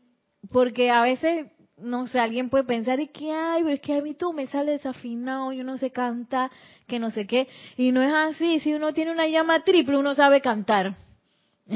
porque 0.50 0.90
a 0.90 1.02
veces, 1.02 1.48
no 1.76 2.06
sé, 2.06 2.20
alguien 2.20 2.50
puede 2.50 2.64
pensar 2.64 3.00
y 3.00 3.08
que, 3.08 3.32
ay, 3.32 3.62
pero 3.62 3.74
es 3.74 3.80
que 3.80 3.96
a 3.96 4.02
mí 4.02 4.14
todo 4.14 4.32
me 4.32 4.46
sale 4.46 4.72
desafinado, 4.72 5.52
yo 5.52 5.64
no 5.64 5.76
sé 5.76 5.90
cantar, 5.90 6.50
que 6.86 6.98
no 6.98 7.10
sé 7.10 7.26
qué. 7.26 7.48
Y 7.76 7.92
no 7.92 8.02
es 8.02 8.12
así, 8.12 8.60
si 8.60 8.74
uno 8.74 8.92
tiene 8.92 9.10
una 9.10 9.26
llama 9.26 9.64
triple, 9.64 9.98
uno 9.98 10.14
sabe 10.14 10.40
cantar. 10.40 10.94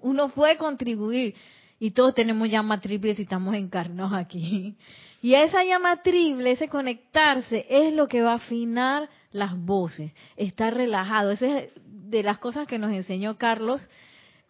uno 0.00 0.28
puede 0.28 0.56
contribuir. 0.56 1.34
Y 1.80 1.90
todos 1.90 2.14
tenemos 2.14 2.48
llama 2.48 2.80
triple 2.80 3.16
si 3.16 3.22
estamos 3.22 3.56
encarnados 3.56 4.12
aquí. 4.12 4.76
Y 5.20 5.34
esa 5.34 5.64
llama 5.64 6.02
triple, 6.02 6.52
ese 6.52 6.68
conectarse, 6.68 7.66
es 7.68 7.92
lo 7.94 8.06
que 8.06 8.22
va 8.22 8.32
a 8.32 8.36
afinar 8.36 9.08
las 9.32 9.56
voces, 9.56 10.12
estar 10.36 10.74
relajado. 10.74 11.32
Esa 11.32 11.46
es 11.46 11.70
de 11.76 12.22
las 12.22 12.38
cosas 12.38 12.68
que 12.68 12.78
nos 12.78 12.92
enseñó 12.92 13.36
Carlos 13.38 13.80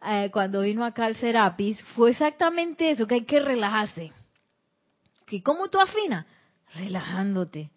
eh, 0.05 0.31
cuando 0.33 0.63
vino 0.63 0.85
acá 0.85 1.07
al 1.07 1.17
Serapis, 1.17 1.81
fue 1.95 2.11
exactamente 2.11 2.91
eso, 2.91 3.07
que 3.07 3.15
hay 3.15 3.25
que 3.25 3.41
relajarse. 3.41 4.11
¿Que 5.33 5.43
¿Cómo 5.43 5.69
tú 5.69 5.81
afinas? 5.81 6.27
Relajándote. 6.75 7.71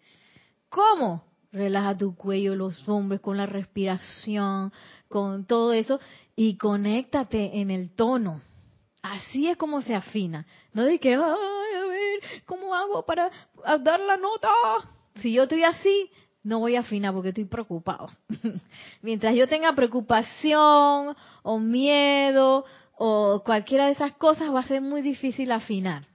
¿Cómo? 0.68 1.24
Relaja 1.50 1.96
tu 1.96 2.14
cuello, 2.14 2.54
los 2.54 2.86
hombros, 2.86 3.22
con 3.22 3.38
la 3.38 3.46
respiración, 3.46 4.74
con 5.08 5.46
todo 5.46 5.72
eso, 5.72 5.98
y 6.36 6.58
conéctate 6.58 7.58
en 7.58 7.70
el 7.70 7.94
tono. 7.94 8.42
Así 9.00 9.48
es 9.48 9.56
como 9.56 9.80
se 9.80 9.94
afina. 9.94 10.44
No 10.74 10.84
de 10.84 11.00
que, 11.00 11.14
ay, 11.14 11.18
a 11.18 11.86
ver, 11.86 12.44
¿cómo 12.44 12.74
hago 12.74 13.06
para 13.06 13.30
dar 13.80 14.00
la 14.00 14.18
nota? 14.18 14.50
Si 15.22 15.32
yo 15.32 15.44
estoy 15.44 15.64
así, 15.64 16.10
no 16.42 16.58
voy 16.58 16.76
a 16.76 16.80
afinar 16.80 17.14
porque 17.14 17.30
estoy 17.30 17.46
preocupado. 17.46 18.10
Mientras 19.00 19.34
yo 19.34 19.48
tenga 19.48 19.74
preocupación 19.74 21.16
o 21.42 21.58
miedo 21.58 22.66
o 22.98 23.42
cualquiera 23.46 23.86
de 23.86 23.92
esas 23.92 24.12
cosas, 24.12 24.54
va 24.54 24.60
a 24.60 24.68
ser 24.68 24.82
muy 24.82 25.00
difícil 25.00 25.50
afinar. 25.52 26.06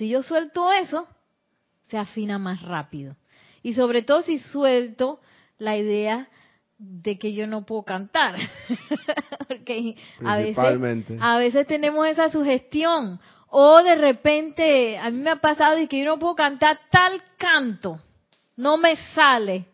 Si 0.00 0.08
yo 0.08 0.22
suelto 0.22 0.72
eso, 0.72 1.06
se 1.90 1.98
afina 1.98 2.38
más 2.38 2.62
rápido. 2.62 3.16
Y 3.62 3.74
sobre 3.74 4.02
todo 4.02 4.22
si 4.22 4.38
suelto 4.38 5.20
la 5.58 5.76
idea 5.76 6.26
de 6.78 7.18
que 7.18 7.34
yo 7.34 7.46
no 7.46 7.66
puedo 7.66 7.82
cantar. 7.82 8.36
porque 9.46 9.96
a 10.24 10.38
veces, 10.38 11.04
a 11.20 11.36
veces 11.36 11.66
tenemos 11.66 12.08
esa 12.08 12.30
sugestión. 12.30 13.20
O 13.48 13.82
de 13.82 13.94
repente, 13.94 14.96
a 14.96 15.10
mí 15.10 15.18
me 15.18 15.32
ha 15.32 15.36
pasado 15.36 15.78
y 15.78 15.86
que 15.86 15.98
yo 15.98 16.06
no 16.06 16.18
puedo 16.18 16.34
cantar 16.34 16.80
tal 16.90 17.22
canto 17.36 18.00
no 18.56 18.78
me 18.78 18.96
sale. 19.14 19.66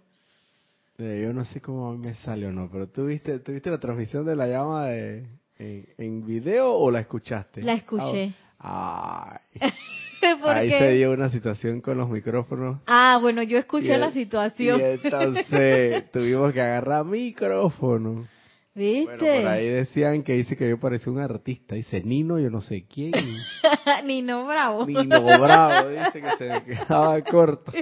Eh, 0.98 1.22
yo 1.24 1.32
no 1.32 1.44
sé 1.44 1.60
cómo 1.60 1.96
me 1.96 2.14
sale 2.14 2.48
o 2.48 2.52
no, 2.52 2.68
pero 2.68 2.88
¿tú 2.88 3.06
viste, 3.06 3.40
la 3.64 3.78
transmisión 3.78 4.26
de 4.26 4.34
la 4.34 4.48
llama 4.48 4.86
de, 4.86 5.24
en, 5.58 6.26
video 6.26 6.72
o 6.72 6.90
la 6.90 6.98
escuchaste? 6.98 7.62
La 7.62 7.74
escuché. 7.74 8.34
Ah, 8.58 9.40
Ahí 10.44 10.70
se 10.70 10.90
dio 10.92 11.12
una 11.12 11.28
situación 11.28 11.80
con 11.80 11.98
los 11.98 12.08
micrófonos. 12.08 12.80
Ah, 12.86 13.18
bueno, 13.20 13.42
yo 13.42 13.58
escuché 13.58 13.96
la 13.98 14.10
situación. 14.10 14.80
Y 14.80 14.84
entonces 14.84 16.10
tuvimos 16.12 16.52
que 16.52 16.60
agarrar 16.60 17.04
micrófono. 17.04 18.26
¿Viste? 18.74 19.16
Bueno, 19.16 19.42
por 19.42 19.48
ahí 19.52 19.68
decían 19.68 20.22
que 20.22 20.34
dice 20.34 20.54
que 20.54 20.68
yo 20.68 20.78
parecía 20.78 21.10
un 21.10 21.20
artista. 21.20 21.74
Dice 21.74 22.02
Nino, 22.02 22.38
yo 22.38 22.50
no 22.50 22.60
sé 22.60 22.84
quién. 22.86 23.12
Nino 24.04 24.46
Bravo. 24.46 24.84
Nino 24.86 25.22
Bravo, 25.22 25.88
dice 25.88 26.20
que 26.20 26.36
se 26.36 26.48
me 26.48 26.64
quedaba 26.64 27.22
corto. 27.22 27.72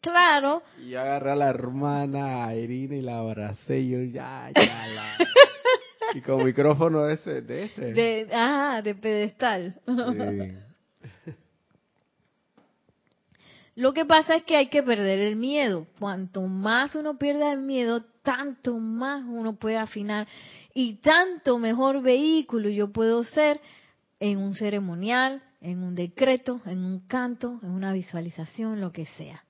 Claro. 0.00 0.62
Y 0.82 0.90
yo 0.90 1.00
agarré 1.00 1.32
a 1.32 1.36
la 1.36 1.50
hermana 1.50 2.46
a 2.46 2.54
Irina 2.54 2.94
y 2.94 3.02
la 3.02 3.18
abracé 3.18 3.80
y 3.80 3.90
yo 3.90 4.02
ya, 4.04 4.50
ya 4.54 4.86
la... 4.88 5.16
y 6.14 6.20
con 6.20 6.44
micrófono 6.44 7.04
de, 7.04 7.14
ese, 7.14 7.42
de 7.42 7.64
este. 7.64 7.92
De, 7.92 8.28
ah, 8.32 8.80
de 8.82 8.94
pedestal. 8.94 9.80
Lo 13.76 13.92
que 13.92 14.04
pasa 14.04 14.36
es 14.36 14.44
que 14.44 14.56
hay 14.56 14.68
que 14.68 14.82
perder 14.82 15.18
el 15.18 15.36
miedo. 15.36 15.86
Cuanto 15.98 16.42
más 16.42 16.94
uno 16.94 17.18
pierda 17.18 17.52
el 17.52 17.60
miedo, 17.60 18.04
tanto 18.22 18.78
más 18.78 19.24
uno 19.26 19.56
puede 19.56 19.76
afinar 19.76 20.26
y 20.74 20.96
tanto 20.96 21.58
mejor 21.58 22.02
vehículo 22.02 22.68
yo 22.68 22.92
puedo 22.92 23.22
ser 23.24 23.60
en 24.20 24.38
un 24.38 24.54
ceremonial, 24.54 25.42
en 25.60 25.82
un 25.82 25.94
decreto, 25.94 26.60
en 26.66 26.84
un 26.84 27.00
canto, 27.06 27.60
en 27.62 27.70
una 27.70 27.92
visualización, 27.92 28.80
lo 28.80 28.92
que 28.92 29.06
sea. 29.06 29.44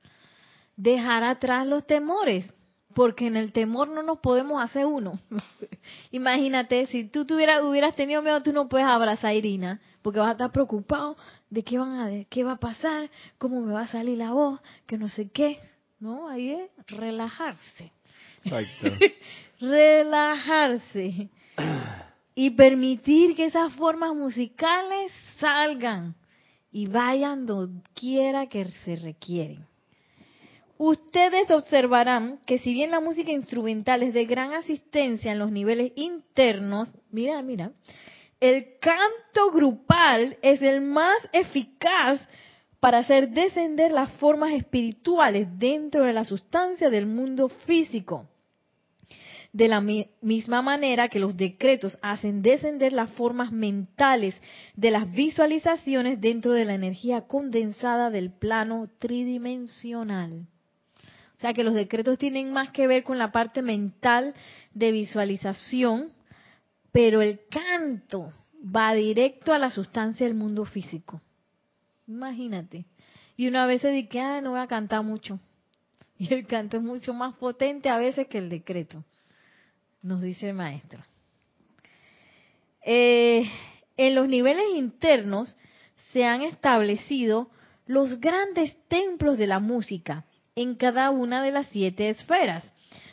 Dejar 0.77 1.23
atrás 1.23 1.67
los 1.67 1.87
temores, 1.87 2.53
porque 2.95 3.27
en 3.27 3.37
el 3.37 3.53
temor 3.53 3.89
no 3.89 4.03
nos 4.03 4.19
podemos 4.19 4.63
hacer 4.63 4.87
uno. 4.87 5.19
Imagínate, 6.11 6.87
si 6.87 7.05
tú 7.05 7.25
tuvieras, 7.25 7.63
hubieras 7.63 7.95
tenido 7.97 8.23
miedo, 8.23 8.43
tú 8.43 8.53
no 8.53 8.69
puedes 8.69 8.87
abrazar 8.87 9.31
a 9.31 9.35
Irina, 9.35 9.81
porque 10.03 10.21
vas 10.21 10.29
a 10.29 10.33
estar 10.33 10.53
preocupado 10.53 11.17
de 11.51 11.63
qué, 11.63 11.79
van 11.79 12.01
a, 12.01 12.25
qué 12.31 12.45
va 12.45 12.53
a 12.53 12.57
pasar, 12.57 13.11
cómo 13.39 13.61
me 13.61 13.73
va 13.73 13.83
a 13.83 13.87
salir 13.89 14.19
la 14.19 14.31
voz, 14.31 14.61
que 14.87 14.97
no 14.97 15.09
sé 15.09 15.29
qué. 15.31 15.59
No, 16.01 16.29
ahí 16.29 16.51
es 16.51 16.71
relajarse. 16.87 17.93
Exacto. 18.45 18.89
relajarse. 19.61 21.29
y 22.35 22.51
permitir 22.51 23.37
que 23.37 23.47
esas 23.47 23.73
formas 23.75 24.15
musicales 24.15 25.13
salgan 25.39 26.15
y 26.73 26.87
vayan 26.87 27.47
donde 27.47 27.83
quiera 27.95 28.49
que 28.49 28.65
se 28.85 28.97
requieren. 28.97 29.65
Ustedes 30.77 31.51
observarán 31.51 32.41
que 32.47 32.59
si 32.59 32.73
bien 32.75 32.91
la 32.91 33.01
música 33.01 33.31
instrumental 33.31 34.03
es 34.03 34.13
de 34.13 34.25
gran 34.25 34.53
asistencia 34.53 35.31
en 35.31 35.39
los 35.39 35.53
niveles 35.53 35.93
internos, 35.95 36.91
mira, 37.11 37.41
mira, 37.43 37.73
el 38.41 38.79
canto 38.81 39.53
grupal 39.53 40.37
es 40.43 40.63
el 40.63 40.81
más 40.81 41.17
eficaz 41.33 42.21
para 42.81 42.99
hacer 42.99 43.31
descender 43.31 43.93
las 43.93 44.11
formas 44.15 44.53
espirituales 44.53 45.49
dentro 45.59 46.05
de 46.05 46.13
la 46.13 46.25
sustancia 46.25 46.91
del 46.91 47.07
mundo 47.07 47.49
físico. 47.49 48.29
De 49.53 49.69
la 49.69 49.81
misma 49.81 50.61
manera 50.61 51.09
que 51.09 51.21
los 51.21 51.37
decretos 51.37 51.97
hacen 52.03 52.43
descender 52.43 52.93
las 52.93 53.13
formas 53.13 53.53
mentales 53.53 54.35
de 54.75 54.91
las 54.91 55.11
visualizaciones 55.13 56.21
dentro 56.21 56.53
de 56.53 56.65
la 56.65 56.75
energía 56.75 57.23
condensada 57.29 58.11
del 58.11 58.33
plano 58.33 58.91
tridimensional. 58.99 60.49
O 61.37 61.41
sea 61.41 61.53
que 61.53 61.65
los 61.65 61.75
decretos 61.75 62.19
tienen 62.19 62.53
más 62.53 62.71
que 62.71 62.87
ver 62.87 63.03
con 63.03 63.19
la 63.19 63.33
parte 63.33 63.61
mental 63.61 64.35
de 64.73 64.93
visualización, 64.93 66.13
pero 66.93 67.23
el 67.23 67.41
canto 67.51 68.33
va 68.65 68.95
directo 68.95 69.53
a 69.53 69.59
la 69.59 69.71
sustancia 69.71 70.27
del 70.27 70.37
mundo 70.37 70.65
físico. 70.65 71.21
Imagínate. 72.07 72.87
Y 73.37 73.49
una 73.49 73.67
vez 73.67 73.83
se 73.83 73.91
dice, 73.91 74.21
ah, 74.21 74.41
no 74.41 74.53
voy 74.53 74.61
a 74.61 74.67
cantar 74.67 75.03
mucho. 75.03 75.41
Y 76.17 76.33
el 76.33 76.47
canto 76.47 76.77
es 76.77 76.83
mucho 76.83 77.13
más 77.13 77.35
potente 77.35 77.89
a 77.89 77.99
veces 77.99 78.29
que 78.29 78.39
el 78.39 78.49
decreto, 78.49 79.05
nos 80.01 80.23
dice 80.23 80.51
el 80.51 80.55
maestro. 80.55 81.03
Eh, 82.83 83.51
en 83.97 84.15
los 84.15 84.29
niveles 84.29 84.65
internos 84.77 85.57
se 86.13 86.25
han 86.25 86.43
establecido 86.43 87.51
los 87.87 88.21
grandes 88.21 88.79
templos 88.87 89.37
de 89.39 89.49
la 89.49 89.59
música 89.59 90.25
en 90.57 90.75
cada 90.77 91.11
una 91.11 91.43
de 91.43 91.51
las 91.51 91.67
siete 91.69 92.11
esferas. 92.11 92.65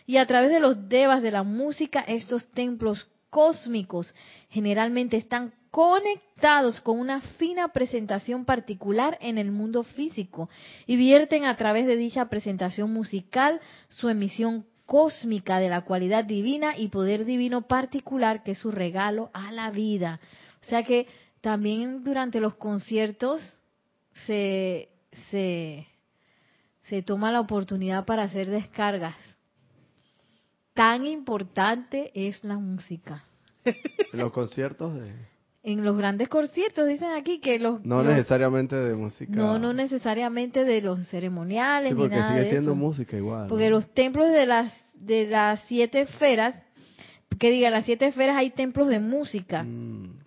Y 0.06 0.18
a 0.18 0.26
través 0.26 0.50
de 0.52 0.60
los 0.60 0.90
devas 0.90 1.22
de 1.22 1.32
la 1.32 1.44
música, 1.44 2.02
estos 2.02 2.48
templos 2.52 3.08
cósmicos 3.30 4.14
generalmente 4.50 5.18
están 5.18 5.54
conectados 5.72 6.82
con 6.82 7.00
una 7.00 7.22
fina 7.22 7.70
presentación 7.70 8.44
particular 8.44 9.18
en 9.22 9.38
el 9.38 9.52
mundo 9.52 9.84
físico 9.84 10.50
y 10.86 10.98
vierten 10.98 11.46
a 11.46 11.56
través 11.56 11.88
de 11.88 11.96
dicha 11.96 12.26
presentación 12.26 12.92
musical 12.92 13.62
su 13.88 14.10
emisión 14.10 14.66
cósmica 14.86 15.60
de 15.60 15.70
la 15.70 15.86
cualidad 15.86 16.26
divina 16.26 16.78
y 16.78 16.90
poder 16.90 17.24
divino 17.24 17.62
particular 17.62 18.44
que 18.44 18.52
es 18.52 18.58
su 18.58 18.70
regalo 18.70 19.32
a 19.34 19.54
la 19.54 19.72
vida. 19.72 20.20
O 20.62 20.66
sea 20.66 20.84
que 20.84 21.08
también 21.40 22.04
durante 22.04 22.42
los 22.42 22.56
conciertos 22.56 23.42
se, 24.28 24.90
se, 25.30 25.88
se 26.92 27.02
toma 27.02 27.32
la 27.32 27.40
oportunidad 27.40 28.04
para 28.04 28.24
hacer 28.24 28.50
descargas. 28.50 29.16
Tan 30.74 31.08
importante 31.08 32.12
es 32.14 32.44
la 32.44 32.58
música. 32.58 33.24
En 33.64 34.20
los 34.20 34.34
conciertos 34.34 34.96
de... 34.96 35.14
En 35.64 35.86
los 35.86 35.96
grandes 35.96 36.28
conciertos 36.28 36.90
dicen 36.90 37.12
aquí 37.14 37.40
que 37.40 37.60
los... 37.60 37.86
No 37.86 38.04
necesariamente 38.04 38.76
de 38.76 38.94
música. 38.96 39.32
No, 39.32 39.58
no 39.58 39.72
necesariamente 39.72 40.66
de 40.66 40.82
los 40.82 41.08
ceremoniales. 41.08 41.92
Sí, 41.92 41.96
porque 41.96 42.16
ni 42.16 42.20
nada 42.20 42.32
sigue 42.34 42.44
de 42.44 42.50
siendo 42.50 42.72
eso. 42.72 42.80
música 42.80 43.16
igual. 43.16 43.48
Porque 43.48 43.70
¿no? 43.70 43.78
los 43.78 43.94
templos 43.94 44.30
de 44.30 44.46
las, 44.46 44.74
de 44.96 45.28
las 45.28 45.62
siete 45.68 46.02
esferas, 46.02 46.62
que 47.40 47.52
diga, 47.52 47.70
las 47.70 47.86
siete 47.86 48.08
esferas 48.08 48.36
hay 48.36 48.50
templos 48.50 48.90
de 48.90 49.00
música. 49.00 49.64
Mm, 49.64 50.20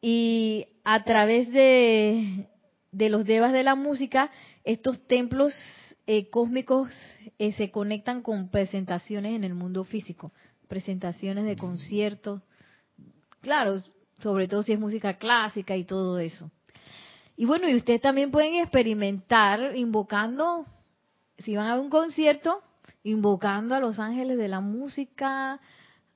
Y 0.00 0.66
a 0.82 1.04
través 1.04 1.52
de, 1.52 2.48
de 2.90 3.08
los 3.08 3.24
devas 3.24 3.52
de 3.52 3.62
la 3.62 3.76
música, 3.76 4.32
estos 4.66 5.00
templos 5.06 5.54
eh, 6.08 6.28
cósmicos 6.28 6.90
eh, 7.38 7.52
se 7.52 7.70
conectan 7.70 8.20
con 8.20 8.50
presentaciones 8.50 9.36
en 9.36 9.44
el 9.44 9.54
mundo 9.54 9.84
físico, 9.84 10.32
presentaciones 10.66 11.44
de 11.44 11.56
conciertos, 11.56 12.42
claro, 13.40 13.76
sobre 14.18 14.48
todo 14.48 14.64
si 14.64 14.72
es 14.72 14.80
música 14.80 15.18
clásica 15.18 15.76
y 15.76 15.84
todo 15.84 16.18
eso. 16.18 16.50
Y 17.36 17.44
bueno, 17.44 17.68
y 17.68 17.76
ustedes 17.76 18.00
también 18.00 18.32
pueden 18.32 18.54
experimentar 18.54 19.76
invocando, 19.76 20.66
si 21.38 21.54
van 21.54 21.68
a 21.68 21.80
un 21.80 21.88
concierto, 21.88 22.60
invocando 23.04 23.76
a 23.76 23.80
los 23.80 24.00
ángeles 24.00 24.36
de 24.36 24.48
la 24.48 24.58
música, 24.58 25.60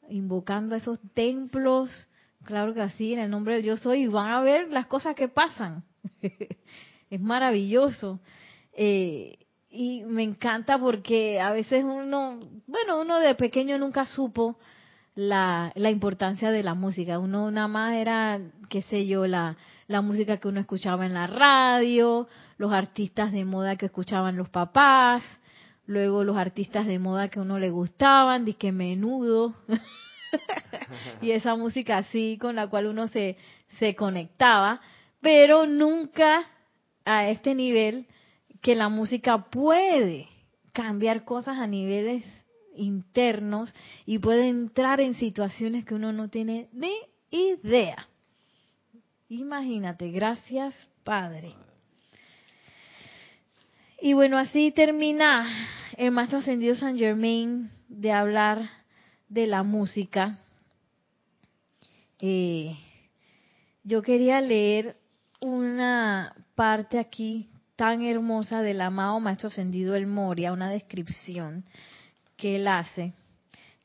invocando 0.09 0.75
a 0.75 0.79
esos 0.79 0.99
templos, 1.15 1.89
claro 2.43 2.75
que 2.75 2.81
así, 2.81 3.13
en 3.13 3.21
el 3.21 3.31
nombre 3.31 3.57
de 3.57 3.63
yo 3.63 3.77
soy, 3.77 4.03
y 4.03 4.07
van 4.09 4.33
a 4.33 4.41
ver 4.41 4.71
las 4.71 4.87
cosas 4.87 5.15
que 5.15 5.29
pasan. 5.29 5.85
es 7.11 7.21
maravilloso. 7.21 8.19
Eh, 8.73 9.39
y 9.71 10.03
me 10.05 10.23
encanta 10.23 10.79
porque 10.79 11.41
a 11.41 11.53
veces 11.53 11.85
uno, 11.85 12.41
bueno, 12.67 13.01
uno 13.01 13.21
de 13.21 13.35
pequeño 13.37 13.79
nunca 13.79 14.05
supo 14.05 14.59
la, 15.15 15.73
la 15.75 15.91
importancia 15.91 16.51
de 16.51 16.63
la 16.63 16.75
música. 16.75 17.19
Uno 17.19 17.51
nada 17.51 17.69
más 17.69 17.95
era, 17.95 18.41
qué 18.69 18.83
sé 18.83 19.07
yo, 19.07 19.27
la, 19.27 19.57
la 19.87 20.01
música 20.03 20.39
que 20.39 20.49
uno 20.49 20.61
escuchaba 20.61 21.07
en 21.07 21.15
la 21.15 21.27
radio, 21.27 22.27
los 22.59 22.73
artistas 22.73 23.33
de 23.33 23.45
moda 23.45 23.77
que 23.77 23.87
escuchaban 23.87 24.37
los 24.37 24.49
papás, 24.49 25.23
luego 25.87 26.25
los 26.25 26.37
artistas 26.37 26.87
de 26.87 26.99
moda 26.99 27.29
que 27.29 27.39
a 27.39 27.43
uno 27.43 27.59
le 27.59 27.71
gustaban, 27.71 28.45
de 28.45 28.55
que 28.55 28.73
menudo, 28.73 29.55
y 31.21 31.33
esa 31.33 31.57
música 31.57 31.99
así 31.99 32.39
con 32.41 32.57
la 32.57 32.69
cual 32.69 32.87
uno 32.87 33.09
se, 33.09 33.37
se 33.79 33.95
conectaba, 33.95 34.81
pero 35.21 35.67
nunca 35.67 36.43
a 37.05 37.29
este 37.29 37.55
nivel 37.55 38.07
que 38.61 38.75
la 38.75 38.89
música 38.89 39.51
puede 39.51 40.29
cambiar 40.73 41.25
cosas 41.25 41.59
a 41.59 41.67
niveles 41.67 42.25
internos 42.77 43.75
y 44.07 44.19
puede 44.19 44.49
entrar 44.49 45.01
en 45.01 45.15
situaciones 45.15 45.85
que 45.85 45.95
uno 45.95 46.13
no 46.13 46.29
tiene 46.29 46.69
ni 46.73 46.95
idea. 47.31 48.09
Imagínate, 49.29 50.11
gracias 50.11 50.75
Padre. 51.05 51.53
Y 54.01 54.15
bueno, 54.15 54.39
así 54.39 54.71
termina 54.71 55.47
el 55.97 56.11
Maestro 56.11 56.39
Ascendido 56.39 56.75
San 56.75 56.97
Germain 56.97 57.71
de 57.89 58.13
hablar 58.13 58.71
de 59.29 59.47
la 59.47 59.63
música. 59.63 60.39
Eh, 62.19 62.77
yo 63.85 64.01
quería 64.03 64.41
leer 64.41 64.97
una 65.41 66.35
parte 66.55 66.99
aquí 66.99 67.50
tan 67.81 68.03
hermosa 68.03 68.61
del 68.61 68.83
amado 68.83 69.19
Maestro 69.21 69.49
Ascendido 69.49 69.95
El 69.95 70.07
Moria, 70.07 70.53
una 70.53 70.69
descripción 70.69 71.65
que 72.37 72.57
él 72.57 72.69
hace, 72.69 73.15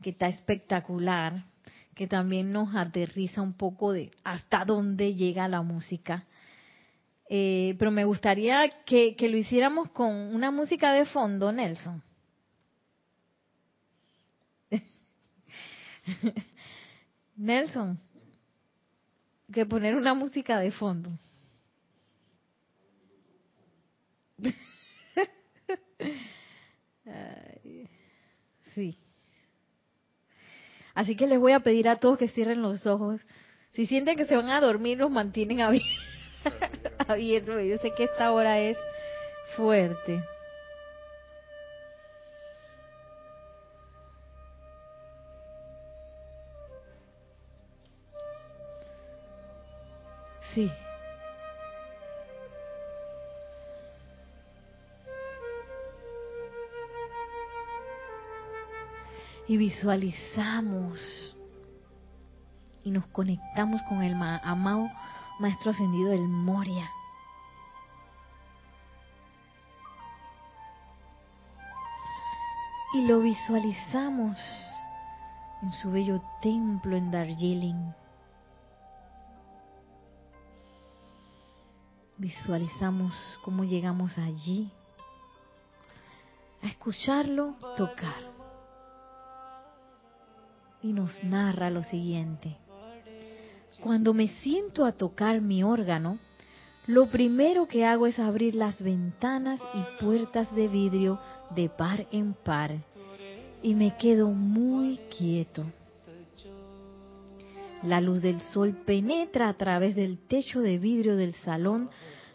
que 0.02 0.10
está 0.10 0.28
espectacular, 0.28 1.46
que 1.94 2.06
también 2.06 2.52
nos 2.52 2.76
aterriza 2.76 3.42
un 3.42 3.54
poco 3.54 3.94
de 3.94 4.12
hasta 4.26 4.66
dónde 4.66 5.16
llega 5.16 5.48
la 5.48 5.62
música. 5.62 6.26
Eh, 7.30 7.78
pero 7.80 7.90
me 7.90 8.04
gustaría 8.04 8.68
que, 8.86 9.16
que 9.16 9.30
lo 9.30 9.38
hiciéramos 9.38 9.90
con 9.92 10.12
una 10.14 10.52
música 10.52 10.92
de 10.92 11.06
fondo, 11.06 11.54
Nelson. 11.54 12.04
Nelson, 17.38 17.98
que 19.54 19.66
poner 19.66 19.96
una 19.96 20.14
música 20.14 20.60
de 20.60 20.72
fondo. 20.72 21.12
Ay, 24.38 24.54
sí. 28.74 28.98
Así 30.94 31.16
que 31.16 31.28
les 31.28 31.40
voy 31.40 31.52
a 31.52 31.60
pedir 31.60 31.90
a 31.90 31.98
todos 31.98 32.18
que 32.18 32.28
cierren 32.30 32.62
los 32.62 32.86
ojos. 32.86 33.22
Si 33.74 33.86
sienten 33.86 34.16
que 34.16 34.26
se 34.26 34.36
van 34.38 34.50
a 34.50 34.62
dormir, 34.62 34.98
los 34.98 35.12
mantienen 35.12 35.60
abi- 35.60 35.84
abiertos. 37.08 37.62
Yo 37.64 37.78
sé 37.78 37.92
que 37.96 38.06
esta 38.06 38.32
hora 38.32 38.60
es 38.62 38.78
fuerte. 39.58 40.22
Sí. 50.54 50.72
Y 59.56 59.58
visualizamos 59.58 61.00
y 62.84 62.92
nos 62.92 63.08
conectamos 63.08 63.82
con 63.84 64.04
el 64.04 64.14
amado 64.14 64.90
Maestro 65.40 65.72
Ascendido 65.72 66.10
del 66.10 66.28
Moria. 66.28 66.92
Y 72.96 73.08
lo 73.08 73.22
visualizamos 73.22 74.38
en 75.62 75.72
su 75.72 75.90
bello 75.90 76.22
templo 76.42 76.98
en 76.98 77.12
Darjeeling. 77.12 77.94
Visualizamos 82.18 83.40
cómo 83.42 83.64
llegamos 83.64 84.18
allí 84.18 84.70
a 86.62 86.68
escucharlo 86.68 87.56
tocar. 87.78 88.35
Y 90.86 90.94
nos 90.94 91.24
narra 91.24 91.72
lo 91.72 91.82
siguiente. 91.82 92.58
Cuando 93.82 94.14
me 94.14 94.28
siento 94.28 94.86
a 94.86 94.92
tocar 94.92 95.42
mi 95.42 95.64
órgano, 95.64 96.20
lo 96.86 97.10
primero 97.10 97.68
que 97.68 97.86
hago 97.86 98.06
es 98.06 98.20
abrir 98.20 98.54
las 98.54 98.80
ventanas 98.80 99.60
y 99.74 100.04
puertas 100.04 100.54
de 100.54 100.68
vidrio 100.68 101.20
de 101.56 101.70
par 101.70 102.06
en 102.12 102.36
par 102.36 102.76
y 103.64 103.74
me 103.74 103.98
quedo 103.98 104.30
muy 104.30 105.00
quieto. 105.18 105.66
La 107.82 108.00
luz 108.00 108.22
del 108.22 108.40
sol 108.42 108.78
penetra 108.86 109.50
a 109.50 109.58
través 109.58 109.96
del 109.96 110.20
techo 110.20 110.62
de 110.62 110.78
vidrio 110.78 111.16
del 111.16 111.34
salón 111.34 111.90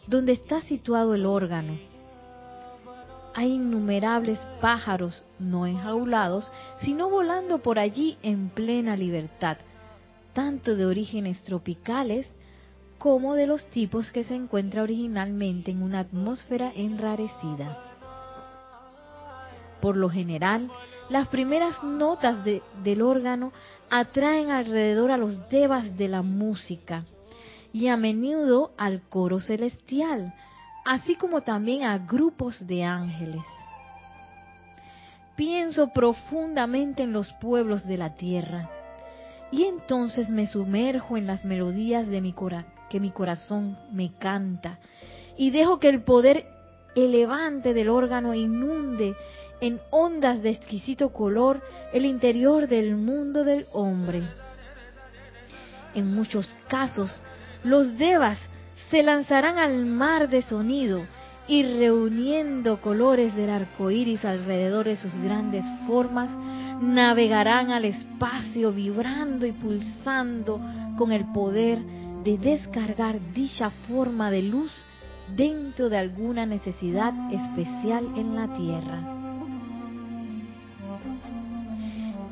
donde 0.07 0.33
está 0.33 0.59
situado 0.59 1.15
el 1.15 1.25
órgano. 1.25 1.90
Hay 3.33 3.53
innumerables 3.53 4.39
pájaros 4.59 5.23
no 5.39 5.65
enjaulados, 5.65 6.51
sino 6.81 7.09
volando 7.09 7.59
por 7.59 7.79
allí 7.79 8.17
en 8.23 8.49
plena 8.49 8.97
libertad, 8.97 9.57
tanto 10.33 10.75
de 10.75 10.85
orígenes 10.85 11.41
tropicales 11.43 12.27
como 12.97 13.33
de 13.33 13.47
los 13.47 13.65
tipos 13.67 14.11
que 14.11 14.23
se 14.23 14.35
encuentra 14.35 14.83
originalmente 14.83 15.71
en 15.71 15.81
una 15.81 16.01
atmósfera 16.01 16.71
enrarecida. 16.75 17.79
Por 19.81 19.97
lo 19.97 20.09
general, 20.09 20.69
las 21.09 21.27
primeras 21.29 21.83
notas 21.83 22.37
del 22.45 23.01
órgano 23.01 23.51
atraen 23.89 24.51
alrededor 24.51 25.11
a 25.11 25.17
los 25.17 25.49
devas 25.49 25.97
de 25.97 26.07
la 26.07 26.21
música 26.21 27.05
y 27.73 27.87
a 27.87 27.97
menudo 27.97 28.71
al 28.77 29.01
coro 29.09 29.39
celestial, 29.39 30.33
así 30.85 31.15
como 31.15 31.41
también 31.41 31.83
a 31.83 31.97
grupos 31.97 32.65
de 32.67 32.83
ángeles. 32.83 33.41
Pienso 35.35 35.89
profundamente 35.89 37.03
en 37.03 37.13
los 37.13 37.31
pueblos 37.33 37.85
de 37.87 37.97
la 37.97 38.15
tierra 38.15 38.69
y 39.51 39.63
entonces 39.63 40.29
me 40.29 40.47
sumerjo 40.47 41.17
en 41.17 41.27
las 41.27 41.43
melodías 41.45 42.07
de 42.07 42.21
mi 42.21 42.33
que 42.89 42.99
mi 42.99 43.11
corazón 43.11 43.77
me 43.91 44.13
canta 44.17 44.79
y 45.37 45.51
dejo 45.51 45.79
que 45.79 45.89
el 45.89 46.03
poder 46.03 46.45
elevante 46.95 47.73
del 47.73 47.89
órgano 47.89 48.33
inunde 48.33 49.15
en 49.61 49.79
ondas 49.89 50.41
de 50.41 50.49
exquisito 50.49 51.13
color 51.13 51.61
el 51.93 52.05
interior 52.05 52.67
del 52.67 52.95
mundo 52.95 53.43
del 53.43 53.67
hombre. 53.71 54.23
En 55.93 56.13
muchos 56.13 56.53
casos, 56.67 57.21
los 57.63 57.97
devas 57.97 58.39
se 58.91 59.01
lanzarán 59.03 59.57
al 59.57 59.85
mar 59.85 60.27
de 60.29 60.41
sonido 60.41 61.05
y 61.47 61.63
reuniendo 61.63 62.81
colores 62.81 63.33
del 63.35 63.49
arco 63.49 63.89
iris 63.89 64.23
alrededor 64.25 64.85
de 64.85 64.97
sus 64.97 65.15
grandes 65.15 65.63
formas, 65.87 66.29
navegarán 66.81 67.71
al 67.71 67.85
espacio 67.85 68.73
vibrando 68.73 69.45
y 69.45 69.53
pulsando 69.53 70.59
con 70.97 71.13
el 71.13 71.25
poder 71.31 71.79
de 72.23 72.37
descargar 72.37 73.17
dicha 73.33 73.69
forma 73.87 74.29
de 74.29 74.43
luz 74.43 74.71
dentro 75.35 75.89
de 75.89 75.97
alguna 75.97 76.45
necesidad 76.45 77.13
especial 77.31 78.05
en 78.17 78.35
la 78.35 78.47
tierra. 78.57 79.17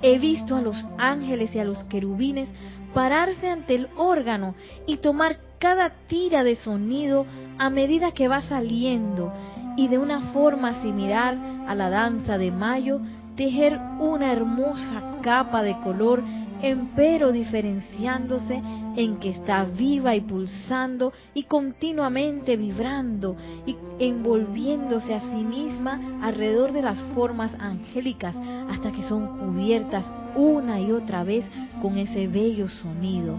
He 0.01 0.20
visto 0.20 0.55
a 0.57 0.62
los 0.62 0.76
ángeles 0.97 1.55
y 1.55 1.60
a 1.60 1.66
los 1.66 1.84
querubines 1.86 2.49
pararse 2.93 3.49
ante 3.49 3.76
el 3.76 3.88
órgano 3.95 4.55
y 4.88 4.97
tomar 4.97 5.49
cada 5.60 5.91
tira 6.07 6.43
de 6.43 6.55
sonido 6.55 7.26
a 7.57 7.70
medida 7.70 8.14
que 8.14 8.28
va 8.28 8.41
saliendo 8.41 9.32
y 9.76 9.88
de 9.88 9.97
una 9.97 10.32
forma 10.32 10.82
similar 10.82 11.38
a 11.68 11.76
la 11.76 11.89
danza 11.89 12.38
de 12.38 12.51
mayo 12.51 13.01
tejer 13.36 13.80
una 13.99 14.32
hermosa 14.32 15.18
capa 15.22 15.62
de 15.62 15.78
color 15.82 16.24
empero 16.62 17.32
diferenciándose 17.32 18.62
en 18.95 19.18
que 19.18 19.30
está 19.30 19.64
viva 19.64 20.16
y 20.16 20.22
pulsando 20.22 21.14
y 21.34 21.43
continuamente 21.43 22.57
vibrando 22.57 23.38
y 23.66 23.78
envolviéndose 23.99 25.14
a 25.14 25.22
sí 25.22 25.43
misma 25.43 26.20
alrededor 26.22 26.74
de 26.74 26.82
las 26.82 26.99
formas 27.14 27.53
angélicas 27.60 28.36
hasta 28.70 28.91
que 28.91 29.03
son 29.03 29.39
cubiertas 29.39 30.12
una 30.36 30.80
y 30.82 30.91
otra 30.91 31.24
vez 31.24 31.45
con 31.82 31.97
ese 31.97 32.28
bello 32.28 32.68
sonido. 32.68 33.38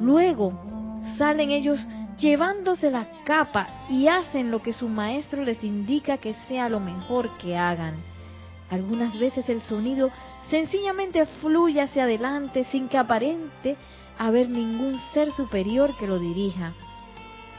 Luego 0.00 0.67
salen 1.16 1.50
ellos 1.50 1.78
llevándose 2.18 2.90
la 2.90 3.06
capa 3.24 3.68
y 3.88 4.08
hacen 4.08 4.50
lo 4.50 4.60
que 4.60 4.72
su 4.72 4.88
maestro 4.88 5.44
les 5.44 5.62
indica 5.62 6.18
que 6.18 6.34
sea 6.48 6.68
lo 6.68 6.80
mejor 6.80 7.36
que 7.38 7.56
hagan. 7.56 7.96
Algunas 8.70 9.18
veces 9.18 9.48
el 9.48 9.62
sonido 9.62 10.10
sencillamente 10.50 11.24
fluye 11.40 11.80
hacia 11.80 12.04
adelante 12.04 12.64
sin 12.64 12.88
que 12.88 12.98
aparente 12.98 13.76
haber 14.18 14.48
ningún 14.48 14.98
ser 15.14 15.30
superior 15.32 15.96
que 15.96 16.06
lo 16.06 16.18
dirija 16.18 16.74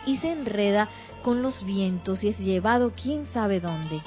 y 0.05 0.17
se 0.17 0.31
enreda 0.31 0.89
con 1.23 1.41
los 1.41 1.63
vientos 1.63 2.23
y 2.23 2.29
es 2.29 2.37
llevado 2.37 2.93
quién 3.01 3.25
sabe 3.27 3.59
dónde. 3.59 4.01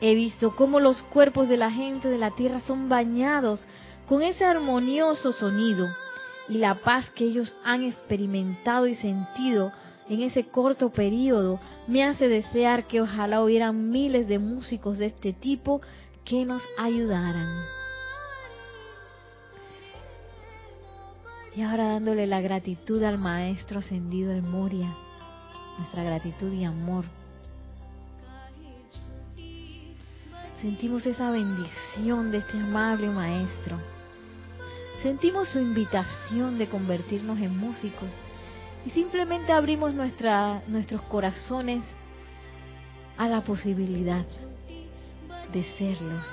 He 0.00 0.14
visto 0.14 0.56
cómo 0.56 0.80
los 0.80 1.02
cuerpos 1.04 1.48
de 1.48 1.56
la 1.56 1.70
gente 1.70 2.08
de 2.08 2.18
la 2.18 2.32
tierra 2.32 2.60
son 2.60 2.88
bañados 2.88 3.66
con 4.06 4.22
ese 4.22 4.44
armonioso 4.44 5.32
sonido 5.32 5.86
y 6.48 6.58
la 6.58 6.74
paz 6.74 7.10
que 7.10 7.24
ellos 7.24 7.56
han 7.64 7.82
experimentado 7.82 8.86
y 8.86 8.94
sentido 8.94 9.72
en 10.08 10.22
ese 10.22 10.44
corto 10.44 10.90
periodo 10.90 11.58
me 11.86 12.04
hace 12.04 12.28
desear 12.28 12.86
que 12.86 13.00
ojalá 13.00 13.42
hubieran 13.42 13.90
miles 13.90 14.28
de 14.28 14.38
músicos 14.38 14.98
de 14.98 15.06
este 15.06 15.32
tipo 15.32 15.80
que 16.24 16.44
nos 16.44 16.62
ayudaran. 16.78 17.48
Y 21.56 21.62
ahora 21.62 21.88
dándole 21.88 22.26
la 22.26 22.40
gratitud 22.40 23.02
al 23.02 23.16
Maestro 23.16 23.78
ascendido 23.78 24.32
el 24.32 24.42
Moria, 24.42 24.92
nuestra 25.78 26.02
gratitud 26.02 26.52
y 26.52 26.64
amor. 26.64 27.04
Sentimos 30.60 31.06
esa 31.06 31.30
bendición 31.30 32.32
de 32.32 32.38
este 32.38 32.58
amable 32.58 33.08
Maestro. 33.08 33.93
Sentimos 35.04 35.50
su 35.50 35.58
invitación 35.58 36.56
de 36.56 36.66
convertirnos 36.66 37.38
en 37.38 37.54
músicos 37.54 38.08
y 38.86 38.90
simplemente 38.90 39.52
abrimos 39.52 39.92
nuestros 39.92 41.02
corazones 41.10 41.84
a 43.18 43.28
la 43.28 43.42
posibilidad 43.42 44.24
de 45.52 45.62
serlos, 45.76 46.24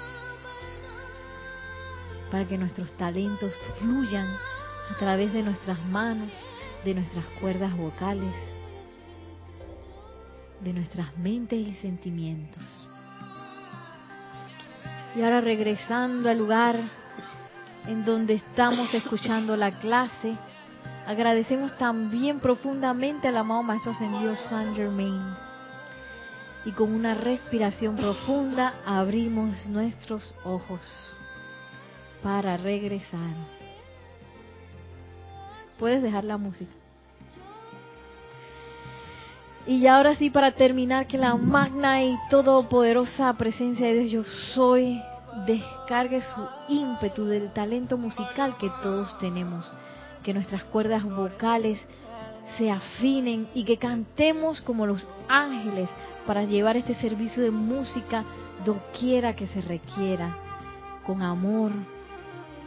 para 2.32 2.48
que 2.48 2.58
nuestros 2.58 2.90
talentos 2.96 3.52
fluyan 3.78 4.30
a 4.90 4.98
través 4.98 5.34
de 5.34 5.44
nuestras 5.44 5.86
manos, 5.88 6.30
de 6.86 6.96
nuestras 6.96 7.26
cuerdas 7.42 7.76
vocales, 7.76 8.34
de 10.62 10.72
nuestras 10.72 11.18
mentes 11.18 11.60
y 11.60 11.74
sentimientos. 11.74 12.64
Y 15.14 15.24
ahora 15.24 15.42
regresando 15.42 16.30
al 16.30 16.38
lugar 16.38 17.01
en 17.88 18.06
donde 18.06 18.36
estamos 18.36 18.94
escuchando 18.94 19.58
la 19.58 19.72
clase, 19.80 20.36
agradecemos 21.06 21.78
también 21.78 22.40
profundamente 22.40 23.28
al 23.28 23.38
amado 23.38 23.64
Maestro 23.64 23.92
Ascendido 23.92 24.36
Saint 24.36 24.76
Germain 24.76 25.22
y 26.66 26.72
con 26.72 26.94
una 26.94 27.16
respiración 27.16 27.96
profunda 27.96 28.76
abrimos 28.86 29.68
nuestros 29.68 30.36
ojos 30.44 30.80
para 32.22 32.58
regresar. 32.58 33.36
Puedes 35.80 36.04
dejar 36.04 36.24
la 36.24 36.38
música. 36.38 36.72
Y 39.66 39.86
ahora 39.88 40.16
sí, 40.16 40.30
para 40.30 40.54
terminar, 40.54 41.08
que 41.08 41.18
la 41.18 41.36
magna 41.36 42.04
y 42.04 42.18
todopoderosa 42.30 43.32
presencia 43.34 43.88
de 43.88 43.94
Dios, 44.00 44.12
yo 44.12 44.24
soy, 44.54 45.02
descargue 45.46 46.22
su 46.22 46.48
ímpetu 46.70 47.26
del 47.26 47.52
talento 47.52 47.98
musical 47.98 48.58
que 48.58 48.70
todos 48.82 49.18
tenemos. 49.18 49.72
Que 50.24 50.34
nuestras 50.34 50.64
cuerdas 50.66 51.04
vocales 51.04 51.80
se 52.58 52.70
afinen 52.70 53.48
y 53.54 53.64
que 53.64 53.78
cantemos 53.78 54.62
como 54.62 54.86
los 54.86 55.08
ángeles 55.28 55.90
para 56.26 56.44
llevar 56.44 56.78
este 56.78 56.96
servicio 56.96 57.44
de 57.44 57.52
música 57.52 58.24
doquiera 58.66 59.36
que 59.36 59.48
se 59.48 59.62
requiera, 59.62 60.38
con 61.06 61.22
amor, 61.22 61.72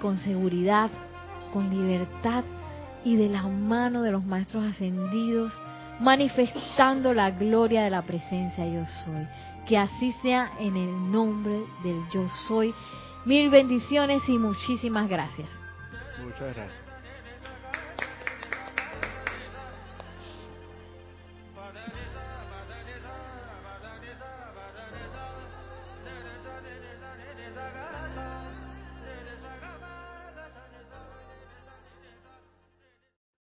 con 0.01 0.19
seguridad, 0.19 0.91
con 1.53 1.71
libertad 1.71 2.45
y 3.05 3.17
de 3.17 3.29
la 3.29 3.43
mano 3.43 4.03
de 4.03 4.11
los 4.11 4.25
maestros 4.25 4.65
ascendidos, 4.65 5.53
manifestando 6.01 7.15
la 7.15 7.31
gloria 7.31 7.85
de 7.85 7.91
la 7.91 8.03
presencia 8.03 8.67
yo 8.67 8.85
soy. 9.05 9.27
Que 9.67 9.79
así 9.79 10.13
sea 10.23 10.53
en 10.59 10.77
el 10.77 11.11
nombre 11.11 11.65
del 11.83 12.07
yo 12.11 12.29
soy. 12.47 12.75
Mil 13.25 13.49
bendiciones 13.49 14.29
y 14.29 14.39
muchísimas 14.39 15.09
gracias. 15.09 15.49
Muchas 16.23 16.55
gracias. 16.55 16.84